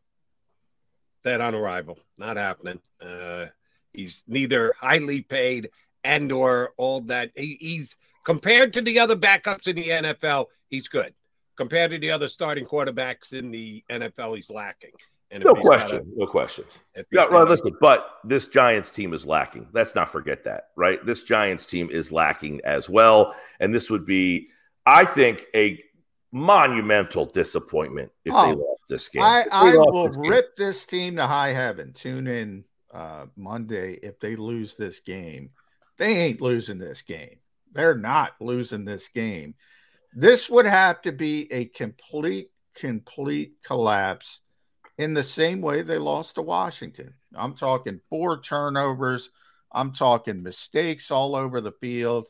[1.24, 2.80] That on arrival, not happening.
[3.02, 3.48] Uh,
[3.92, 5.72] he's neither highly paid
[6.04, 7.32] and or all that.
[7.36, 10.46] He, he's compared to the other backups in the NFL.
[10.70, 11.14] He's good
[11.58, 14.92] compared to the other starting quarterbacks in the NFL, he's lacking.
[15.30, 16.64] And no question, a, no question.
[17.12, 19.68] Yeah, right, listen, but this Giants team is lacking.
[19.74, 21.06] Let's not forget that, right?
[21.06, 24.48] This Giants team is lacking as well, and this would be,
[24.86, 25.84] I think, a
[26.32, 29.24] monumental disappointment if oh, they lost this game.
[29.24, 31.92] I, I will this rip this team to high heaven.
[31.92, 35.50] Tune in uh, Monday if they lose this game.
[35.98, 37.40] They ain't losing this game.
[37.74, 39.56] They're not losing this game.
[40.14, 44.40] This would have to be a complete, complete collapse
[44.98, 47.14] in the same way they lost to Washington.
[47.36, 49.30] I'm talking four turnovers.
[49.72, 52.28] I'm talking mistakes all over the field.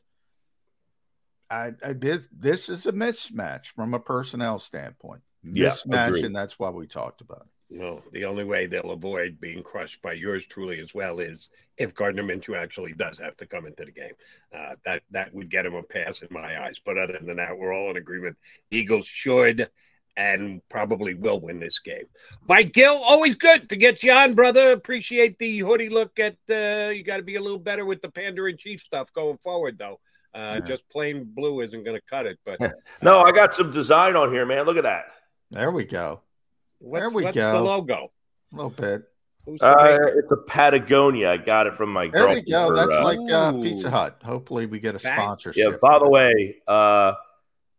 [1.49, 2.27] I, I did.
[2.31, 5.21] This is a mismatch from a personnel standpoint.
[5.45, 7.56] Mismatch, yeah, and that's why we talked about it.
[7.69, 11.93] No, the only way they'll avoid being crushed by yours truly as well is if
[11.93, 14.13] Gardner Minshew actually does have to come into the game.
[14.55, 16.79] Uh, that that would get him a pass in my eyes.
[16.83, 18.37] But other than that, we're all in agreement.
[18.71, 19.69] Eagles should
[20.15, 22.05] and probably will win this game.
[22.47, 24.71] Mike Gill, always good to get you on, brother.
[24.71, 26.37] Appreciate the hoodie look at.
[26.49, 29.37] Uh, you got to be a little better with the Panda and Chief stuff going
[29.37, 29.99] forward, though.
[30.33, 30.59] Uh, yeah.
[30.61, 32.39] Just plain blue isn't going to cut it.
[32.45, 32.59] But
[33.01, 34.65] no, I got some design on here, man.
[34.65, 35.05] Look at that.
[35.51, 36.21] There we go.
[36.79, 37.51] What's, there we what's go.
[37.51, 38.11] the logo?
[38.53, 39.03] A little bit.
[39.61, 41.31] Uh, it's a Patagonia.
[41.31, 42.75] I got it from my There we go.
[42.75, 44.19] That's uh, like uh, Pizza Hut.
[44.23, 45.71] Hopefully, we get a Back- sponsorship.
[45.71, 45.77] Yeah.
[45.81, 47.13] By the way, uh,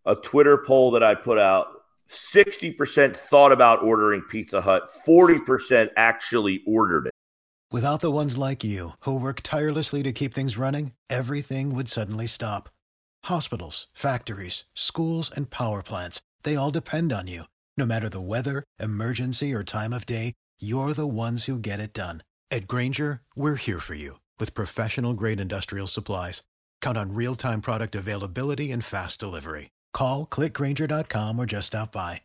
[0.07, 1.67] a Twitter poll that I put out:
[2.07, 4.91] sixty percent thought about ordering Pizza Hut.
[5.05, 7.13] Forty percent actually ordered it.
[7.71, 12.27] Without the ones like you, who work tirelessly to keep things running, everything would suddenly
[12.27, 12.71] stop.
[13.25, 17.45] Hospitals, factories, schools, and power plants, they all depend on you.
[17.79, 21.93] No matter the weather, emergency, or time of day, you're the ones who get it
[21.93, 22.25] done.
[22.51, 26.43] At Grainger, we're here for you with professional grade industrial supplies.
[26.83, 29.71] Count on real time product availability and fast delivery.
[29.93, 32.23] Call clickgrainger.com or just stop by.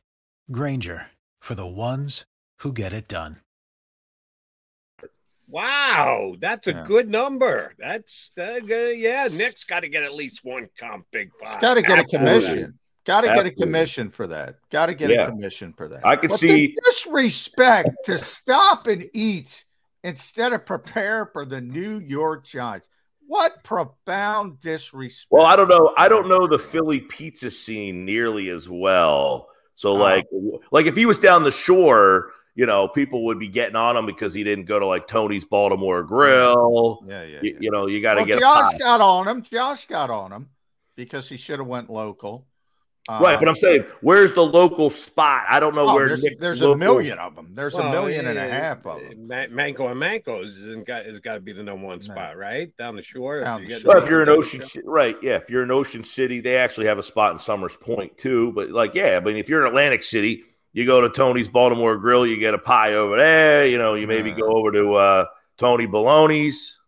[0.52, 2.26] Grainger for the ones
[2.62, 3.36] who get it done.
[5.48, 6.84] Wow, that's a Yeah.
[6.88, 7.74] good number.
[7.78, 8.98] That's uh, good.
[8.98, 9.28] yeah.
[9.30, 11.62] Nick's got to get at least one comp big five.
[11.62, 12.40] Got to get a Absolutely.
[12.40, 12.80] commission.
[13.06, 14.56] Got to get a commission for that.
[14.72, 15.24] Got to get Yeah.
[15.24, 16.06] a commission for that.
[16.06, 19.66] I could But see- disrespect to stop and eat
[20.04, 22.88] instead of prepare for the New York Giants.
[23.28, 25.28] What profound disrespect!
[25.32, 25.94] Well, I don't know.
[25.98, 29.50] I don't know the Philly pizza scene nearly as well.
[29.76, 29.96] So, Oh.
[29.96, 30.26] like,
[30.72, 34.06] like if he was down the shore, you know, people would be getting on him
[34.06, 37.04] because he didn't go to like Tony's Baltimore Grill.
[37.08, 37.40] Yeah, yeah.
[37.42, 39.42] You, you know, you got to Well, get Josh got on him.
[39.42, 40.50] Josh got on him
[40.96, 42.46] because he should have went local.
[43.10, 45.44] Right, but Um, I'm saying, where's the local spot?
[45.50, 46.08] I don't know oh, where.
[46.08, 47.50] there's, Nick there's local- a million of them.
[47.54, 49.28] There's a Well, million and a uh, half of them.
[49.28, 52.76] Ma- Manco and Manco's isn't got has got to be the number one spot, right?
[52.78, 53.42] Down the shore.
[53.42, 53.94] Down you the shore.
[53.96, 55.18] Well, if you're in Ocean, Ci- right?
[55.22, 58.54] Yeah, if you're in Ocean City, they actually have a spot in Somers Point too.
[58.54, 61.98] But like, yeah, I mean, if you're in Atlantic City, you go to Tony's Baltimore
[61.98, 63.68] Grill, you get a pie over there.
[63.68, 64.38] You know, you maybe Yeah.
[64.38, 65.26] go over to uh,
[65.58, 66.80] Tony Baloney's.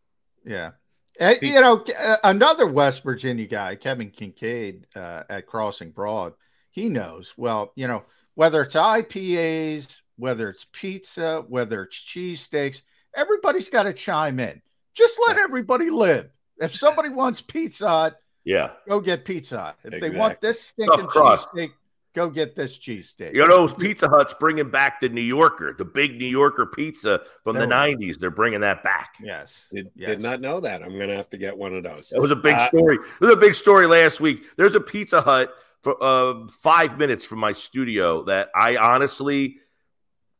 [0.45, 0.71] Yeah.
[1.19, 6.33] Uh, you know, uh, another West Virginia guy, Kevin Kinkead uh, at Crossing Broad,
[6.71, 7.33] he knows.
[7.37, 8.03] Well, you know,
[8.35, 12.81] whether it's IPAs, whether it's pizza, whether it's cheesesteaks,
[13.15, 14.61] everybody's got to chime in.
[14.93, 16.29] Just let everybody live.
[16.57, 19.75] If somebody wants Pizza Yeah, go get Pizza.
[19.83, 21.71] If they want this stinking cheesesteak,
[22.15, 23.33] go get this cheesesteak.
[23.35, 27.55] you know, Pizza Hut's bringing back the New Yorker, the big New Yorker pizza from
[27.57, 28.19] There the we '90s.
[28.19, 29.15] They're bringing that back.
[29.21, 29.67] Yes.
[29.71, 30.07] Did, yes.
[30.09, 30.81] did not know that.
[30.81, 32.11] I'm gonna have to get one of those.
[32.15, 32.95] It was a big Uh, story.
[32.95, 34.45] It was a big story last week.
[34.57, 39.57] There's a Pizza Hut for uh, five minutes from my studio that I honestly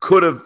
[0.00, 0.42] could have.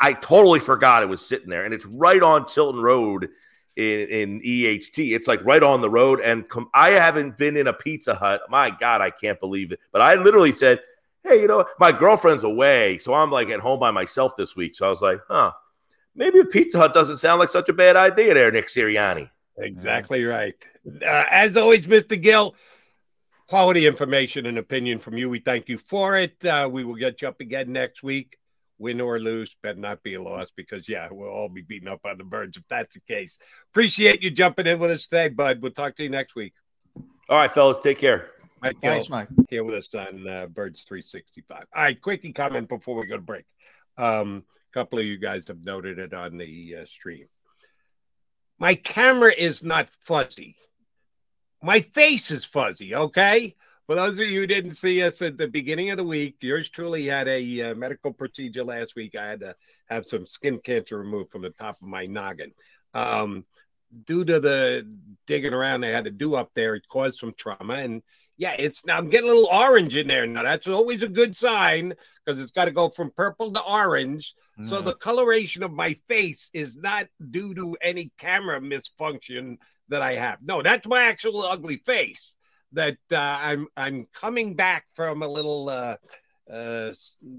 [0.00, 3.28] I totally forgot it was sitting there, and it's right on Tilton Road
[3.76, 5.14] in, in EHT.
[5.14, 8.42] It's like right on the road, and com- I haven't been in a Pizza Hut.
[8.48, 9.80] My God, I can't believe it.
[9.92, 10.80] But I literally said,
[11.22, 14.74] "Hey, you know, my girlfriend's away, so I'm like at home by myself this week."
[14.74, 15.52] So I was like, "Huh."
[16.18, 19.28] Maybe a Pizza Hut doesn't sound like such a bad idea there, Nick Sirianni.
[19.58, 20.54] Exactly right.
[20.86, 22.20] Uh, as always, Mr.
[22.20, 22.54] Gill,
[23.48, 25.28] quality information and opinion from you.
[25.28, 26.42] We thank you for it.
[26.44, 28.38] Uh, we will get you up again next week.
[28.78, 32.00] Win or lose, better not be a loss because, yeah, we'll all be beaten up
[32.04, 33.38] on the birds if that's the case.
[33.70, 35.62] Appreciate you jumping in with us today, bud.
[35.62, 36.52] We'll talk to you next week.
[37.28, 38.30] All right, fellas, take care.
[38.62, 39.28] Mike Thanks, Gill Mike.
[39.48, 41.64] here with us on uh, Birds 365.
[41.74, 43.44] All right, quickie comment before we go to break.
[43.96, 47.26] Um, a couple of you guys have noted it on the uh, stream.
[48.58, 50.56] My camera is not fuzzy.
[51.62, 53.56] My face is fuzzy, okay?
[53.86, 56.68] For those of you who didn't see us at the beginning of the week, yours
[56.68, 59.14] truly had a uh, medical procedure last week.
[59.14, 59.54] I had to
[59.88, 62.52] have some skin cancer removed from the top of my noggin.
[62.94, 63.44] Um,
[64.04, 64.92] due to the
[65.26, 67.74] digging around they had to do up there, it caused some trauma.
[67.74, 68.02] And
[68.36, 70.26] yeah, it's now I'm getting a little orange in there.
[70.26, 74.34] Now that's always a good sign because it's got to go from purple to orange.
[74.68, 79.58] So the coloration of my face is not due to any camera misfunction
[79.90, 80.38] that I have.
[80.42, 82.35] No, that's my actual ugly face.
[82.76, 85.96] That uh, I'm I'm coming back from a little uh,
[86.50, 86.92] uh,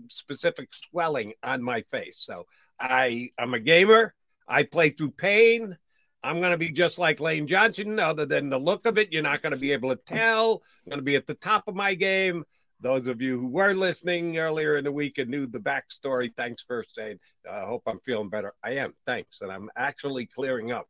[0.09, 2.17] specific swelling on my face.
[2.19, 2.45] So
[2.79, 4.13] I I'm a gamer.
[4.47, 5.77] I play through pain.
[6.23, 7.99] I'm going to be just like Lane Johnson.
[7.99, 10.63] Other than the look of it, you're not going to be able to tell.
[10.85, 12.43] I'm going to be at the top of my game.
[12.79, 16.63] Those of you who were listening earlier in the week and knew the backstory, thanks
[16.63, 17.19] for saying.
[17.49, 18.53] I hope I'm feeling better.
[18.63, 18.93] I am.
[19.05, 19.37] Thanks.
[19.41, 20.87] And I'm actually clearing up.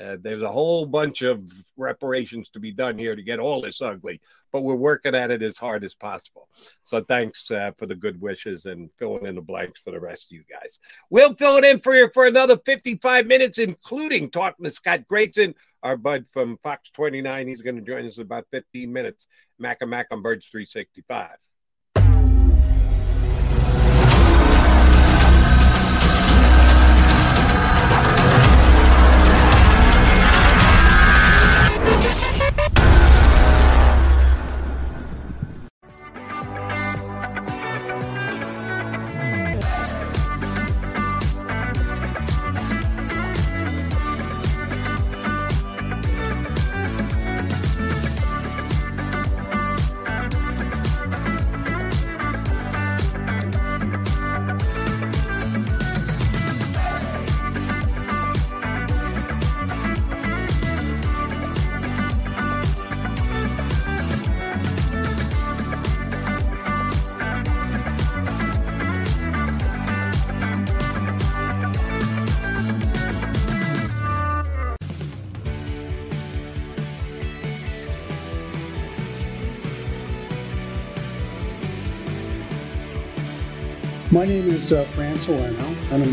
[0.00, 3.80] Uh, there's a whole bunch of reparations to be done here to get all this
[3.80, 4.20] ugly,
[4.52, 6.48] but we're working at it as hard as possible.
[6.82, 10.26] So thanks uh, for the good wishes and filling in the blanks for the rest
[10.26, 10.80] of you guys.
[11.10, 15.54] We'll fill it in for you for another 55 minutes, including talking to Scott Grayson,
[15.82, 17.48] our bud from Fox 29.
[17.48, 19.26] He's going to join us in about 15 minutes.
[19.58, 21.28] Mac and Mac on Birds 365.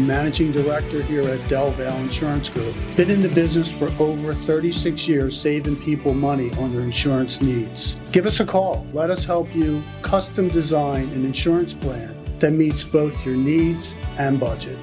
[0.01, 2.75] And managing director here at Del Valle Insurance Group.
[2.97, 7.97] Been in the business for over 36 years, saving people money on their insurance needs.
[8.11, 8.87] Give us a call.
[8.93, 14.39] Let us help you custom design an insurance plan that meets both your needs and
[14.39, 14.77] budget.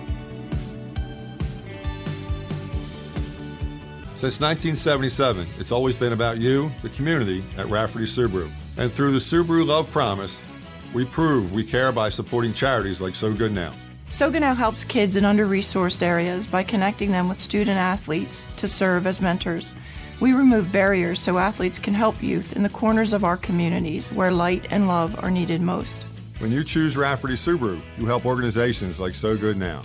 [4.19, 8.49] Since 1977, it's always been about you, the community, at Rafferty Subaru.
[8.77, 10.45] And through the Subaru Love Promise,
[10.93, 13.73] we prove we care by supporting charities like So Good Now.
[14.11, 18.67] So Now helps kids in under resourced areas by connecting them with student athletes to
[18.67, 19.75] serve as mentors.
[20.21, 24.33] We remove barriers so athletes can help youth in the corners of our communities where
[24.33, 26.05] light and love are needed most.
[26.39, 29.83] When you choose Rafferty Subaru, you help organizations like So Good Now.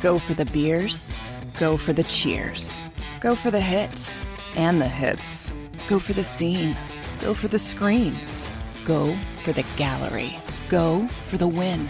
[0.00, 1.20] Go for the beers,
[1.58, 2.82] go for the cheers,
[3.20, 4.10] go for the hit
[4.56, 5.52] and the hits.
[5.88, 6.76] Go for the scene.
[7.20, 8.48] Go for the screens.
[8.88, 9.14] Go
[9.44, 10.34] for the gallery.
[10.70, 11.86] Go for the win.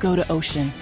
[0.00, 0.72] Go to Ocean.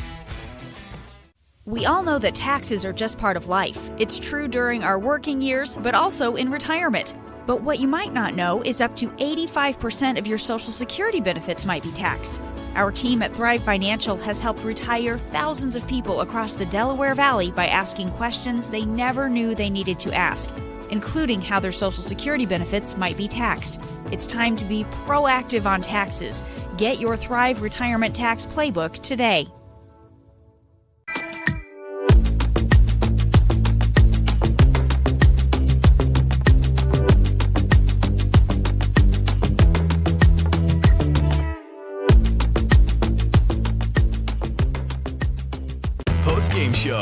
[1.67, 3.91] We all know that taxes are just part of life.
[3.99, 7.13] It's true during our working years, but also in retirement.
[7.45, 11.65] But what you might not know is up to 85% of your Social Security benefits
[11.65, 12.41] might be taxed.
[12.77, 17.51] Our team at Thrive Financial has helped retire thousands of people across the Delaware Valley
[17.51, 20.49] by asking questions they never knew they needed to ask
[20.91, 23.83] including how their Social Security benefits might be taxed.
[24.13, 26.45] It's time to be proactive on taxes.
[26.77, 29.49] Get your Thrive Retirement Tax Playbook today.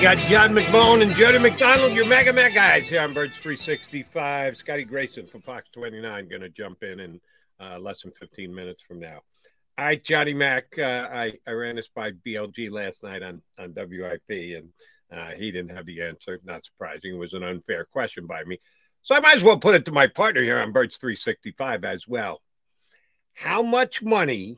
[0.00, 4.56] Got John McMullen and Jody McDonald, your Mega Mac guys here on Birds 365.
[4.56, 7.20] Scotty Grayson from Fox 29 going to jump in in
[7.60, 9.20] uh, less than 15 minutes from now.
[9.76, 14.22] Right, Johnny Mac, uh, I, I ran this by BLG last night on, on WIP,
[14.30, 14.70] and
[15.12, 16.40] uh, he didn't have the answer.
[16.44, 17.16] Not surprising.
[17.16, 18.58] It was an unfair question by me.
[19.02, 22.08] So I might as well put it to my partner here on Birds 365 as
[22.08, 22.40] well.
[23.34, 24.56] How much money,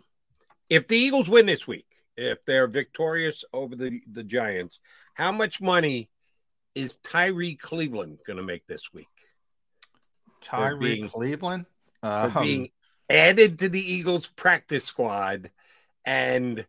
[0.70, 4.78] if the Eagles win this week, if they're victorious over the, the Giants,
[5.14, 6.08] how much money
[6.74, 9.06] is Tyree Cleveland going to make this week?
[10.42, 11.66] Tyree being, Cleveland?
[12.02, 12.70] Uh, for being
[13.08, 15.50] added to the Eagles practice squad.
[16.04, 16.66] And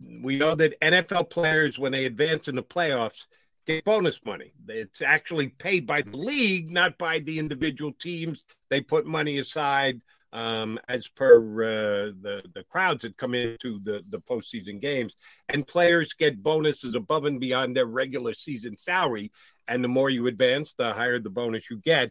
[0.00, 3.24] we know that NFL players, when they advance in the playoffs,
[3.66, 4.52] get bonus money.
[4.68, 8.44] It's actually paid by the league, not by the individual teams.
[8.70, 10.00] They put money aside
[10.32, 15.16] um, as per uh, the the crowds that come into the the postseason games,
[15.48, 19.32] and players get bonuses above and beyond their regular season salary.
[19.66, 22.10] And the more you advance, the higher the bonus you get.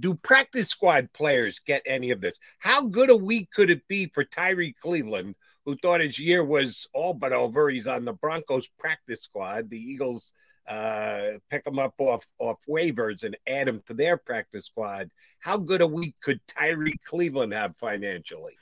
[0.00, 2.38] do practice squad players get any of this?
[2.58, 6.88] How good a week could it be for Tyree Cleveland, who thought his year was
[6.92, 7.70] all but over?
[7.70, 9.70] He's on the Broncos practice squad.
[9.70, 10.32] The Eagles
[10.68, 15.10] uh, pick him up off off waivers and add him to their practice squad.
[15.40, 18.56] How good a week could Tyree Cleveland have financially?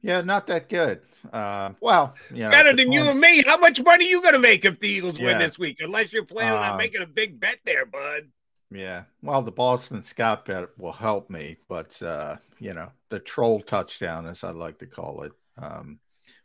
[0.00, 1.00] Yeah, not that good.
[1.32, 3.42] Uh, well, yeah, better than you and me.
[3.42, 5.26] How much money are you going to make if the Eagles Yeah.
[5.26, 5.78] win this week?
[5.80, 8.28] Unless you're planning on Uh, making a big bet there, bud.
[8.70, 9.04] Yeah.
[9.22, 14.26] Well, the Boston Scott bet will help me, but uh, you know, the troll touchdown,
[14.26, 15.32] as I like to call it.
[15.56, 15.98] Um,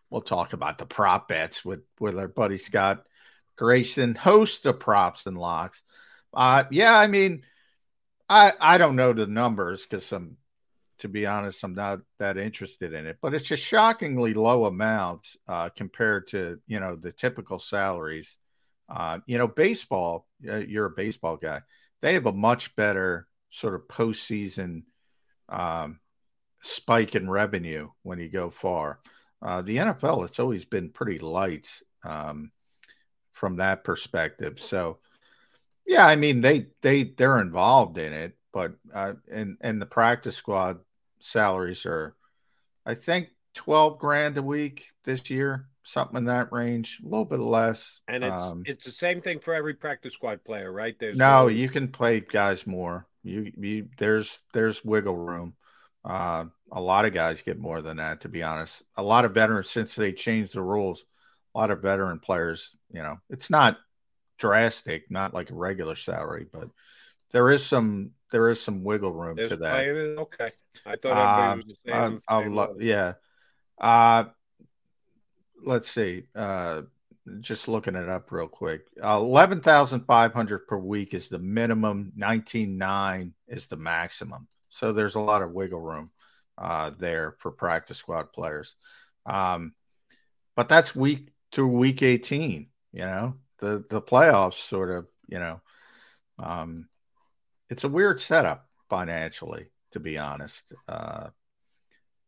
[0.09, 3.05] we'll talk about the prop bets with with our buddy Scott
[3.57, 5.81] Grayson, host of props and locks.
[6.33, 7.43] Uh, yeah, I mean,
[8.29, 10.37] I I don't know the numbers because I'm,
[10.99, 13.17] to be honest, I'm not that interested in it.
[13.21, 18.37] But it's just shockingly low amounts uh, compared to you know the typical salaries.
[18.89, 20.27] Uh, you know, baseball.
[20.39, 21.61] You're a baseball guy.
[22.01, 24.83] They have a much better sort of postseason
[25.47, 25.99] um,
[26.61, 28.99] spike in revenue when you go far.
[29.41, 31.67] Uh, the NFL, it's always been pretty light
[32.03, 32.51] um,
[33.33, 34.59] from that perspective.
[34.59, 34.99] So,
[35.85, 40.35] yeah, I mean they they they're involved in it, but uh, and and the practice
[40.35, 40.79] squad
[41.19, 42.15] salaries are,
[42.85, 47.39] I think, twelve grand a week this year, something in that range, a little bit
[47.39, 47.99] less.
[48.07, 50.97] And it's Um, it's the same thing for every practice squad player, right?
[50.97, 53.07] There's no, you can play guys more.
[53.23, 55.55] You, you there's there's wiggle room.
[56.05, 58.83] Uh, a lot of guys get more than that, to be honest.
[58.97, 61.05] A lot of veterans since they changed the rules.
[61.55, 63.77] A lot of veteran players, you know, it's not
[64.39, 66.69] drastic, not like a regular salary, but
[67.31, 69.85] there is some there is some wiggle room There's to that.
[69.85, 70.51] Okay,
[70.85, 72.21] I thought Um, was the I'll- same.
[72.27, 73.13] I'll same lo- yeah.
[73.79, 74.25] Uh,
[75.61, 76.27] let's see.
[76.35, 76.83] Uh,
[77.39, 78.87] just looking it up real quick.
[79.01, 82.11] Uh, Eleven thousand five hundred per week is the minimum.
[82.15, 84.47] Nineteen nine is the maximum.
[84.69, 86.11] So there's a lot of wiggle room
[86.57, 88.75] uh, there for practice squad players.
[89.25, 89.73] Um,
[90.55, 92.67] but that's week through week eighteen.
[92.91, 95.07] You know, the the playoffs sort of.
[95.27, 95.61] You know,
[96.37, 96.89] um,
[97.69, 100.73] it's a weird setup financially, to be honest.
[100.87, 101.29] Uh,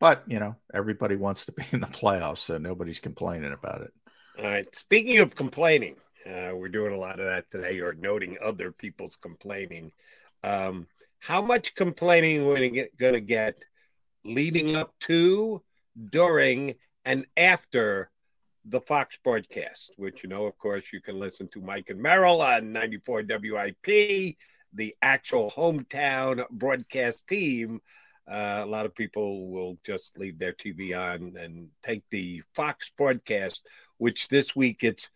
[0.00, 3.92] but you know, everybody wants to be in the playoffs, so nobody's complaining about it.
[4.38, 4.74] All right.
[4.74, 5.96] Speaking of complaining,
[6.26, 9.92] uh, we're doing a lot of that today, or noting other people's complaining.
[10.42, 10.86] Um,
[11.20, 13.62] how much complaining are we going to get
[14.24, 15.62] leading up to,
[16.10, 16.74] during,
[17.04, 18.10] and after
[18.68, 22.42] the Fox broadcast, which, you know, of course, you can listen to Mike and Merrill
[22.42, 24.36] on 94 WIP,
[24.72, 27.80] the actual hometown broadcast team.
[28.28, 32.90] Uh, a lot of people will just leave their TV on and take the Fox
[32.96, 33.64] broadcast,
[33.98, 35.08] which this week it's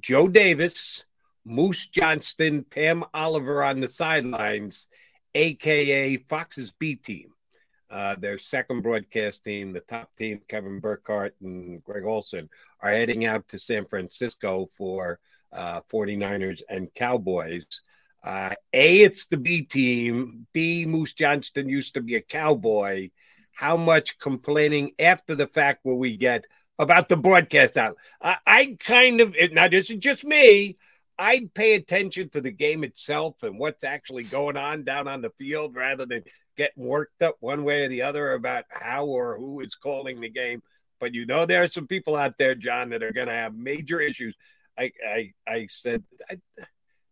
[0.00, 1.04] Joe Davis,
[1.44, 4.88] Moose Johnston, Pam Oliver on the sidelines,
[5.34, 7.32] aka Fox's B team.
[7.90, 12.48] Uh, their second broadcast team, the top team, Kevin Burkhardt and Greg Olson,
[12.80, 15.18] are heading out to San Francisco for
[15.52, 17.66] uh, 49ers and Cowboys.
[18.22, 20.46] Uh, a, it's the B team.
[20.52, 23.10] B, Moose Johnston used to be a cowboy.
[23.52, 26.44] How much complaining after the fact will we get
[26.78, 27.96] about the broadcast out?
[28.22, 30.76] I, I kind of, now this is just me.
[31.20, 35.28] I'd pay attention to the game itself and what's actually going on down on the
[35.38, 36.22] field rather than
[36.56, 40.30] getting worked up one way or the other about how or who is calling the
[40.30, 40.62] game.
[40.98, 43.54] But you know, there are some people out there, John, that are going to have
[43.54, 44.34] major issues.
[44.78, 46.38] I, I, I said, I,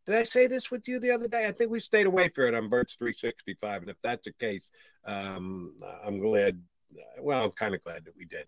[0.06, 1.46] did I say this with you the other day?
[1.46, 3.82] I think we stayed away from it on Birds 365.
[3.82, 4.70] And if that's the case,
[5.04, 6.62] um, I'm glad.
[7.20, 8.46] Well, I'm kind of glad that we did.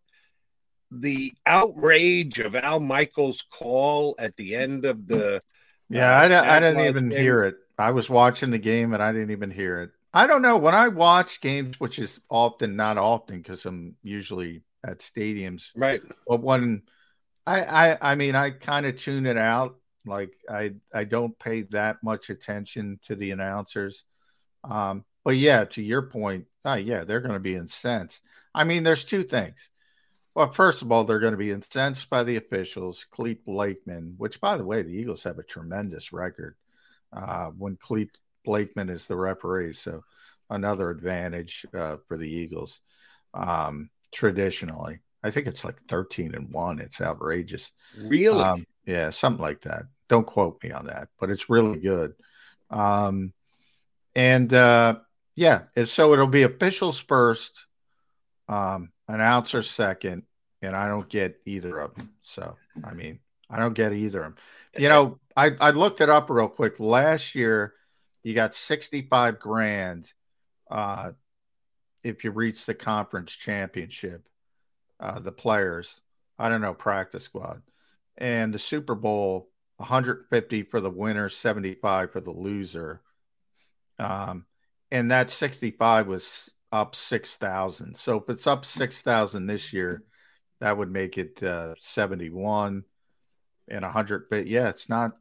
[0.91, 5.43] The outrage of Al Michaels' call at the end of the.
[5.89, 7.57] Yeah, I, don't- I didn't even hear it.
[7.79, 9.91] I was watching the game and I didn't even hear it.
[10.12, 10.59] I don't know.
[10.59, 16.03] When I watch games, which is often not often because I'm usually at stadiums, right?
[16.27, 16.83] But when
[17.47, 17.62] I,
[17.93, 19.77] I, I mean, I kind of tune it out.
[20.05, 24.05] Like I, I don't pay that much attention to the announcers.
[24.65, 28.23] Um, but yeah, to your point, oh yeah, they're going to be incensed.
[28.55, 29.69] I mean, there's two things.
[30.35, 34.40] Well, first of all, they're going to be incensed by the officials, Clete Blakeman, which,
[34.40, 36.55] by the way, the Eagles have a tremendous record
[37.12, 39.73] uh, when Clete Blakeman is the referee.
[39.73, 40.05] So
[40.48, 42.81] another advantage uh, for the Eagles
[43.35, 45.01] um, traditionally.
[45.23, 46.81] I think it's like 13 and one.
[46.81, 47.70] It's outrageous.
[47.97, 48.43] Really?
[48.43, 49.85] Um, yeah, something like that.
[50.09, 52.15] Don't quote me on that, but it's really good.
[52.70, 53.32] Um,
[54.15, 54.97] and uh,
[55.36, 57.66] yeah, and so it'll be officials first,
[58.48, 60.23] um, announcers second,
[60.62, 62.11] and I don't get either of them.
[62.23, 64.43] So, I mean, I don't get either of them.
[64.78, 66.78] You know, I, I looked it up real quick.
[66.78, 67.74] Last year,
[68.23, 70.12] you got 65 grand
[70.70, 71.12] uh,
[72.03, 74.27] if you reach the conference championship,
[75.01, 76.01] uh, the players,
[76.39, 77.62] I don't know, practice squad,
[78.16, 83.03] and the Super Bowl, 150 for the winner, 75 for the loser.
[83.99, 84.47] Um,
[84.91, 87.97] and that 65 was up 6,000.
[87.97, 90.02] So if it's up 6,000 this year,
[90.60, 92.84] that would make it uh, 71
[93.68, 94.26] and 100.
[94.30, 95.12] But yeah, it's not,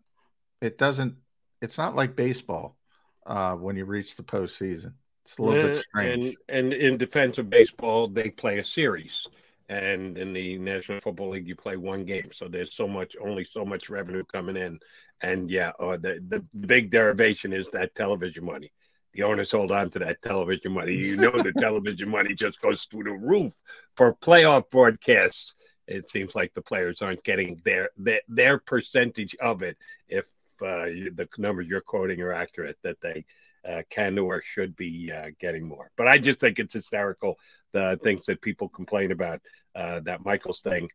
[0.61, 1.15] it doesn't,
[1.61, 2.77] it's not like baseball
[3.26, 4.93] uh, when you reach the postseason.
[5.26, 6.38] It's a little bit strange.
[6.47, 9.27] And, and in defense of baseball, they play a series.
[9.69, 12.31] And in the National Football League, you play one game.
[12.34, 14.80] So there's so much, only so much revenue coming in.
[15.21, 18.71] And yeah, uh, the, the big derivation is that television money
[19.14, 20.94] the owners hold on to that television money.
[20.94, 23.53] You know, the television money just goes through the roof
[23.95, 25.56] for playoff broadcasts.
[25.88, 29.77] It seems like the players aren't getting their their, their percentage of it.
[30.07, 30.26] If
[30.61, 33.26] uh, the numbers you're quoting are accurate, that they
[33.68, 35.91] uh, can or should be uh, getting more.
[35.98, 37.40] But I just think it's hysterical
[37.72, 39.41] the things that people complain about
[39.76, 40.90] uh, that Michaels thing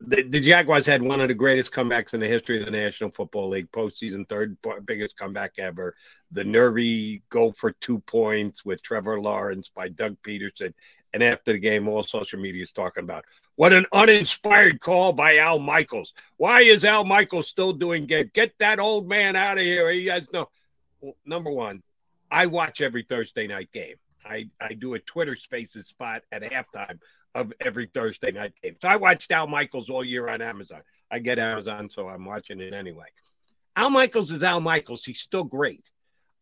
[0.00, 3.10] the, the, Jaguars had one of the greatest comebacks in the history of the National
[3.10, 4.56] Football League, postseason third
[4.86, 5.94] biggest comeback ever.
[6.32, 10.72] The nervy go for two points with Trevor Lawrence by Doug Pederson.
[11.12, 13.24] And after the game, all social media is talking about
[13.56, 16.14] what an uninspired call by Al Michaels.
[16.36, 18.32] Why is Al Michaels still doing good?
[18.32, 19.90] Get that old man out of here.
[19.90, 20.48] He has no.
[21.00, 21.82] Well, number one,
[22.30, 23.96] I watch every Thursday night game.
[24.24, 27.00] I, I do a Twitter Spaces spot at halftime
[27.34, 28.76] of every Thursday night game.
[28.80, 30.82] So I watched Al Michaels all year on Amazon.
[31.10, 33.06] I get Amazon, so I'm watching it anyway.
[33.76, 35.04] Al Michaels is Al Michaels.
[35.04, 35.90] He's still great.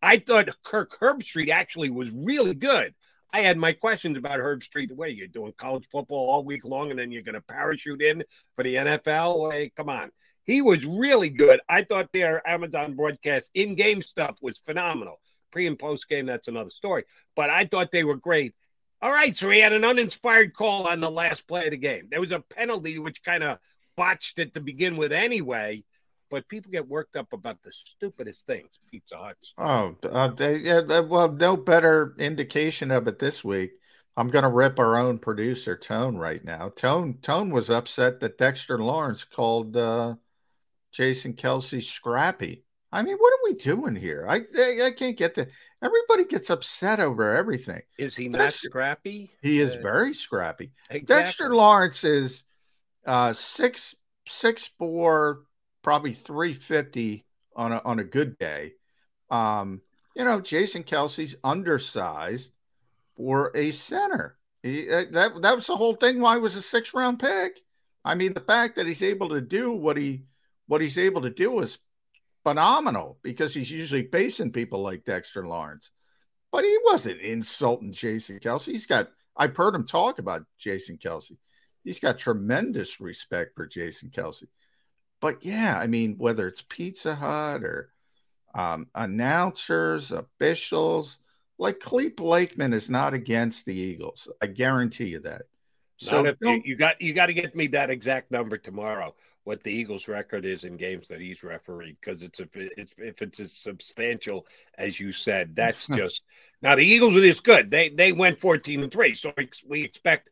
[0.03, 2.95] I thought Kirk Herbstreit actually was really good.
[3.33, 4.93] I had my questions about Herbstreit.
[4.93, 8.01] What are you doing college football all week long and then you're going to parachute
[8.01, 8.25] in
[8.55, 9.53] for the NFL?
[9.53, 10.11] Hey, come on.
[10.45, 11.61] He was really good.
[11.69, 15.21] I thought their Amazon broadcast in game stuff was phenomenal.
[15.51, 17.05] Pre and post game, that's another story.
[17.37, 18.55] But I thought they were great.
[19.01, 22.09] All right, so he had an uninspired call on the last play of the game.
[22.11, 23.59] There was a penalty which kind of
[23.97, 25.85] botched it to begin with anyway,
[26.31, 28.79] but people get worked up about the stupidest things.
[28.91, 29.37] Pizza Hut.
[29.57, 33.73] Oh, uh, they, yeah, well, no better indication of it this week.
[34.17, 36.71] I'm going to rip our own producer Tone right now.
[36.71, 40.17] Tone Tone was upset that Dexter Lawrence called uh,
[40.91, 42.65] Jason Kelce scrappy.
[42.91, 44.27] I mean, what are we doing here?
[44.29, 45.49] I I, I can't get the.
[45.83, 47.83] Everybody gets upset over everything.
[47.99, 49.31] Is he not scrappy?
[49.43, 50.73] He is uh, very scrappy.
[50.91, 51.25] Exactly.
[51.25, 52.45] Dexter Lawrence is
[53.07, 53.95] uh, six
[54.27, 55.43] six four,
[55.83, 58.73] probably three fifty on a on a good day.
[59.31, 59.83] Um,
[60.17, 62.53] you know, Jason Kelce's undersized
[63.17, 64.39] for a center.
[64.63, 66.21] He, uh, that that was the whole thing.
[66.21, 67.61] Why he was a six round pick?
[68.05, 70.25] I mean, the fact that he's able to do what he
[70.67, 71.79] what he's able to do is
[72.45, 75.91] phenomenal because he's usually facing people like Dexter Lawrence.
[76.51, 78.73] But he wasn't insulting Jason Kelce.
[78.73, 81.37] He's got, I've heard him talk about Jason Kelce.
[81.85, 84.47] He's got tremendous respect for Jason Kelce.
[85.21, 87.93] But yeah, I mean, whether it's Pizza Hut or
[88.55, 91.19] um, announcers, officials,
[91.59, 94.29] like Clete Blakeman is not against the Eagles.
[94.41, 95.43] I guarantee you that.
[96.01, 99.17] So you got you got to get me that exact number tomorrow
[99.49, 103.23] what the Eagles' record is in games that he's refereed because it's if it's if
[103.23, 104.47] it's as substantial
[104.77, 106.21] as you said, that's just
[106.61, 107.71] now the Eagles are this good.
[107.71, 109.33] They they went fourteen and three, so
[109.67, 110.29] we expect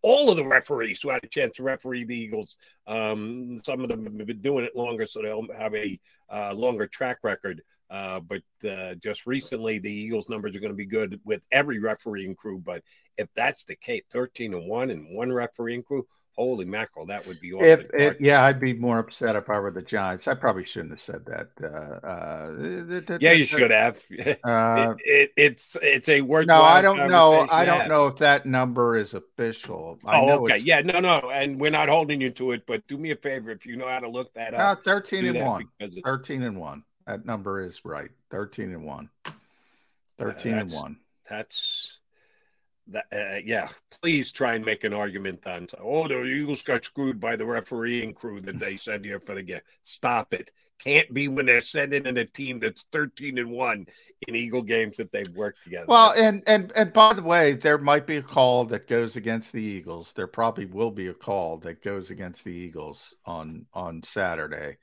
[0.00, 2.56] all of the referees who had a chance to referee the Eagles.
[2.86, 5.98] Um, some of them have been doing it longer, so they'll have a
[6.32, 7.62] uh, longer track record.
[7.90, 11.80] Uh, but uh, just recently, the Eagles' numbers are going to be good with every
[11.80, 12.62] refereeing crew.
[12.64, 12.84] But
[13.18, 17.40] if that's the case, thirteen and one and one refereeing crew, Holy mackerel, that would
[17.40, 17.86] be awesome.
[17.94, 20.26] If, yeah, I'd be more upset if I were the Giants.
[20.26, 21.50] I probably shouldn't have said that.
[21.62, 24.02] Uh, uh, yeah, you should have.
[24.44, 26.46] Uh, it, it, it's it's a word.
[26.46, 27.46] No, I don't know.
[27.50, 29.98] I don't know if that number is official.
[30.04, 30.58] I oh, okay.
[30.58, 32.66] Yeah, no, no, and we're not holding you to it.
[32.66, 34.84] But do me a favor if you know how to look that up.
[34.84, 35.68] Thirteen and one.
[36.04, 36.84] Thirteen and one.
[37.06, 38.10] That number is right.
[38.30, 39.08] Thirteen and one.
[40.18, 40.98] Thirteen and one.
[41.28, 41.93] That's
[42.88, 43.68] that, uh, yeah,
[44.02, 48.12] please try and make an argument on, oh, the Eagles got screwed by the refereeing
[48.12, 49.60] crew that they sent here for the game.
[49.82, 50.50] Stop it.
[50.82, 53.86] Can't be when they're sending in a team that's 13 and 1
[54.26, 55.86] in Eagle games that they've worked together.
[55.88, 59.52] Well, and and and by the way, there might be a call that goes against
[59.52, 60.12] the Eagles.
[60.14, 64.78] There probably will be a call that goes against the Eagles on on Saturday.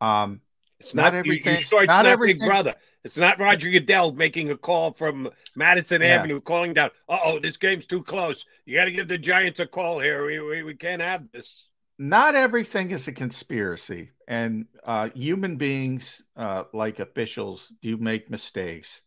[0.00, 0.40] Um
[0.84, 1.58] it's not, not everything.
[1.70, 2.06] You, you not
[2.40, 2.74] Brother.
[3.04, 6.08] It's not Roger Goodell making a call from Madison yeah.
[6.08, 6.90] Avenue, calling down.
[7.08, 8.44] oh, this game's too close.
[8.64, 10.26] You got to give the Giants a call here.
[10.26, 11.68] We, we, we can't have this.
[11.98, 19.02] Not everything is a conspiracy, and uh, human beings, uh, like officials, do make mistakes,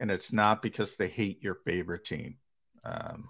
[0.00, 2.38] and it's not because they hate your favorite team.
[2.84, 3.28] Um,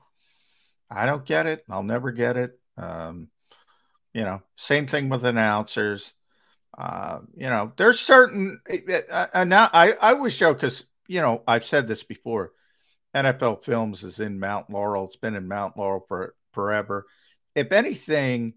[0.91, 1.63] I don't get it.
[1.69, 2.59] I'll never get it.
[2.79, 3.29] Um,
[4.15, 6.15] you know, same thing with announcers.
[6.77, 11.67] Uh, you know, there's certain, and now I, I always joke because, you know, I've
[11.67, 12.53] said this before.
[13.15, 15.05] NFL Films is in Mount Laurel.
[15.05, 17.07] It's been in Mount Laurel for forever.
[17.55, 18.55] If anything,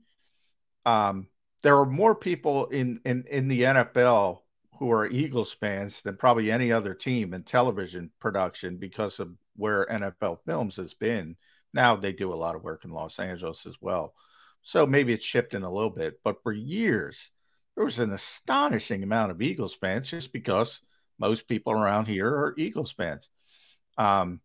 [0.85, 1.27] um,
[1.61, 4.39] there are more people in, in, in the NFL
[4.79, 9.87] who are Eagles fans than probably any other team in television production because of where
[9.87, 11.35] NFL Films has been.
[11.73, 14.13] Now they do a lot of work in Los Angeles as well.
[14.61, 16.19] So maybe it's shifting a little bit.
[16.23, 17.31] But for years,
[17.75, 20.79] there was an astonishing amount of Eagles fans just because
[21.19, 23.29] most people around here are Eagles fans.
[23.97, 24.41] Um,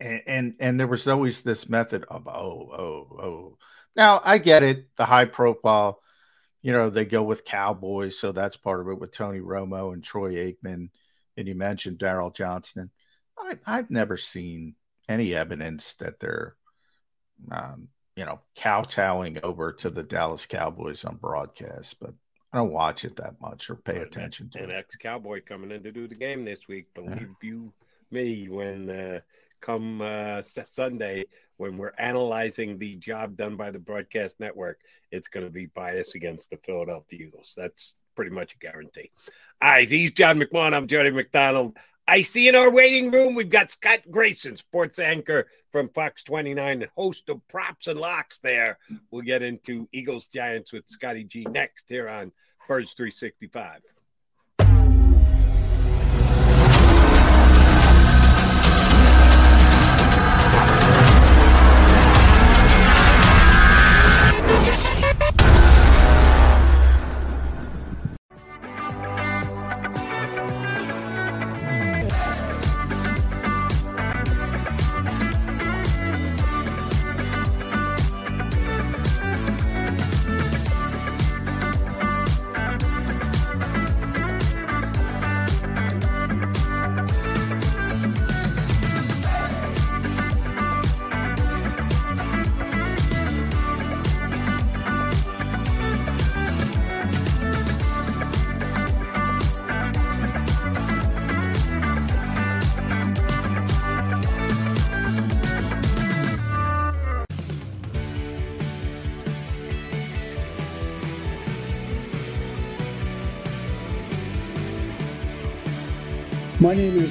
[0.00, 3.58] and, and, and there was always this method of oh oh oh.
[3.94, 6.00] Now I get it, the high profile,
[6.62, 10.04] you know, they go with Cowboys, so that's part of it with Tony Romo and
[10.04, 10.90] Troy Aikman,
[11.36, 12.90] and you mentioned Daryl Johnston.
[13.38, 14.74] I, I've never seen
[15.08, 16.56] any evidence that they're
[17.50, 22.14] um, you know, kowtowing over to the Dallas Cowboys on broadcast, but
[22.52, 24.76] I don't watch it that much or pay attention to An it.
[24.76, 26.86] ex Cowboy coming in to do the game this week.
[26.94, 27.72] Believe you
[28.10, 29.20] me, when uh,
[29.60, 31.26] come uh, Sunday,
[31.58, 34.80] when we're analyzing the job done by the broadcast network,
[35.10, 37.52] it's going to be biased against the Philadelphia Eagles.
[37.56, 39.10] That's pretty much a guarantee.
[39.60, 40.74] All right, he's John McMullen.
[40.74, 41.76] I'm Jody McDonald.
[42.08, 46.82] I see in our waiting room, we've got Scott Grayson, sports anchor from Fox 29,
[46.82, 48.78] and host of Props and Locks there.
[49.10, 52.30] We'll get into Eagles Giants with Scotty G next here on
[52.68, 53.80] Birds 365.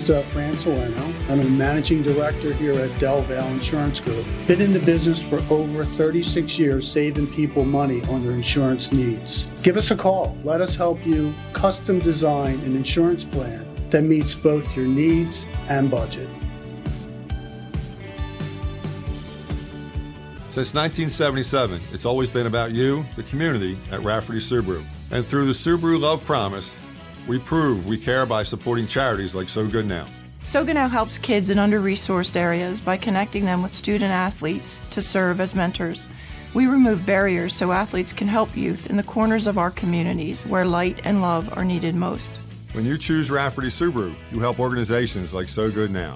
[0.05, 4.25] Is uh, Fran Salerno, I'm a managing director here at Del Valle Insurance Group.
[4.47, 9.45] Been in the business for over 36 years, saving people money on their insurance needs.
[9.63, 10.37] Give us a call.
[10.43, 15.89] Let us help you custom design an insurance plan that meets both your needs and
[15.89, 16.27] budget.
[20.51, 24.83] Since 1977, it's always been about you, the community, at Rafferty Subaru.
[25.11, 26.84] And through the Subaru Love Promise,
[27.27, 30.05] we prove we care by supporting charities like So Good Now.
[30.43, 34.79] So Good Now helps kids in under resourced areas by connecting them with student athletes
[34.91, 36.07] to serve as mentors.
[36.53, 40.65] We remove barriers so athletes can help youth in the corners of our communities where
[40.65, 42.39] light and love are needed most.
[42.73, 46.15] When you choose Rafferty Subaru, you help organizations like So Good Now.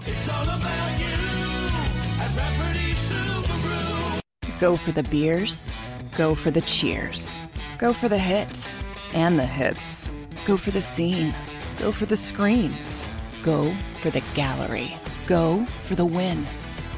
[4.60, 5.76] Go for the beers,
[6.18, 7.41] go for the cheers,
[7.77, 8.69] go for the hit
[9.14, 10.10] and the hits.
[10.50, 11.36] Go for the scene,
[11.78, 13.06] go for the screens,
[13.44, 13.72] go
[14.02, 14.98] for the gallery,
[15.28, 16.44] go for the win,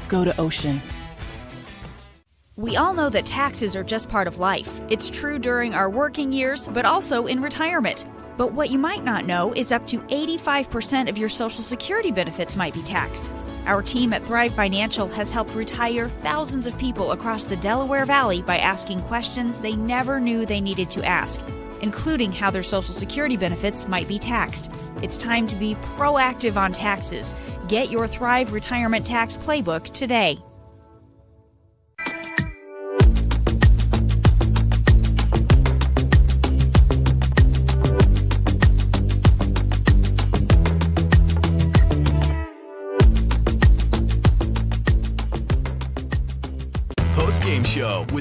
[0.08, 0.80] go to Ocean.
[2.56, 4.80] We all know that taxes are just part of life.
[4.88, 8.06] It's true during our working years, but also in retirement.
[8.38, 12.56] But what you might not know is up to 85% of your Social Security benefits
[12.56, 13.30] might be taxed.
[13.66, 18.40] Our team at Thrive Financial has helped retire thousands of people across the Delaware Valley
[18.40, 21.38] by asking questions they never knew they needed to ask,
[21.82, 24.72] including how their Social Security benefits might be taxed.
[25.02, 27.34] It's time to be proactive on taxes.
[27.68, 30.38] Get your Thrive Retirement Tax Playbook today.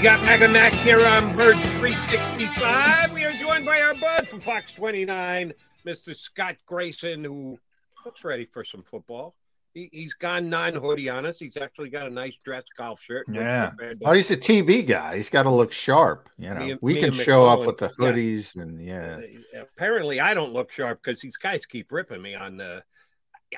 [0.00, 3.12] You got and Mac here on Birds 365.
[3.12, 5.52] We are joined by our bud from Fox 29,
[5.86, 6.16] Mr.
[6.16, 7.58] Scott Grayson, who
[8.06, 9.34] looks ready for some football.
[9.74, 11.38] He, has gone non hoodie on us.
[11.38, 13.26] He's actually got a nice dress golf shirt.
[13.30, 13.72] Yeah.
[14.02, 15.16] Oh, he's a TV guy.
[15.16, 16.30] He's got to look sharp.
[16.38, 18.62] You know, we can show up with the hoodies yeah.
[18.62, 19.20] and yeah.
[19.54, 22.82] Uh, apparently, I don't look sharp because these guys keep ripping me on the.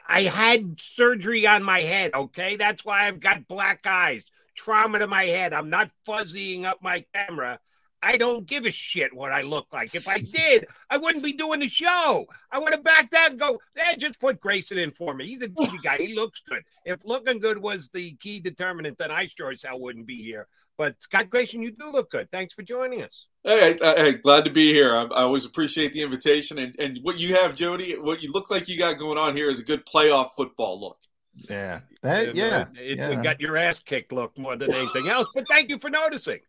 [0.08, 2.10] I had surgery on my head.
[2.14, 4.24] Okay, that's why I've got black eyes.
[4.54, 5.52] Trauma to my head.
[5.52, 7.58] I'm not fuzzying up my camera.
[8.02, 9.94] I don't give a shit what I look like.
[9.94, 12.26] If I did, I wouldn't be doing the show.
[12.50, 15.26] I would have backed out and go, eh, just put Grayson in for me.
[15.26, 15.98] He's a TV guy.
[15.98, 16.62] He looks good.
[16.84, 20.48] If looking good was the key determinant, then I sure as hell wouldn't be here.
[20.78, 22.30] But Scott Grayson, you do look good.
[22.32, 23.26] Thanks for joining us.
[23.44, 24.96] Hey, hey glad to be here.
[24.96, 26.58] I, I, always appreciate the invitation.
[26.58, 29.50] And, and what you have, Jody, what you look like you got going on here
[29.50, 30.98] is a good playoff football look.
[31.34, 33.22] Yeah, that, yeah, it, yeah.
[33.22, 35.28] got your ass kicked look more than anything else.
[35.34, 36.40] But thank you for noticing.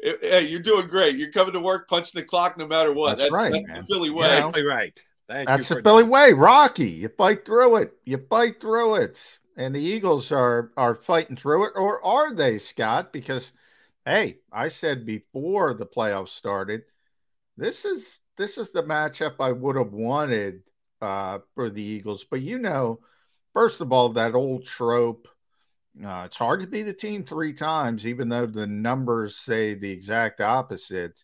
[0.00, 1.16] Hey, you're doing great.
[1.16, 3.16] You're coming to work, punching the clock no matter what.
[3.16, 3.52] That's, that's right.
[3.52, 3.80] That's man.
[3.80, 4.26] the Philly way.
[4.26, 5.00] Exactly right.
[5.28, 6.10] Thank that's the Philly that.
[6.10, 6.32] way.
[6.32, 7.94] Rocky, you fight through it.
[8.04, 9.18] You fight through it.
[9.56, 13.12] And the Eagles are are fighting through it, or are they, Scott?
[13.12, 13.52] Because
[14.04, 16.82] hey, I said before the playoffs started,
[17.56, 20.62] this is this is the matchup I would have wanted
[21.00, 22.24] uh, for the Eagles.
[22.28, 23.00] But you know,
[23.54, 25.28] first of all, that old trope
[26.02, 29.90] uh, it's hard to beat a team three times, even though the numbers say the
[29.90, 31.22] exact opposite.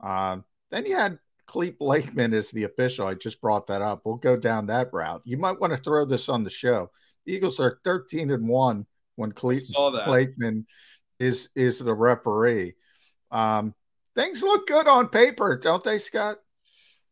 [0.00, 3.06] Um, then you had Clete Blakeman as the official.
[3.06, 4.02] I just brought that up.
[4.04, 5.22] We'll go down that route.
[5.24, 6.90] You might want to throw this on the show.
[7.24, 8.86] The Eagles are 13 and 1
[9.16, 9.62] when Clete
[10.04, 10.66] Blakeman
[11.18, 12.74] is is the referee.
[13.30, 13.74] Um,
[14.14, 16.38] things look good on paper, don't they, Scott?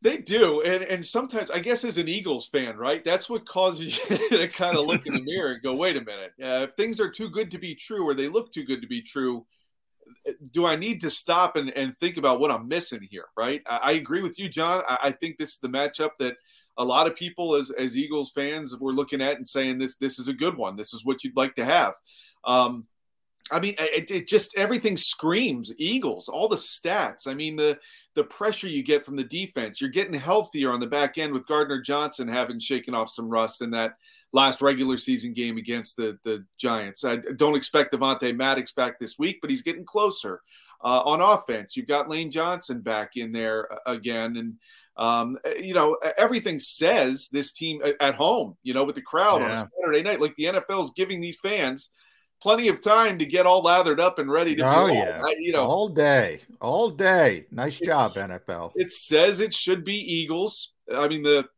[0.01, 3.05] They do, and and sometimes I guess as an Eagles fan, right?
[3.05, 6.01] That's what causes you to kind of look in the mirror and go, "Wait a
[6.01, 6.33] minute!
[6.41, 8.87] Uh, if things are too good to be true, or they look too good to
[8.87, 9.45] be true,
[10.29, 13.61] uh, do I need to stop and, and think about what I'm missing here?" Right?
[13.67, 14.83] I, I agree with you, John.
[14.89, 16.37] I, I, think this is the matchup that
[16.77, 20.21] a lot of people, as as Eagles fans, were looking at and saying this this
[20.21, 20.77] is a good one.
[20.77, 21.95] This is what you'd like to have.
[22.45, 22.87] Um,
[23.51, 26.29] I mean, it, it, just everything screams Eagles.
[26.29, 27.27] All the stats.
[27.27, 27.79] I mean, the
[28.15, 29.81] the pressure you get from the defense.
[29.81, 33.63] You're getting healthier on the back end with Gardner Johnson having shaken off some rust
[33.63, 33.95] in that
[34.33, 37.05] last regular season game against the the Giants.
[37.05, 40.41] I don't expect Avonte Maddox back this week, but he's getting closer.
[40.85, 44.55] Uh, on offense, you've got Lane Johnson back in there uh, again, and
[44.97, 48.57] um, you know everything says this team at home.
[48.63, 49.47] You know, with the crowd yeah.
[49.47, 51.91] on a Saturday night, like the NFL is giving these fans
[52.41, 54.93] plenty of time to get all lathered up and ready to oh, go.
[54.93, 55.23] Yeah.
[55.39, 57.47] You know, all day, all day.
[57.51, 58.73] Nice job, NFL.
[58.75, 60.73] It says it should be Eagles.
[60.93, 61.49] I mean the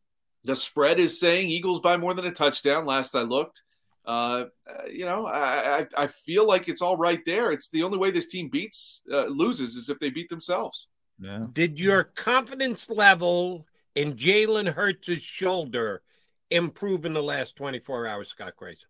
[0.44, 2.86] the spread is saying Eagles by more than a touchdown.
[2.86, 3.61] Last I looked,
[4.07, 4.47] uh,
[4.90, 7.52] you know, I, I, I feel like it's all right there.
[7.52, 10.89] It's the only way this team beats uh, loses is if they beat themselves.
[11.20, 11.47] Yeah.
[11.52, 16.02] Did your confidence level in Jalen Hurts' shoulder
[16.51, 18.89] improve in the last 24 hours, Scott Grayson?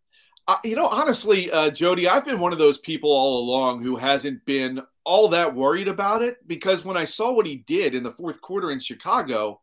[0.64, 4.44] You know, honestly, uh, Jody, I've been one of those people all along who hasn't
[4.46, 8.10] been all that worried about it because when I saw what he did in the
[8.10, 9.60] fourth quarter in Chicago,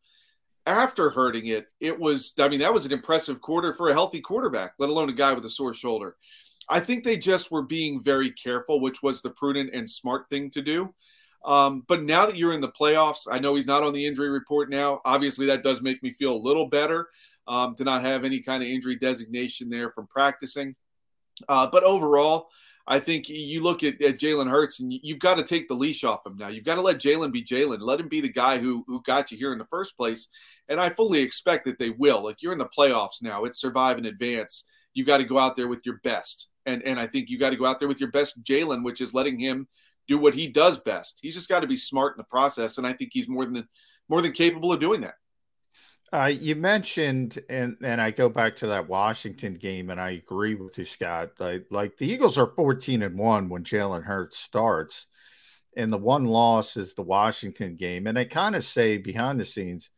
[0.66, 4.22] after hurting it, it was, I mean, that was an impressive quarter for a healthy
[4.22, 6.16] quarterback, let alone a guy with a sore shoulder.
[6.70, 10.52] I think they just were being very careful, which was the prudent and smart thing
[10.52, 10.94] to do.
[11.46, 14.30] Um, but now that you're in the playoffs, I know he's not on the injury
[14.30, 15.02] report now.
[15.06, 17.08] Obviously, that does make me feel a little better
[17.48, 20.76] um, to not have any kind of injury designation there from practicing.
[21.48, 22.48] Uh, but overall,
[22.88, 26.06] I think you look at, at Jalen Hurts and you've got to take the leash
[26.06, 26.48] off him now.
[26.48, 27.82] You've got to let Jalen be Jalen.
[27.82, 30.30] Let him be the guy who who got you here in the first place.
[30.70, 32.24] And I fully expect that they will.
[32.24, 33.44] Like you're in the playoffs now.
[33.44, 34.66] It's survive and advance.
[34.94, 36.50] You got to go out there with your best.
[36.66, 39.02] And and I think you got to go out there with your best Jalen, which
[39.02, 39.68] is letting him
[40.08, 41.20] do what he does best.
[41.22, 42.78] He's just got to be smart in the process.
[42.78, 43.68] And I think he's more than
[44.08, 45.16] more than capable of doing that.
[46.14, 50.56] Uh, you mentioned, and and I go back to that Washington game, and I agree
[50.56, 51.32] with you, Scott.
[51.38, 55.08] Like, like the Eagles are fourteen and one when Jalen Hurts starts,
[55.76, 59.46] and the one loss is the Washington game, and they kind of say behind the
[59.46, 59.90] scenes,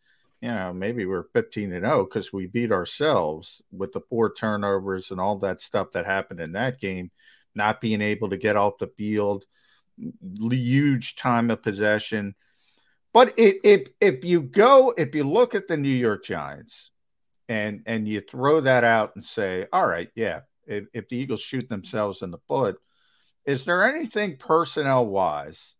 [0.41, 5.11] you know, maybe we're fifteen and zero because we beat ourselves with the four turnovers
[5.11, 7.11] and all that stuff that happened in that game,
[7.53, 9.45] not being able to get off the field,
[10.49, 12.34] huge time of possession
[13.14, 16.91] but if, if if you go, if you look at the New York Giants
[17.48, 21.41] and and you throw that out and say, all right, yeah, if, if the Eagles
[21.41, 22.80] shoot themselves in the foot,
[23.45, 25.76] is there anything personnel wise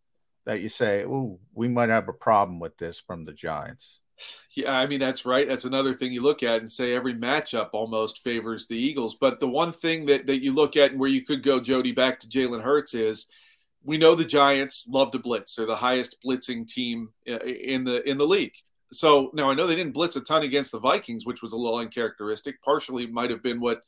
[0.46, 4.00] that you say, oh, we might have a problem with this from the Giants?
[4.54, 5.48] Yeah, I mean that's right.
[5.48, 9.14] That's another thing you look at and say every matchup almost favors the Eagles.
[9.14, 11.92] But the one thing that that you look at and where you could go, Jody,
[11.92, 13.26] back to Jalen Hurts is
[13.82, 15.54] we know the Giants love to blitz.
[15.54, 18.54] They're the highest blitzing team in the in the league.
[18.92, 21.56] So now I know they didn't blitz a ton against the Vikings, which was a
[21.56, 22.62] little uncharacteristic.
[22.62, 23.82] Partially might have been what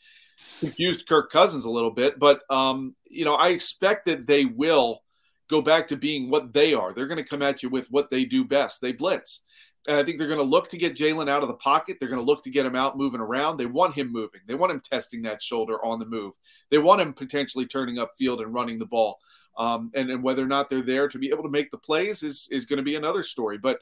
[0.60, 5.02] confused Kirk Cousins a little bit, but um, you know I expect that they will
[5.48, 6.92] go back to being what they are.
[6.92, 8.80] They're going to come at you with what they do best.
[8.80, 9.42] They blitz.
[9.88, 11.96] And I think they're going to look to get Jalen out of the pocket.
[11.98, 13.56] They're going to look to get him out moving around.
[13.56, 14.40] They want him moving.
[14.46, 16.34] They want him testing that shoulder on the move.
[16.70, 19.18] They want him potentially turning up field and running the ball.
[19.58, 22.22] Um, and, and whether or not they're there to be able to make the plays
[22.22, 23.58] is, is going to be another story.
[23.58, 23.80] But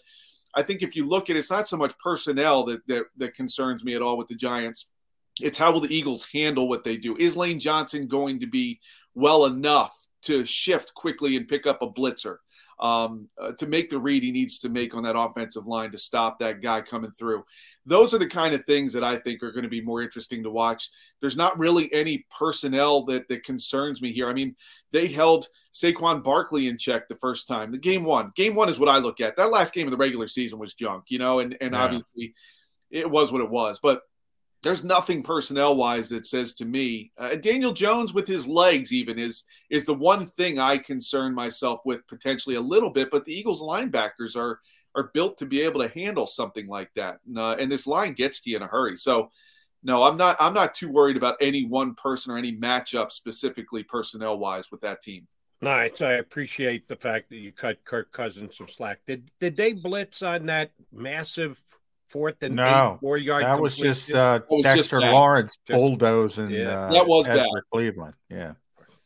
[0.54, 3.34] I think if you look at it, it's not so much personnel that, that, that
[3.34, 4.88] concerns me at all with the Giants.
[5.40, 7.16] It's how will the Eagles handle what they do?
[7.16, 8.80] Is Lane Johnson going to be
[9.14, 12.38] well enough to shift quickly and pick up a blitzer?
[12.80, 15.98] Um, uh, to make the read he needs to make on that offensive line to
[15.98, 17.44] stop that guy coming through.
[17.84, 20.42] Those are the kind of things that I think are going to be more interesting
[20.42, 20.88] to watch.
[21.20, 24.28] There's not really any personnel that that concerns me here.
[24.28, 24.56] I mean,
[24.92, 27.70] they held Saquon Barkley in check the first time.
[27.70, 29.36] The game one, game one is what I look at.
[29.36, 31.82] That last game of the regular season was junk, you know, and and yeah.
[31.82, 32.34] obviously
[32.90, 34.02] it was what it was, but
[34.62, 39.18] there's nothing personnel wise that says to me uh, Daniel Jones with his legs even
[39.18, 43.10] is is the one thing I concern myself with potentially a little bit.
[43.10, 44.60] But the Eagles linebackers are
[44.94, 48.12] are built to be able to handle something like that, and, uh, and this line
[48.12, 48.96] gets to you in a hurry.
[48.96, 49.30] So
[49.82, 53.82] no, I'm not I'm not too worried about any one person or any matchup specifically
[53.82, 55.26] personnel wise with that team.
[55.62, 56.00] Nice.
[56.00, 59.00] I appreciate the fact that you cut Kirk Cousins some slack.
[59.06, 61.62] Did did they blitz on that massive
[62.10, 63.44] fourth and no, eight, four yard.
[63.44, 66.50] That was just uh, was Dexter just Lawrence bulldozing.
[66.50, 66.80] Yeah.
[66.80, 67.48] Uh, that was bad.
[67.72, 68.14] Cleveland.
[68.28, 68.52] Yeah.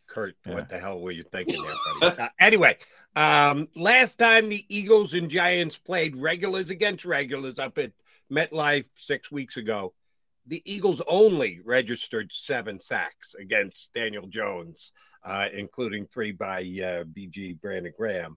[0.06, 0.54] Kurt, yeah.
[0.54, 1.60] what the hell were you thinking
[2.00, 2.76] there, uh, anyway,
[3.16, 7.92] um, last time the Eagles and Giants played regulars against regulars up at
[8.30, 9.92] MetLife six weeks ago,
[10.46, 14.92] the Eagles only registered seven sacks against Daniel Jones,
[15.24, 18.36] uh, including three by uh, BG Brandon Graham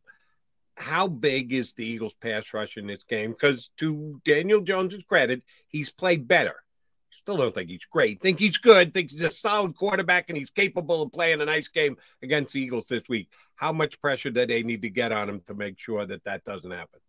[0.78, 3.32] how big is the Eagles pass rush in this game?
[3.32, 6.56] Because to Daniel Jones's credit, he's played better.
[7.22, 8.22] Still don't think he's great.
[8.22, 8.94] Think he's good.
[8.94, 12.62] Think he's a solid quarterback and he's capable of playing a nice game against the
[12.62, 13.30] Eagles this week.
[13.56, 16.45] How much pressure do they need to get on him to make sure that that
[16.45, 16.99] doesn't happen?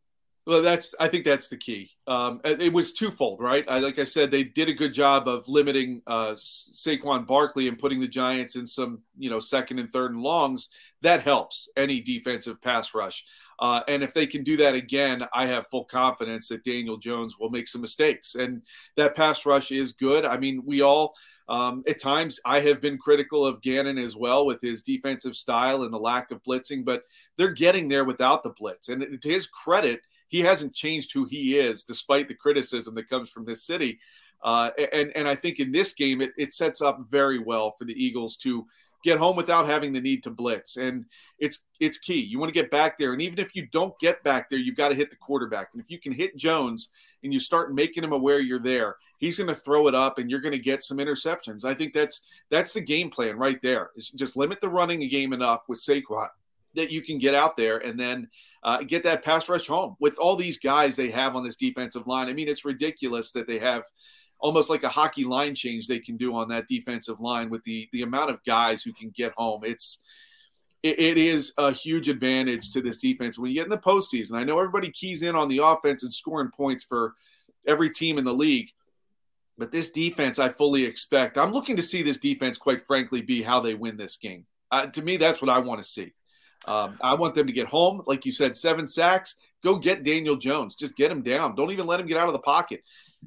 [0.49, 1.91] Well, that's I think that's the key.
[2.07, 3.67] Um, it was twofold, right?
[3.69, 7.79] I, like I said, they did a good job of limiting uh, Saquon Barkley and
[7.79, 10.71] putting the Giants in some, you know, second and third and longs.
[11.03, 13.27] That helps any defensive pass rush.
[13.59, 17.39] Uh, and if they can do that again, I have full confidence that Daniel Jones
[17.39, 18.35] will make some mistakes.
[18.35, 18.63] And
[18.97, 20.25] that pass rush is good.
[20.25, 21.15] I mean, we all,
[21.49, 25.83] um, at times, I have been critical of Gannon as well with his defensive style
[25.83, 27.03] and the lack of blitzing, but
[27.37, 28.91] they're getting there without the blitz.
[28.91, 33.31] And to his credit, he hasn't changed who he is, despite the criticism that comes
[33.31, 33.99] from this city.
[34.45, 37.87] Uh, and and I think in this game, it, it sets up very well for
[37.87, 38.67] the Eagles to
[39.05, 40.77] get home without having the need to blitz.
[40.77, 41.07] And
[41.39, 42.21] it's it's key.
[42.21, 43.13] You want to get back there.
[43.13, 45.69] And even if you don't get back there, you've got to hit the quarterback.
[45.73, 46.91] And if you can hit Jones
[47.23, 50.31] and you start making him aware you're there, he's going to throw it up and
[50.31, 51.65] you're going to get some interceptions.
[51.65, 53.91] I think that's that's the game plan right there.
[53.97, 56.29] Is just limit the running game enough with Saquon
[56.75, 58.29] that you can get out there and then
[58.63, 62.07] uh, get that pass rush home with all these guys they have on this defensive
[62.07, 62.29] line.
[62.29, 63.85] I mean, it's ridiculous that they have
[64.41, 67.89] almost like a hockey line change they can do on that defensive line with the
[67.93, 69.63] the amount of guys who can get home.
[69.65, 70.01] It's
[70.83, 74.35] it, it is a huge advantage to this defense when you get in the postseason.
[74.35, 77.15] I know everybody keys in on the offense and scoring points for
[77.67, 78.71] every team in the league.
[79.59, 81.37] But this defense, I fully expect.
[81.37, 84.47] I'm looking to see this defense, quite frankly, be how they win this game.
[84.71, 86.13] Uh, to me, that's what I want to see.
[86.67, 89.37] Um, I want them to get home, like you said, seven sacks.
[89.65, 90.77] Go get Daniel Jones.
[90.77, 91.57] Just get him down.
[91.57, 92.85] Don't even let him get out of the pocket.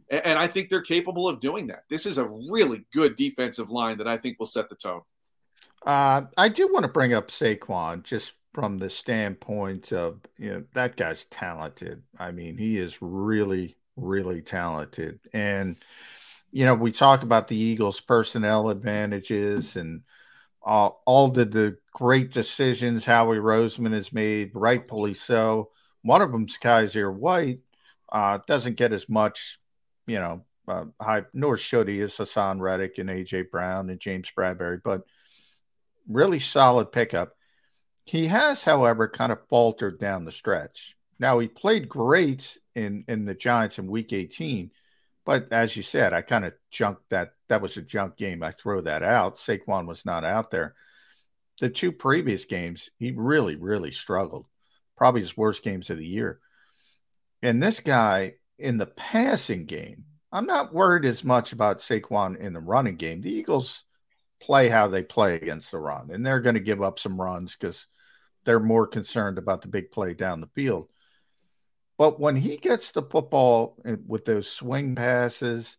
[0.10, 1.84] And I think they're capable of doing that.
[1.90, 5.02] This is a really good defensive line that I think will set the tone.
[5.86, 10.64] Uh, I do want to bring up Saquon just from the standpoint of, you know,
[10.74, 12.04] that guy's talented.
[12.20, 15.20] I mean, he is really, really talented.
[15.34, 15.78] And,
[16.52, 20.02] you know, we talk about the Eagles' personnel advantages and
[20.62, 25.72] all, all the, the great decisions Howie Roseman has made, rightfully so.
[26.02, 27.60] One of them's Kyzir White.
[28.12, 29.61] Uh, doesn't get as much
[30.08, 34.32] you know, uh, high, nor should he, is Haason Reddick and AJ Brown and James
[34.36, 35.04] Bradberry, but
[36.08, 37.36] really solid pickup.
[38.06, 40.96] He has, however, kind of faltered down the stretch.
[41.20, 44.72] Now he played great in in the Giants in Week 18,
[45.26, 47.34] but as you said, I kind of junked that.
[47.48, 48.44] That was a junk game.
[48.44, 49.36] I throw that out.
[49.36, 50.74] Saquon was not out there.
[51.60, 54.46] The two previous games, he really, really struggled.
[54.98, 56.40] Probably his worst games of the year.
[57.44, 62.54] And this guy in the passing game, I'm not worried as much about Saquon in
[62.54, 63.22] the running game.
[63.22, 63.84] The Eagles
[64.40, 67.56] play how they play against the run, and they're going to give up some runs
[67.56, 67.88] because
[68.44, 70.88] they're more concerned about the big play down the field.
[71.98, 73.78] But when he gets the football
[74.08, 75.78] with those swing passes,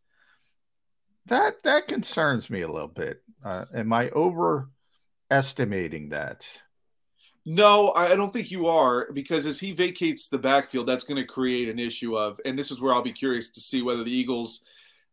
[1.26, 3.22] that that concerns me a little bit.
[3.44, 6.46] Uh, am I overestimating that?
[7.44, 11.26] No, I don't think you are because as he vacates the backfield, that's going to
[11.26, 14.12] create an issue of, and this is where I'll be curious to see whether the
[14.12, 14.64] Eagles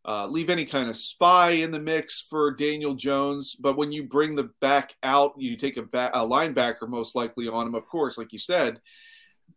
[0.07, 3.55] uh, leave any kind of spy in the mix for Daniel Jones.
[3.55, 7.47] But when you bring the back out, you take a, back, a linebacker most likely
[7.47, 8.79] on him, of course, like you said.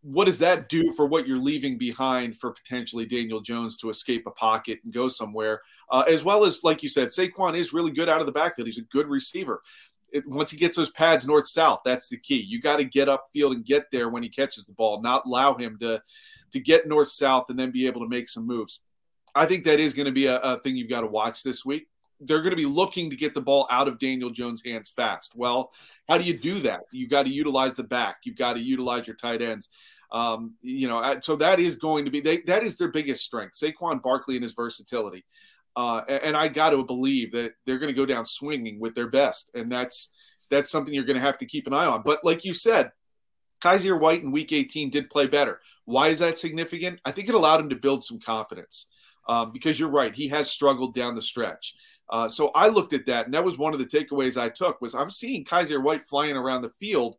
[0.00, 4.26] What does that do for what you're leaving behind for potentially Daniel Jones to escape
[4.26, 5.60] a pocket and go somewhere?
[5.90, 8.66] Uh, as well as, like you said, Saquon is really good out of the backfield.
[8.66, 9.62] He's a good receiver.
[10.12, 12.40] It, once he gets those pads north south, that's the key.
[12.40, 15.54] You got to get upfield and get there when he catches the ball, not allow
[15.54, 16.02] him to
[16.52, 18.80] to get north south and then be able to make some moves.
[19.34, 21.64] I think that is going to be a, a thing you've got to watch this
[21.64, 21.88] week.
[22.20, 25.32] They're going to be looking to get the ball out of Daniel Jones' hands fast.
[25.34, 25.72] Well,
[26.08, 26.80] how do you do that?
[26.92, 28.18] You got to utilize the back.
[28.24, 29.70] You've got to utilize your tight ends.
[30.12, 33.54] Um, you know, so that is going to be they, that is their biggest strength.
[33.54, 35.24] Saquon Barkley and his versatility.
[35.74, 39.08] Uh, and I got to believe that they're going to go down swinging with their
[39.08, 40.12] best, and that's
[40.50, 42.02] that's something you're going to have to keep an eye on.
[42.02, 42.92] But like you said,
[43.62, 45.60] Kyzir White in Week 18 did play better.
[45.86, 47.00] Why is that significant?
[47.04, 48.88] I think it allowed him to build some confidence
[49.28, 51.74] um, because you're right, he has struggled down the stretch.
[52.10, 54.80] Uh, so I looked at that, and that was one of the takeaways I took
[54.80, 57.16] was I'm seeing Kyzir White flying around the field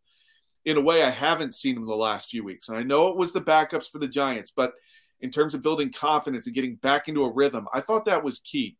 [0.65, 2.69] in a way I haven't seen him the last few weeks.
[2.69, 4.73] And I know it was the backups for the Giants, but
[5.23, 8.39] in terms of building confidence and getting back into a rhythm, I thought that was
[8.39, 8.77] key.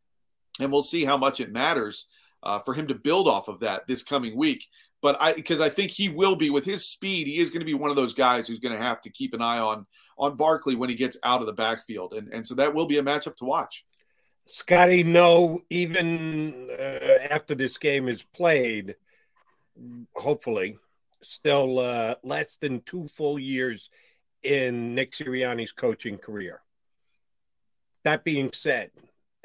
[0.60, 2.10] And we'll see how much it matters
[2.44, 4.68] uh, for him to build off of that this coming week.
[5.02, 7.66] But I, because I think he will be with his speed, he is going to
[7.66, 9.86] be one of those guys who's going to have to keep an eye on
[10.18, 13.00] on Barkley when he gets out of the backfield, and and so that will be
[13.00, 13.86] a matchup to watch.
[14.46, 18.96] Scotty, no, even uh, after this game is played,
[20.16, 20.78] hopefully,
[21.22, 23.90] still uh, less than two full years
[24.44, 26.62] in Nick Sirianni's coaching career.
[28.04, 28.92] That being said,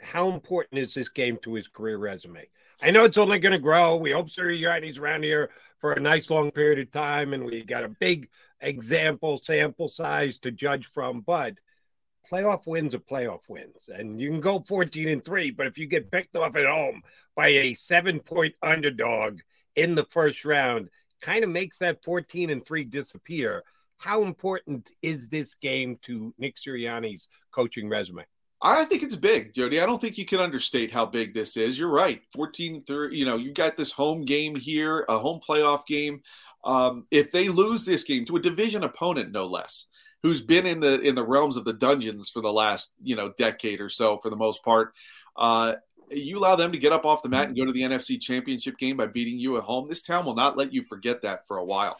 [0.01, 2.49] how important is this game to his career resume?
[2.81, 3.97] I know it's only going to grow.
[3.97, 5.51] We hope Sirianni's around here
[5.81, 8.29] for a nice long period of time, and we got a big
[8.61, 11.21] example sample size to judge from.
[11.21, 11.55] But
[12.31, 15.51] playoff wins are playoff wins, and you can go 14 and three.
[15.51, 17.03] But if you get picked off at home
[17.35, 19.41] by a seven point underdog
[19.75, 20.89] in the first round,
[21.21, 23.65] kind of makes that 14 and three disappear.
[23.99, 28.25] How important is this game to Nick Sirianni's coaching resume?
[28.61, 29.81] I think it's big, Jody.
[29.81, 31.79] I don't think you can understate how big this is.
[31.79, 32.21] You're right.
[32.35, 36.23] 14 30, you know, you got this home game here, a home playoff game.
[36.65, 39.87] Um, if they lose this game to a division opponent, no less,
[40.25, 43.33] who's been in the in the realms of the dungeons for the last you know
[43.39, 44.93] decade or so, for the most part,
[45.37, 45.77] uh,
[46.11, 48.77] you allow them to get up off the mat and go to the NFC Championship
[48.77, 49.89] game by beating you at home.
[49.89, 51.99] This town will not let you forget that for a while.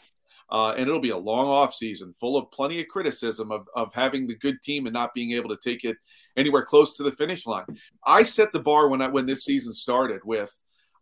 [0.51, 3.93] Uh, and it'll be a long off season full of plenty of criticism of, of
[3.93, 5.95] having the good team and not being able to take it
[6.37, 7.65] anywhere close to the finish line.
[8.03, 10.51] I set the bar when I, when this season started with,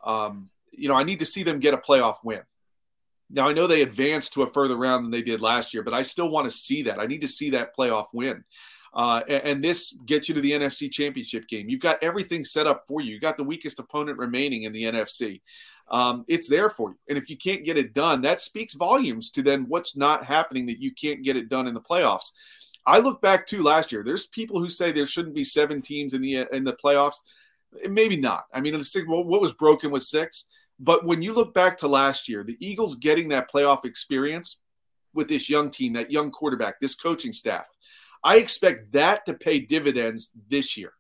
[0.04, 2.42] um, you know, I need to see them get a playoff win.
[3.30, 5.94] Now I know they advanced to a further round than they did last year, but
[5.94, 7.00] I still want to see that.
[7.00, 8.44] I need to see that playoff win.
[8.94, 11.70] Uh, and, and, this gets you to the NFC Championship game.
[11.70, 13.14] You've got everything set up for you.
[13.14, 15.42] You got the weakest opponent remaining in the NFC.
[15.90, 16.98] Um, it's there for you.
[17.08, 20.66] And if you can't get it done, that speaks volumes to then what's not happening
[20.66, 22.34] that you can't get it done in the playoffs.
[22.86, 24.04] I look back to last year.
[24.04, 27.18] There's people who say there shouldn't be seven teams in the in the playoffs.
[27.90, 28.46] Maybe not.
[28.54, 30.46] I mean, what was broken was six.
[30.80, 34.62] But when you look back to last year, the Eagles getting that playoff experience
[35.14, 37.66] with this young team, that young quarterback, this coaching staff,
[38.24, 40.94] I expect that to pay dividends this year.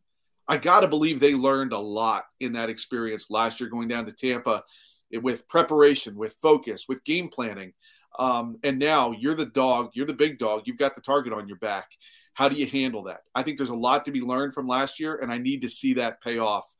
[0.47, 4.05] I got to believe they learned a lot in that experience last year going down
[4.05, 4.63] to Tampa
[5.11, 7.73] with preparation, with focus, with game planning.
[8.17, 11.47] Um, and now you're the dog, you're the big dog, you've got the target on
[11.47, 11.91] your back.
[12.33, 13.21] How do you handle that?
[13.35, 15.69] I think there's a lot to be learned from last year, and I need to
[15.69, 16.71] see that pay off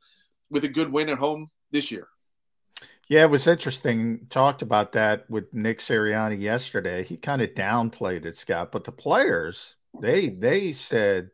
[0.50, 2.08] with a good win at home this year.
[3.08, 4.26] Yeah, it was interesting.
[4.28, 7.04] Talked about that with Nick Sirianni yesterday.
[7.04, 11.30] He kind of downplayed it, Scott, but the players they they said,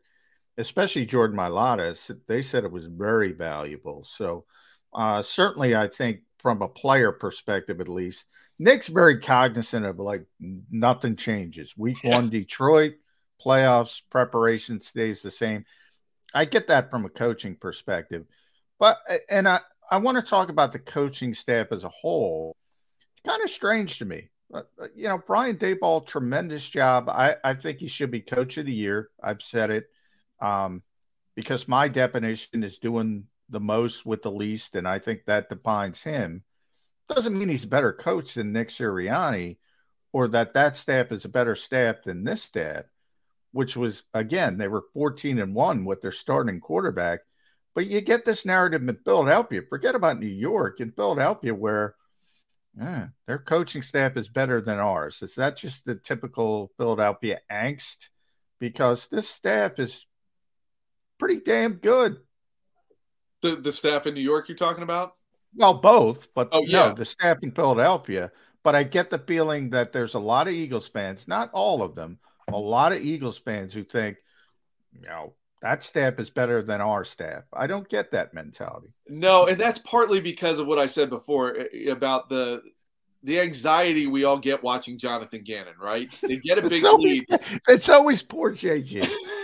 [0.57, 4.05] especially Jordan Mailata, they said it was very valuable.
[4.05, 4.45] So
[4.93, 8.25] uh, certainly, I think from a player perspective, at least,
[8.57, 10.25] Nick's very cognizant of like
[10.71, 11.73] nothing changes.
[11.77, 12.15] Week yeah.
[12.15, 12.93] one, Detroit
[13.45, 15.65] playoffs preparation stays the same.
[16.33, 18.25] I get that from a coaching perspective,
[18.79, 18.97] but
[19.29, 19.59] and I
[19.91, 22.55] I want to talk about the coaching staff as a whole.
[23.13, 24.29] It's kind of strange to me.
[24.49, 27.09] But, you know, Brian Daboll, tremendous job.
[27.09, 29.09] I, I think he should be coach of the year.
[29.21, 29.85] I've said it
[30.45, 30.83] um,
[31.35, 36.01] because my definition is doing the most with the least, and I think that defines
[36.01, 36.43] him.
[37.07, 39.57] Doesn't mean he's a better coach than Nick Sirianni
[40.13, 42.85] or that that staff is a better staff than this staff,
[43.51, 47.19] which was again they were 14 and one with their starting quarterback.
[47.75, 49.61] But you get this narrative in Philadelphia.
[49.67, 51.95] Forget about New York in Philadelphia, where
[52.79, 55.21] yeah, their coaching staff is better than ours.
[55.21, 58.07] Is that just the typical Philadelphia angst?
[58.59, 60.05] Because this staff is
[61.17, 62.17] pretty damn good.
[63.41, 65.15] The the staff in New York you're talking about?
[65.55, 66.87] Well, both, but Oh, yeah.
[66.87, 68.31] no, the staff in Philadelphia.
[68.63, 71.93] But I get the feeling that there's a lot of Eagles fans, not all of
[71.95, 72.17] them,
[72.51, 74.17] a lot of Eagles fans who think,
[74.91, 77.43] you know, that staff is better than our staff.
[77.53, 78.89] I don't get that mentality.
[79.07, 82.61] No, and that's partly because of what I said before eh, about the
[83.23, 86.11] the anxiety we all get watching Jonathan Gannon, right?
[86.21, 87.39] They get a big It's always, lead.
[87.67, 89.07] it's always poor JG.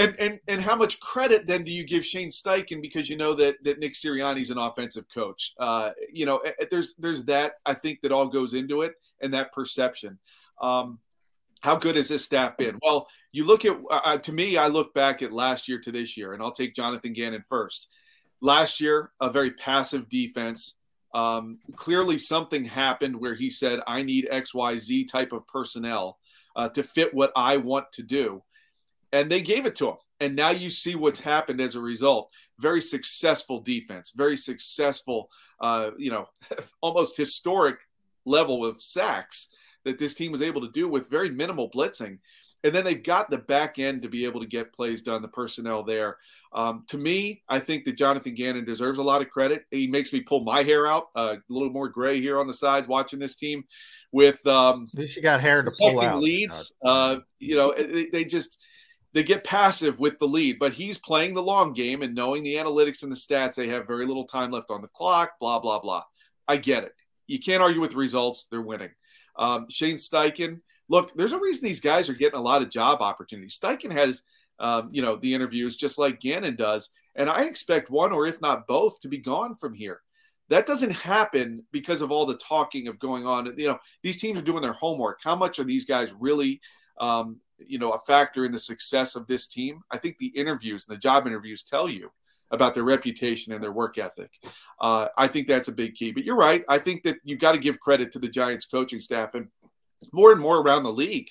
[0.00, 3.34] and and and how much credit then do you give Shane Steichen because you know
[3.34, 5.52] that that Nick Sirianni's an offensive coach?
[5.58, 9.52] Uh, you know, there's there's that I think that all goes into it and that
[9.52, 10.18] perception.
[10.60, 10.98] Um,
[11.60, 12.78] how good has this staff been?
[12.82, 16.16] Well, you look at uh, to me, I look back at last year to this
[16.16, 17.92] year, and I'll take Jonathan Gannon first.
[18.40, 20.76] Last year, a very passive defense.
[21.12, 26.18] Um, clearly, something happened where he said, "I need X, Y, Z type of personnel
[26.56, 28.42] uh, to fit what I want to do."
[29.12, 29.96] And they gave it to him.
[30.20, 32.30] And now you see what's happened as a result.
[32.58, 35.30] Very successful defense, very successful,
[35.60, 36.26] uh, you know,
[36.82, 37.78] almost historic
[38.26, 39.48] level of sacks
[39.84, 42.18] that this team was able to do with very minimal blitzing.
[42.62, 45.28] And then they've got the back end to be able to get plays done, the
[45.28, 46.18] personnel there.
[46.52, 49.64] Um, to me, I think that Jonathan Gannon deserves a lot of credit.
[49.70, 52.52] He makes me pull my hair out, uh, a little more gray here on the
[52.52, 53.64] sides watching this team
[54.12, 56.20] with um, At least you got hair to pull out.
[56.20, 56.70] leads.
[56.84, 58.62] Uh, you know, they, they just
[59.12, 62.54] they get passive with the lead, but he's playing the long game and knowing the
[62.54, 65.32] analytics and the stats, they have very little time left on the clock.
[65.40, 66.04] Blah blah blah.
[66.46, 66.94] I get it.
[67.26, 68.90] You can't argue with results; they're winning.
[69.36, 73.00] Um, Shane Steichen, look, there's a reason these guys are getting a lot of job
[73.00, 73.58] opportunities.
[73.58, 74.22] Steichen has,
[74.58, 78.40] um, you know, the interviews just like Gannon does, and I expect one or if
[78.40, 80.00] not both to be gone from here.
[80.50, 83.54] That doesn't happen because of all the talking of going on.
[83.56, 85.20] You know, these teams are doing their homework.
[85.22, 86.60] How much are these guys really,
[87.00, 89.82] um, you know, a factor in the success of this team?
[89.90, 92.10] I think the interviews and the job interviews tell you
[92.50, 94.32] about their reputation and their work ethic.
[94.80, 96.10] Uh, I think that's a big key.
[96.10, 96.64] But you're right.
[96.68, 99.48] I think that you've got to give credit to the Giants coaching staff and
[100.12, 101.30] more and more around the league.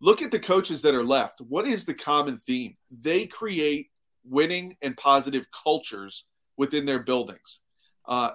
[0.00, 1.40] Look at the coaches that are left.
[1.40, 2.76] What is the common theme?
[2.90, 3.90] They create
[4.24, 6.24] winning and positive cultures
[6.56, 7.60] within their buildings.
[8.06, 8.30] Uh,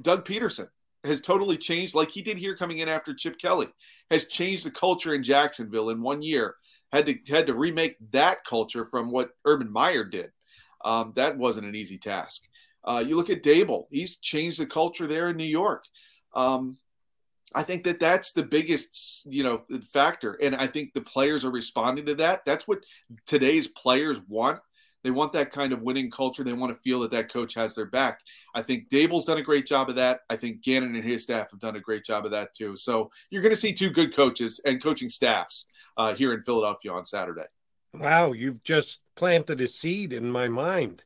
[0.00, 0.68] Doug Pederson
[1.04, 3.68] has totally changed, like he did here coming in after Chip Kelly,
[4.10, 6.54] has changed the culture in Jacksonville in one year.
[6.92, 10.30] Had to had to remake that culture from what Urban Meyer did.
[10.84, 12.42] Um, that wasn't an easy task.
[12.84, 15.84] Uh, you look at Daboll; he's changed the culture there in New York.
[16.34, 16.76] Um,
[17.54, 19.62] I think that that's the biggest, you know,
[19.92, 22.44] factor, and I think the players are responding to that.
[22.44, 22.84] That's what
[23.26, 24.60] today's players want.
[25.02, 26.44] They want that kind of winning culture.
[26.44, 28.20] They want to feel that that coach has their back.
[28.54, 30.20] I think Daboll's done a great job of that.
[30.30, 32.76] I think Gannon and his staff have done a great job of that too.
[32.76, 36.92] So you're going to see two good coaches and coaching staffs uh, here in Philadelphia
[36.92, 37.46] on Saturday.
[37.94, 41.02] Wow, you've just planted a seed in my mind.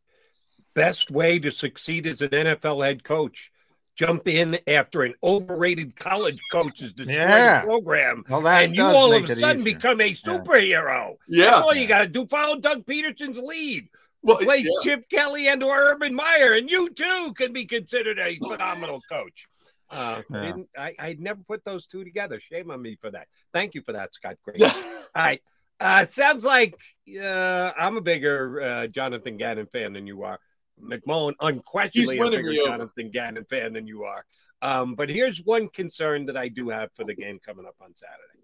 [0.75, 3.51] Best way to succeed as an NFL head coach.
[3.97, 7.61] Jump in after an overrated college coach is destroying Yeah.
[7.63, 9.75] the program, Well, and you all of a sudden easier.
[9.75, 11.17] become a superhero.
[11.27, 11.47] Yeah.
[11.47, 12.27] That's all you got to do.
[12.27, 13.89] Follow Doug Pederson's lead.
[14.23, 14.83] Well, Replace yeah.
[14.83, 19.47] Chip Kelly and or Urban Meyer, and you too can be considered a phenomenal coach.
[19.89, 20.41] Uh, Yeah.
[20.43, 22.39] didn't, I, I'd never put those two together.
[22.41, 23.29] Shame on me for that.
[23.55, 24.37] Thank you for that, Scott.
[24.45, 24.61] Great.
[24.63, 24.71] All
[25.15, 25.41] right.
[25.79, 26.75] Uh, it sounds like
[27.23, 30.39] uh, I'm a bigger uh, Jonathan Gannon fan than you are.
[30.83, 32.53] McMullen, unquestionably, a bigger.
[32.53, 34.25] Jonathan Gannon fan than you are.
[34.63, 37.95] Um, but here's one concern that I do have for the game coming up on
[37.95, 38.37] Saturday.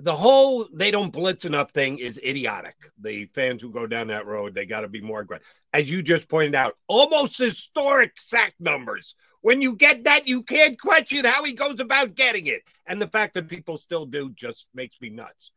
[0.00, 2.74] The whole they don't blitz enough thing is idiotic.
[3.00, 5.46] The fans who go down that road, they got to be more aggressive.
[5.72, 9.14] As you just pointed out, almost historic sack numbers.
[9.40, 12.62] When you get that, you can't question how he goes about getting it.
[12.86, 15.50] And the fact that people still do just makes me nuts.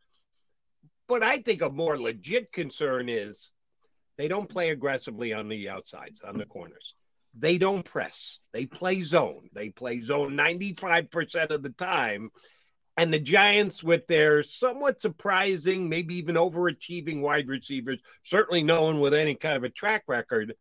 [1.10, 3.52] But I think a more legit concern is
[4.20, 6.94] they don't play aggressively on the outsides, on the corners.
[7.34, 8.41] They don't press.
[8.52, 9.48] They play zone.
[9.54, 12.30] They play zone 95% of the time.
[12.98, 19.00] And the Giants, with their somewhat surprising, maybe even overachieving wide receivers, certainly no one
[19.00, 20.54] with any kind of a track record,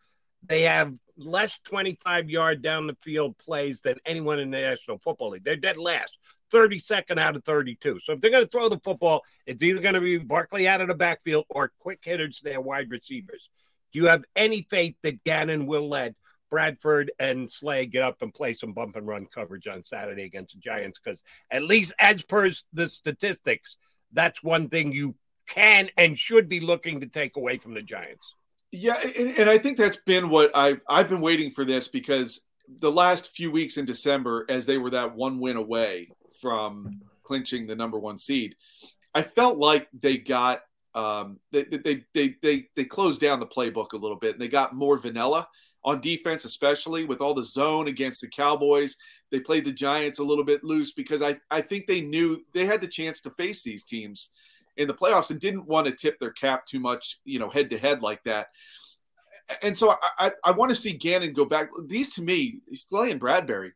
[0.47, 5.30] they have less 25 yard down the field plays than anyone in the National Football
[5.30, 5.43] League.
[5.43, 6.16] They're dead last,
[6.52, 8.00] 32nd out of 32.
[8.00, 10.80] So if they're going to throw the football, it's either going to be Barkley out
[10.80, 13.50] of the backfield or quick hitters to their wide receivers.
[13.92, 16.14] Do you have any faith that Gannon will let
[16.52, 20.54] Bradberry and Slay get up and play some bump and run coverage on Saturday against
[20.54, 23.76] the Giants because, at least as per the statistics,
[24.12, 25.14] that's one thing you
[25.46, 28.34] can and should be looking to take away from the Giants.
[28.70, 32.46] Yeah, and, and I think that's been what I've I've been waiting for this because
[32.80, 37.66] the last few weeks in December, as they were that one win away from clinching
[37.66, 38.54] the number one seed,
[39.14, 40.62] I felt like they got
[40.94, 44.48] um, they, they they they they closed down the playbook a little bit and they
[44.48, 45.48] got more vanilla
[45.84, 48.96] on defense, especially with all the zone against the Cowboys.
[49.30, 52.66] They played the Giants a little bit loose because I, I think they knew they
[52.66, 54.30] had the chance to face these teams
[54.76, 57.70] in the playoffs and didn't want to tip their cap too much, you know, head
[57.70, 58.48] to head like that.
[59.62, 61.70] And so I, I, I want to see Gannon go back.
[61.86, 63.72] These to me, Slay and Bradberry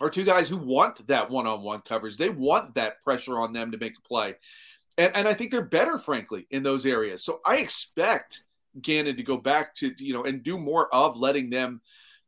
[0.00, 2.16] are two guys who want that one on one coverage.
[2.16, 4.34] They want that pressure on them to make a play.
[4.96, 7.24] And, and I think they're better, frankly, in those areas.
[7.24, 8.44] So I expect
[8.80, 11.80] Gannon to go back to, you know, and do more of letting them,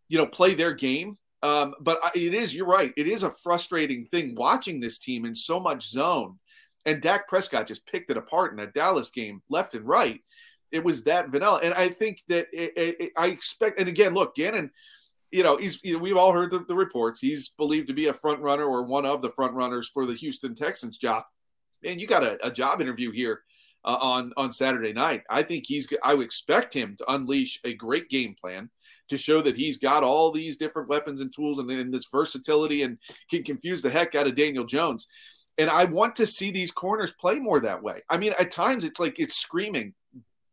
[0.09, 1.17] you know, play their game.
[1.43, 2.93] Um, but it is, you're right.
[2.97, 6.39] It is a frustrating thing watching this team in so much zone.
[6.85, 10.21] And Dak Prescott just picked it apart in a Dallas game, left and right.
[10.73, 11.61] It was that vanilla.
[11.63, 14.71] And I think that it, it, I expect, and again, look, Gannon,
[15.31, 17.21] you know, he's, you know, we've all heard the, the reports.
[17.21, 20.15] He's believed to be a front runner or one of the front runners for the
[20.15, 21.25] Houston Texans job.
[21.85, 23.43] And you got a, a job interview here
[23.85, 25.23] uh, on on Saturday night.
[25.31, 25.89] I think he's.
[26.03, 28.71] I would expect him to unleash a great game plan
[29.09, 32.83] to show that he's got all these different weapons and tools and, and this versatility
[32.83, 32.99] and
[33.31, 35.07] can confuse the heck out of Daniel Jones.
[35.59, 38.01] And I want to see these corners play more that way.
[38.11, 39.95] I mean, at times it's like it's screaming,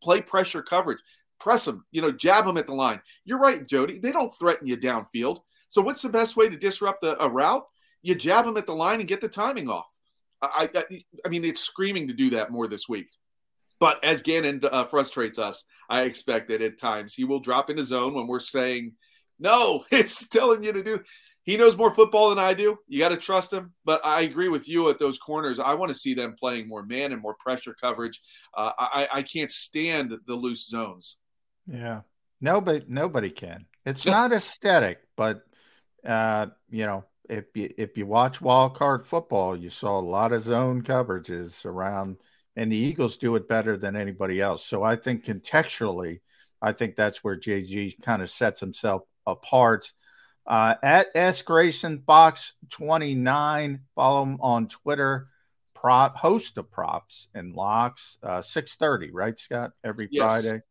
[0.03, 0.99] play pressure coverage,
[1.39, 3.01] press them, you know, jab them at the line.
[3.25, 3.99] You're right, Jody.
[3.99, 5.39] They don't threaten you downfield.
[5.69, 7.65] So what's the best way to disrupt a, a route?
[8.01, 9.89] You jab them at the line and get the timing off.
[10.41, 10.83] I, I,
[11.25, 13.07] I mean, it's screaming to do that more this week.
[13.79, 17.77] But as Gannon uh, frustrates us, I expect that at times he will drop in
[17.77, 18.93] into zone when we're saying,
[19.39, 20.99] no, it's telling you to do.
[21.43, 22.77] He knows more football than I do.
[22.87, 23.73] You got to trust him.
[23.85, 25.59] But I agree with you at those corners.
[25.59, 28.21] I want to see them playing more man and more pressure coverage.
[28.55, 31.17] Uh, I, I can't stand the loose zones.
[31.67, 32.01] Yeah,
[32.41, 33.65] nobody nobody can.
[33.85, 35.41] It's not aesthetic, but
[36.05, 40.31] uh, you know, if you if you watch wild card football, you saw a lot
[40.31, 42.17] of zone coverages around–
[42.55, 44.65] and the Eagles do it better than anybody else.
[44.65, 46.19] So I think contextually,
[46.61, 49.91] I think that's where JG kind of sets himself apart.
[50.45, 55.27] Uh, at S Grayson Box 29, follow him on Twitter.
[55.73, 58.17] Prop host of props and locks.
[58.23, 59.71] Uh, 6:30, right, Scott?
[59.83, 60.43] Every yes.
[60.43, 60.61] Friday.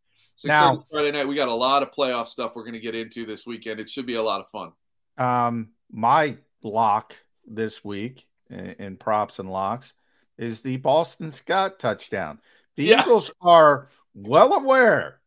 [0.45, 3.27] Now Friday night, we got a lot of playoff stuff we're going to get into
[3.27, 3.79] this weekend.
[3.79, 4.73] It should be a lot of fun.
[5.19, 7.15] Um, my lock
[7.47, 9.93] this week in, in props and locks
[10.39, 12.41] is the Boston Scott touchdown.
[12.77, 13.03] The yeah.
[13.03, 15.21] Eagles are well aware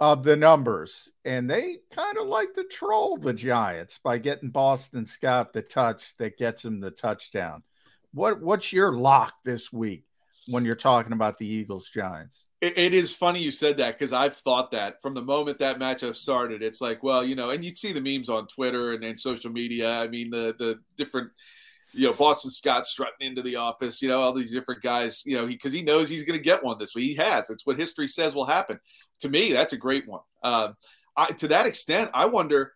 [0.00, 5.04] of the numbers, and they kind of like to troll the Giants by getting Boston
[5.04, 7.62] Scott the touch that gets him the touchdown.
[8.12, 10.04] What what's your lock this week
[10.48, 12.36] when you're talking about the Eagles Giants?
[12.62, 15.78] It, it is funny you said that because I've thought that from the moment that
[15.78, 16.62] matchup started.
[16.62, 19.98] It's like, well, you know, and you'd see the memes on Twitter and, social media.
[19.98, 21.30] I mean, the the different
[21.92, 25.36] you know, Boston Scott strutting into the office, you know, all these different guys, you
[25.36, 27.04] know, because he, he, knows he's going to get one this week.
[27.08, 27.50] He has.
[27.50, 28.78] It's what history says will happen.
[29.20, 30.22] To me, that's a great one.
[30.42, 30.76] Um,
[31.16, 32.72] I, to that extent, I wonder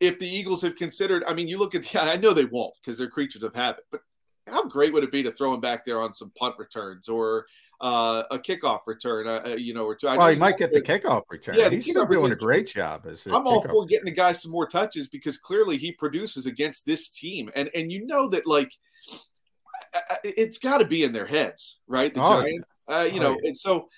[0.00, 1.24] if the Eagles have considered.
[1.26, 3.84] I mean, you look at the, I know they won't because they're creatures of habit,
[3.90, 4.00] but
[4.46, 7.46] how great would it be to throw him back there on some punt returns or
[7.80, 10.06] uh, a kickoff return, uh, uh you know, or two.
[10.06, 11.54] well, he might get the kickoff return.
[11.56, 13.06] Yeah, he's been doing a great job.
[13.06, 16.84] As I'm all for getting the guy some more touches because clearly he produces against
[16.84, 18.72] this team, and and you know that like
[20.24, 22.12] it's got to be in their heads, right?
[22.12, 22.96] The oh, Giants, yeah.
[22.96, 23.48] uh, you oh, know, yeah.
[23.48, 23.88] and so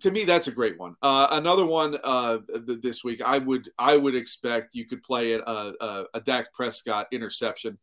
[0.00, 0.96] to me that's a great one.
[1.02, 5.40] Uh, another one uh, this week, I would I would expect you could play a,
[5.40, 7.78] a, a Dak Prescott interception.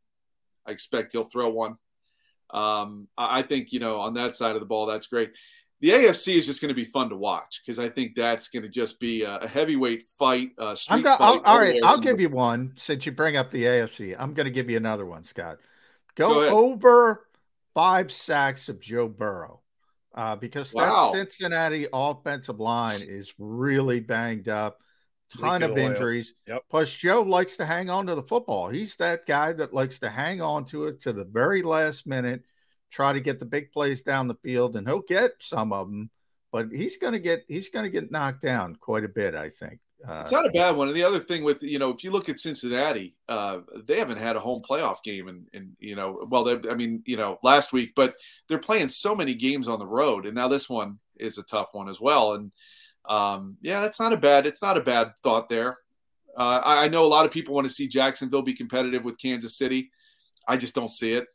[0.65, 1.77] I expect he'll throw one.
[2.52, 5.31] Um, I think you know on that side of the ball, that's great.
[5.81, 8.64] The AFC is just going to be fun to watch because I think that's going
[8.64, 10.52] to just be a, heavyweight fight.
[10.57, 13.64] Uh, I'm go- fight all right, I'll give you one since you bring up the
[13.64, 14.15] AFC.
[14.19, 15.60] I'm going to give you another one, Scott.
[16.15, 17.27] Go, go over
[17.73, 19.61] five sacks of Joe Burrow
[20.15, 21.11] uh, because wow.
[21.11, 24.80] that Cincinnati offensive line is really banged up.
[25.40, 26.34] Ton of injuries.
[26.48, 26.64] Yep.
[26.72, 28.68] Plus, Joe likes to hang on to the football.
[28.68, 32.44] He's that guy that likes to hang on to it to the very last minute,
[32.90, 36.10] try to get the big plays down the field, and he'll get some of them.
[36.52, 39.49] But he's going to get he's going to get knocked down quite a bit, I
[39.49, 39.80] think.
[40.08, 40.88] Uh, it's not a bad one.
[40.88, 44.18] And the other thing with you know, if you look at Cincinnati, uh, they haven't
[44.18, 47.38] had a home playoff game, and and you know, well, they, I mean, you know,
[47.44, 48.16] last week, but
[48.48, 51.70] they're playing so many games on the road, and now this one is a tough
[51.74, 52.34] one as well.
[52.34, 52.52] And
[53.10, 54.48] um, yeah, that's not a bad.
[54.48, 55.78] It's not a bad thought there.
[56.38, 59.20] Uh, I, I know a lot of people want to see Jacksonville be competitive with
[59.20, 59.92] Kansas City.
[60.48, 61.28] I just don't see it.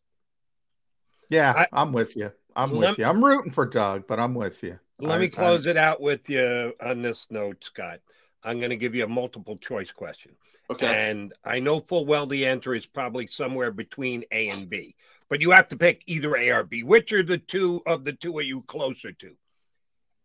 [1.28, 2.32] Yeah, I, am with you.
[2.56, 3.04] I'm with you.
[3.04, 4.78] I'm rooting for Doug, but I'm with you.
[4.98, 8.00] Let I, me close I, it out with you on this note, Scott.
[8.44, 10.32] I'm going to give you a multiple choice question.
[10.70, 11.10] Okay.
[11.10, 14.94] And I know full well the answer is probably somewhere between A and B,
[15.28, 16.82] but you have to pick either A or B.
[16.82, 19.36] Which are the two of the two are you closer to?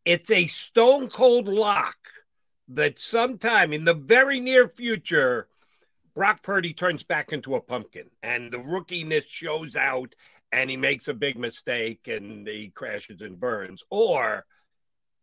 [0.05, 1.97] It's a stone cold lock
[2.69, 5.47] that sometime in the very near future,
[6.15, 10.15] Brock Purdy turns back into a pumpkin and the rookiness shows out
[10.51, 13.83] and he makes a big mistake and he crashes and burns.
[13.89, 14.45] Or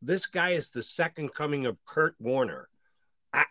[0.02, 2.68] this guy is the second coming of Kurt Warner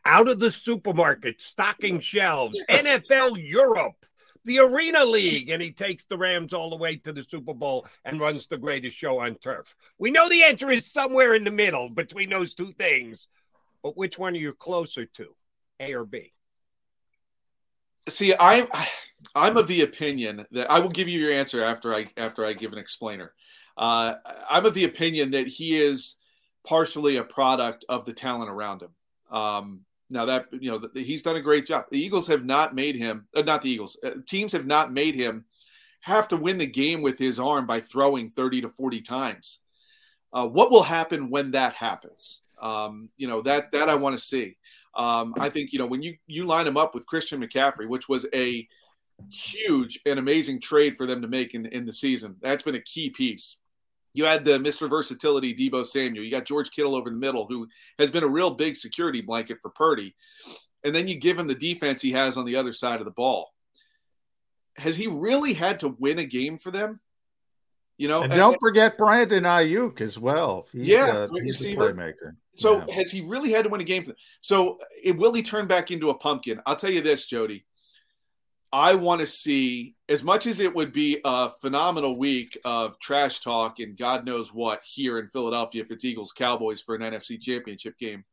[0.06, 4.06] out of the supermarket, stocking shelves, NFL Europe,
[4.46, 7.88] the Arena League, and he takes the Rams all the way to the Super Bowl
[8.06, 9.76] and runs the greatest show on turf.
[9.98, 13.28] We know the answer is somewhere in the middle between those two things,
[13.84, 15.36] but which one are you closer to,
[15.80, 16.32] A or B?
[18.08, 18.68] See, I'm
[19.34, 22.54] I'm of the opinion that I will give you your answer after I after I
[22.54, 23.34] give an explainer.
[23.76, 24.16] Uh,
[24.50, 26.18] I'm of the opinion that he is
[26.66, 28.92] partially a product of the talent around him.
[29.32, 31.86] Um, now that you know he's done a great job.
[31.90, 33.98] The Eagles have not made him, uh, not the Eagles.
[34.04, 35.46] Uh, teams have not made him
[36.02, 39.60] have to win the game with his arm by throwing 30 to 40 times.
[40.32, 42.42] Uh, what will happen when that happens?
[42.62, 44.58] Um, you know that that I want to see.
[44.96, 48.08] Um, I think you know when you you line him up with Christian McCaffrey, which
[48.08, 48.68] was a
[49.32, 52.38] huge and amazing trade for them to make in in the season.
[52.42, 53.58] That's been a key piece
[54.16, 54.90] you had the Mr.
[54.90, 56.24] Versatility Deebo Samuel.
[56.24, 57.68] You got George Kittle over the middle, who
[58.00, 60.16] has been a real big security blanket for Purdy.
[60.84, 63.12] And then you give him the defense he has on the other side of the
[63.12, 63.52] ball.
[64.78, 67.00] Has he really had to win a game for them?
[67.98, 70.68] You know, and don't and, forget Brandon Aiyuk as well.
[70.72, 72.36] He's yeah, a, he's a playmaker.
[72.56, 72.96] So yeah.
[72.96, 74.18] has he really had to win a game for them?
[74.42, 76.62] So it will he turn back into a pumpkin?
[76.66, 77.66] I'll tell you this, Jody.
[78.72, 83.40] I want to see, as much as it would be a phenomenal week of trash
[83.40, 87.42] talk and God knows what here in Philadelphia if it's Eagles Cowboys for an NFC
[87.42, 88.24] championship game.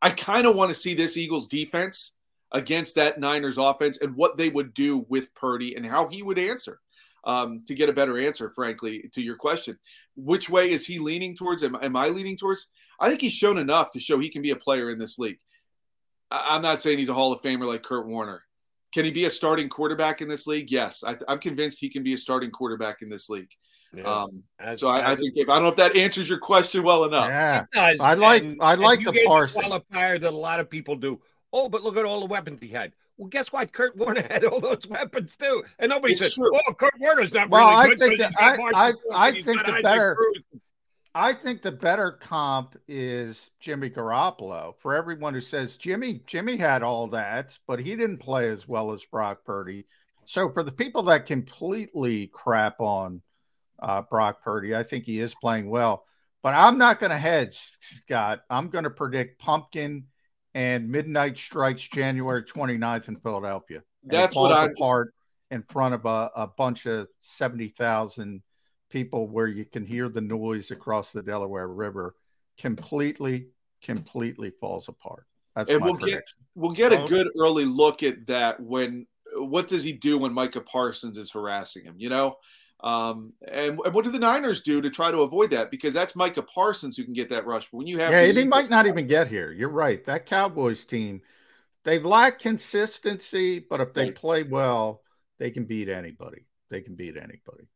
[0.00, 2.14] I kind of want to see this Eagles defense
[2.52, 6.38] against that Niners offense and what they would do with Purdy and how he would
[6.38, 6.78] answer
[7.24, 9.78] um, to get a better answer, frankly, to your question.
[10.16, 11.64] Which way is he leaning towards?
[11.64, 12.68] Am, am I leaning towards?
[13.00, 15.38] I think he's shown enough to show he can be a player in this league.
[16.30, 18.42] I, I'm not saying he's a Hall of Famer like Kurt Warner.
[18.92, 20.70] Can he be a starting quarterback in this league?
[20.70, 23.50] Yes, I, am convinced he can be a starting quarterback in this league.
[23.94, 24.04] Yeah.
[24.04, 26.82] Um, as, so I, I think if, I don't know if that answers your question
[26.82, 27.28] well enough.
[27.28, 31.20] Yeah, I like and, I like the parser qualifier that a lot of people do.
[31.52, 32.92] Oh, but look at all the weapons he had.
[33.16, 33.72] Well, guess what?
[33.72, 36.50] Kurt Warner had all those weapons too, and nobody it's said, true.
[36.54, 39.80] "Oh, Kurt Warner's not well, really good." I think that, I, I, I think the
[39.82, 40.14] better.
[40.14, 40.42] Cruz.
[41.14, 44.76] I think the better comp is Jimmy Garoppolo.
[44.78, 48.92] For everyone who says Jimmy, Jimmy had all that, but he didn't play as well
[48.92, 49.86] as Brock Purdy.
[50.26, 53.22] So for the people that completely crap on
[53.78, 56.04] uh, Brock Purdy, I think he is playing well.
[56.42, 58.42] But I'm not going to hedge, Scott.
[58.48, 60.04] I'm going to predict Pumpkin
[60.54, 63.82] and Midnight Strikes January 29th in Philadelphia.
[64.04, 65.14] That's what I'm apart
[65.50, 68.42] in front of a, a bunch of 70,000
[68.90, 72.14] people where you can hear the noise across the Delaware River
[72.58, 73.48] completely,
[73.82, 75.24] completely falls apart.
[75.54, 76.20] That's and we'll prediction.
[76.20, 76.24] get
[76.54, 80.60] we'll get a good early look at that when what does he do when Micah
[80.60, 82.36] Parsons is harassing him, you know?
[82.80, 85.70] Um, and, and, what do the Niners do to try to avoid that?
[85.70, 87.68] Because that's Micah Parsons who can get that rush.
[87.70, 89.50] But when you have yeah, he might not even get here.
[89.50, 90.04] You're right.
[90.04, 91.20] That Cowboys team,
[91.84, 94.14] they lack consistency, but if they right.
[94.14, 95.02] play well,
[95.38, 96.46] they can beat anybody.
[96.70, 97.66] They can beat anybody.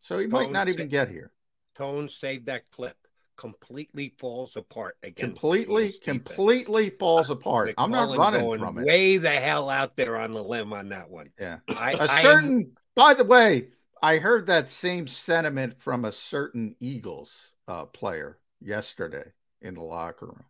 [0.00, 1.30] So he might not even get here.
[1.76, 2.96] Tone saved that clip.
[3.36, 5.28] Completely falls apart again.
[5.28, 7.72] Completely, completely falls apart.
[7.78, 8.84] I'm not running from it.
[8.84, 11.30] Way the hell out there on the limb on that one.
[11.40, 11.60] Yeah.
[11.68, 12.72] I, a certain.
[12.94, 13.68] by the way,
[14.02, 19.32] I heard that same sentiment from a certain Eagles uh, player yesterday
[19.62, 20.44] in the locker room.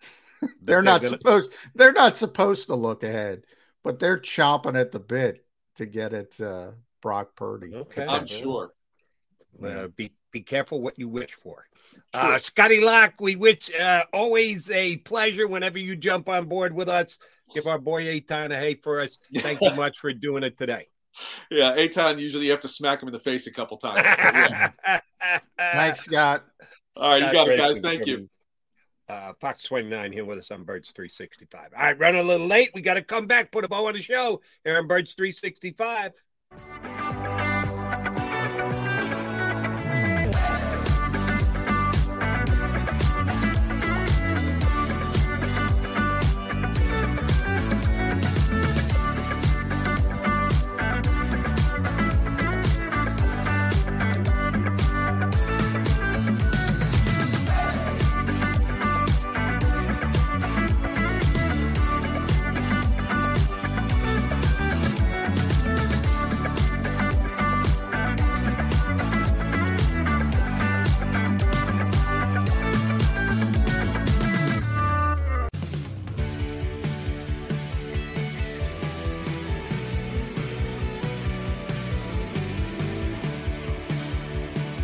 [0.40, 1.18] they're, they're not gonna...
[1.18, 1.52] supposed.
[1.74, 3.44] They're not supposed to look ahead,
[3.82, 5.44] but they're chomping at the bit
[5.76, 6.70] to get it uh,
[7.02, 7.74] Brock Purdy.
[7.74, 8.72] Okay, I'm sure.
[9.62, 11.66] Uh, be be careful what you wish for.
[12.12, 16.88] Uh, Scotty Locke, we wish uh, always a pleasure whenever you jump on board with
[16.88, 17.18] us.
[17.54, 19.18] Give our boy Aton a hey for us.
[19.34, 20.88] Thank you much for doing it today.
[21.50, 24.02] Yeah, Aton usually you have to smack him in the face a couple times.
[24.04, 25.00] Yeah.
[25.58, 26.44] Thanks, Scott.
[26.96, 27.78] All right, Scott you got it, guys.
[27.78, 28.28] Thank you.
[29.08, 31.70] Uh, Fox 29 here with us on Birds 365.
[31.76, 32.70] All right, running a little late.
[32.74, 36.12] We got to come back, put a bow on the show here on Birds 365.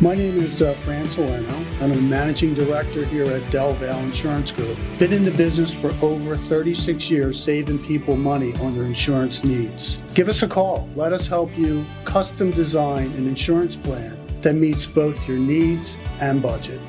[0.01, 1.07] My name is uh, Fran
[1.79, 4.75] I'm a managing director here at Del Valle Insurance Group.
[4.97, 9.99] Been in the business for over 36 years, saving people money on their insurance needs.
[10.15, 10.89] Give us a call.
[10.95, 16.41] Let us help you custom design an insurance plan that meets both your needs and
[16.41, 16.81] budget.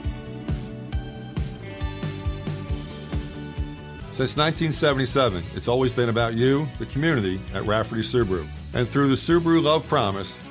[4.12, 8.46] Since 1977, it's always been about you, the community, at Rafferty Subaru.
[8.72, 10.41] And through the Subaru Love Promise,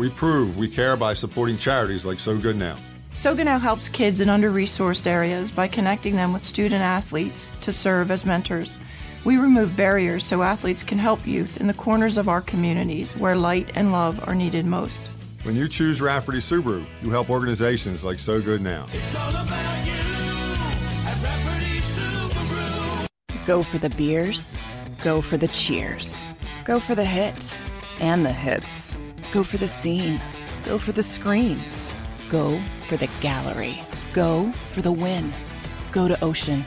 [0.00, 2.76] we prove we care by supporting charities like So Good Now.
[3.12, 7.50] So Good Now helps kids in under resourced areas by connecting them with student athletes
[7.60, 8.78] to serve as mentors.
[9.26, 13.36] We remove barriers so athletes can help youth in the corners of our communities where
[13.36, 15.08] light and love are needed most.
[15.42, 18.86] When you choose Rafferty Subaru, you help organizations like So Good Now.
[23.44, 24.64] Go for the beers,
[25.02, 26.26] go for the cheers,
[26.64, 27.54] go for the hit
[28.00, 28.96] and the hits.
[29.32, 30.20] Go for the scene,
[30.64, 31.92] go for the screens,
[32.28, 33.80] go for the gallery,
[34.12, 35.32] go for the win.
[35.92, 36.64] Go to Ocean.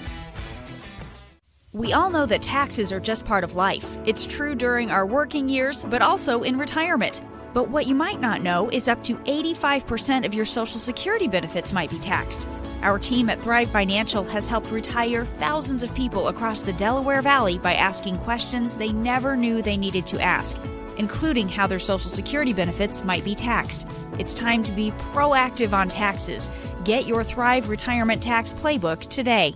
[1.73, 3.97] We all know that taxes are just part of life.
[4.05, 7.21] It's true during our working years, but also in retirement.
[7.53, 11.73] But what you might not know is up to 85% of your Social Security benefits
[11.73, 12.47] might be taxed.
[12.81, 17.57] Our team at Thrive Financial has helped retire thousands of people across the Delaware Valley
[17.57, 20.57] by asking questions they never knew they needed to ask,
[20.97, 23.87] including how their Social Security benefits might be taxed.
[24.19, 26.51] It's time to be proactive on taxes.
[26.83, 29.55] Get your Thrive Retirement Tax Playbook today.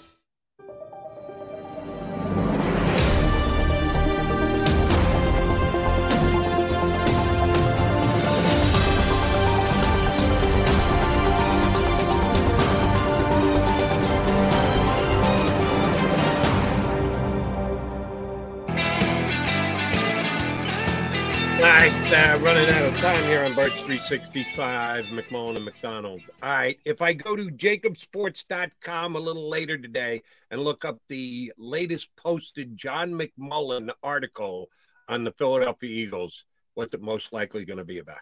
[22.13, 26.21] Uh, running out of time here on Birds 365, McMullen and McDonald.
[26.43, 31.53] All right, if I go to jakibsports.com a little later today and look up the
[31.57, 34.67] latest posted John McMullen article
[35.07, 36.43] on the Philadelphia Eagles,
[36.73, 38.19] what's it most likely going to be about?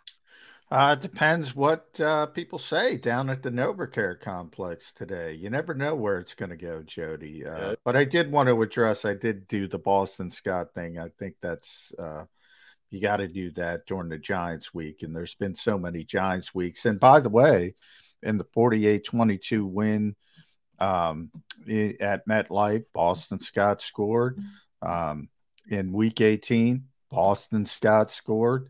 [0.70, 5.34] Uh, depends what uh, people say down at the NovaCare complex today.
[5.34, 7.44] You never know where it's going to go, Jody.
[7.44, 7.76] Uh, Yeah.
[7.84, 9.04] But I did want to address.
[9.04, 11.00] I did do the Boston Scott thing.
[11.00, 12.26] I think that's uh,
[12.90, 16.54] you got to do that during the Giants week, and there's been so many Giants
[16.54, 16.86] weeks.
[16.86, 17.76] And by the way,
[18.24, 20.16] in the 48-22 win
[20.80, 21.32] um,
[21.68, 24.40] at MetLife, Boston Scott scored.
[24.82, 25.30] Um,
[25.68, 28.70] in Week 18, Boston Scott scored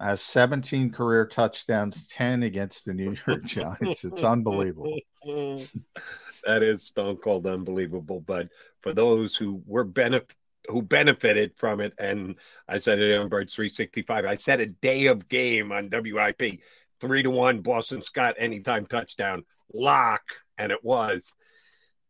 [0.00, 4.04] has 17 career touchdowns, 10 against the New York Giants.
[4.04, 4.98] It's unbelievable.
[5.24, 8.20] that is stone cold unbelievable.
[8.20, 8.48] But
[8.82, 10.34] for those who were benefit
[10.68, 12.36] who benefited from it, and
[12.68, 16.60] I said it on Birds 365, I said a day of game on WIP,
[17.00, 20.22] three to one Boston Scott anytime touchdown lock,
[20.58, 21.34] and it was.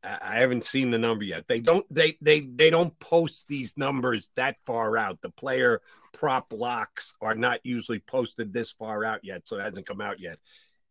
[0.02, 1.48] I haven't seen the number yet.
[1.48, 5.20] They don't they they they don't post these numbers that far out.
[5.20, 5.80] The player
[6.12, 10.20] prop locks are not usually posted this far out yet, so it hasn't come out
[10.20, 10.38] yet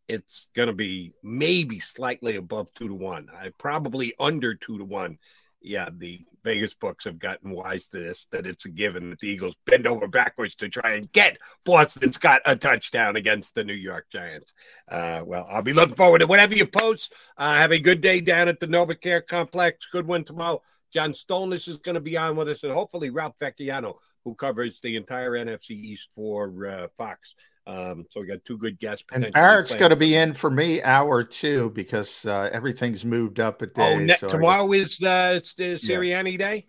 [0.08, 3.28] it's going to be maybe slightly above two to one.
[3.36, 5.18] I probably under two to one.
[5.62, 9.28] Yeah, the Vegas books have gotten wise to this that it's a given that the
[9.28, 13.74] Eagles bend over backwards to try and get Boston Scott a touchdown against the New
[13.74, 14.54] York Giants.
[14.88, 17.14] Uh, well, I'll be looking forward to whatever you post.
[17.36, 19.88] Uh, have a good day down at the NovaCare Complex.
[19.92, 20.62] Good one tomorrow.
[20.94, 24.80] John Stolnis is going to be on with us, and hopefully Ralph Vacchiano, who covers
[24.80, 27.36] the entire NFC East for uh, Fox.
[27.68, 29.06] Um, so we got two good guests.
[29.12, 33.62] And Barrett's going to be in for me hour two because uh, everything's moved up
[33.62, 33.96] a day.
[33.96, 36.68] Oh, ne- so tomorrow is uh, the Sirianni Day.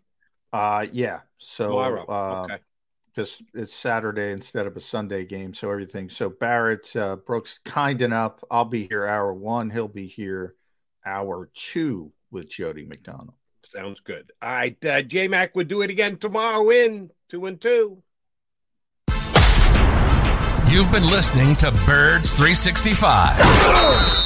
[0.52, 1.20] Uh, yeah.
[1.39, 2.62] So Tomorrow, uh, okay.
[3.14, 6.09] because it's Saturday instead of a Sunday game, so everything.
[6.09, 8.43] So Barrett uh, Brooks kind enough.
[8.51, 9.68] I'll be here hour one.
[9.68, 10.55] He'll be here
[11.05, 13.35] hour two with Jody McDonald.
[13.64, 14.32] Sounds good.
[14.40, 16.70] All right, uh, J Mac would do it again tomorrow.
[16.70, 18.02] In two and two.
[20.68, 24.26] You've been listening to Birds 365,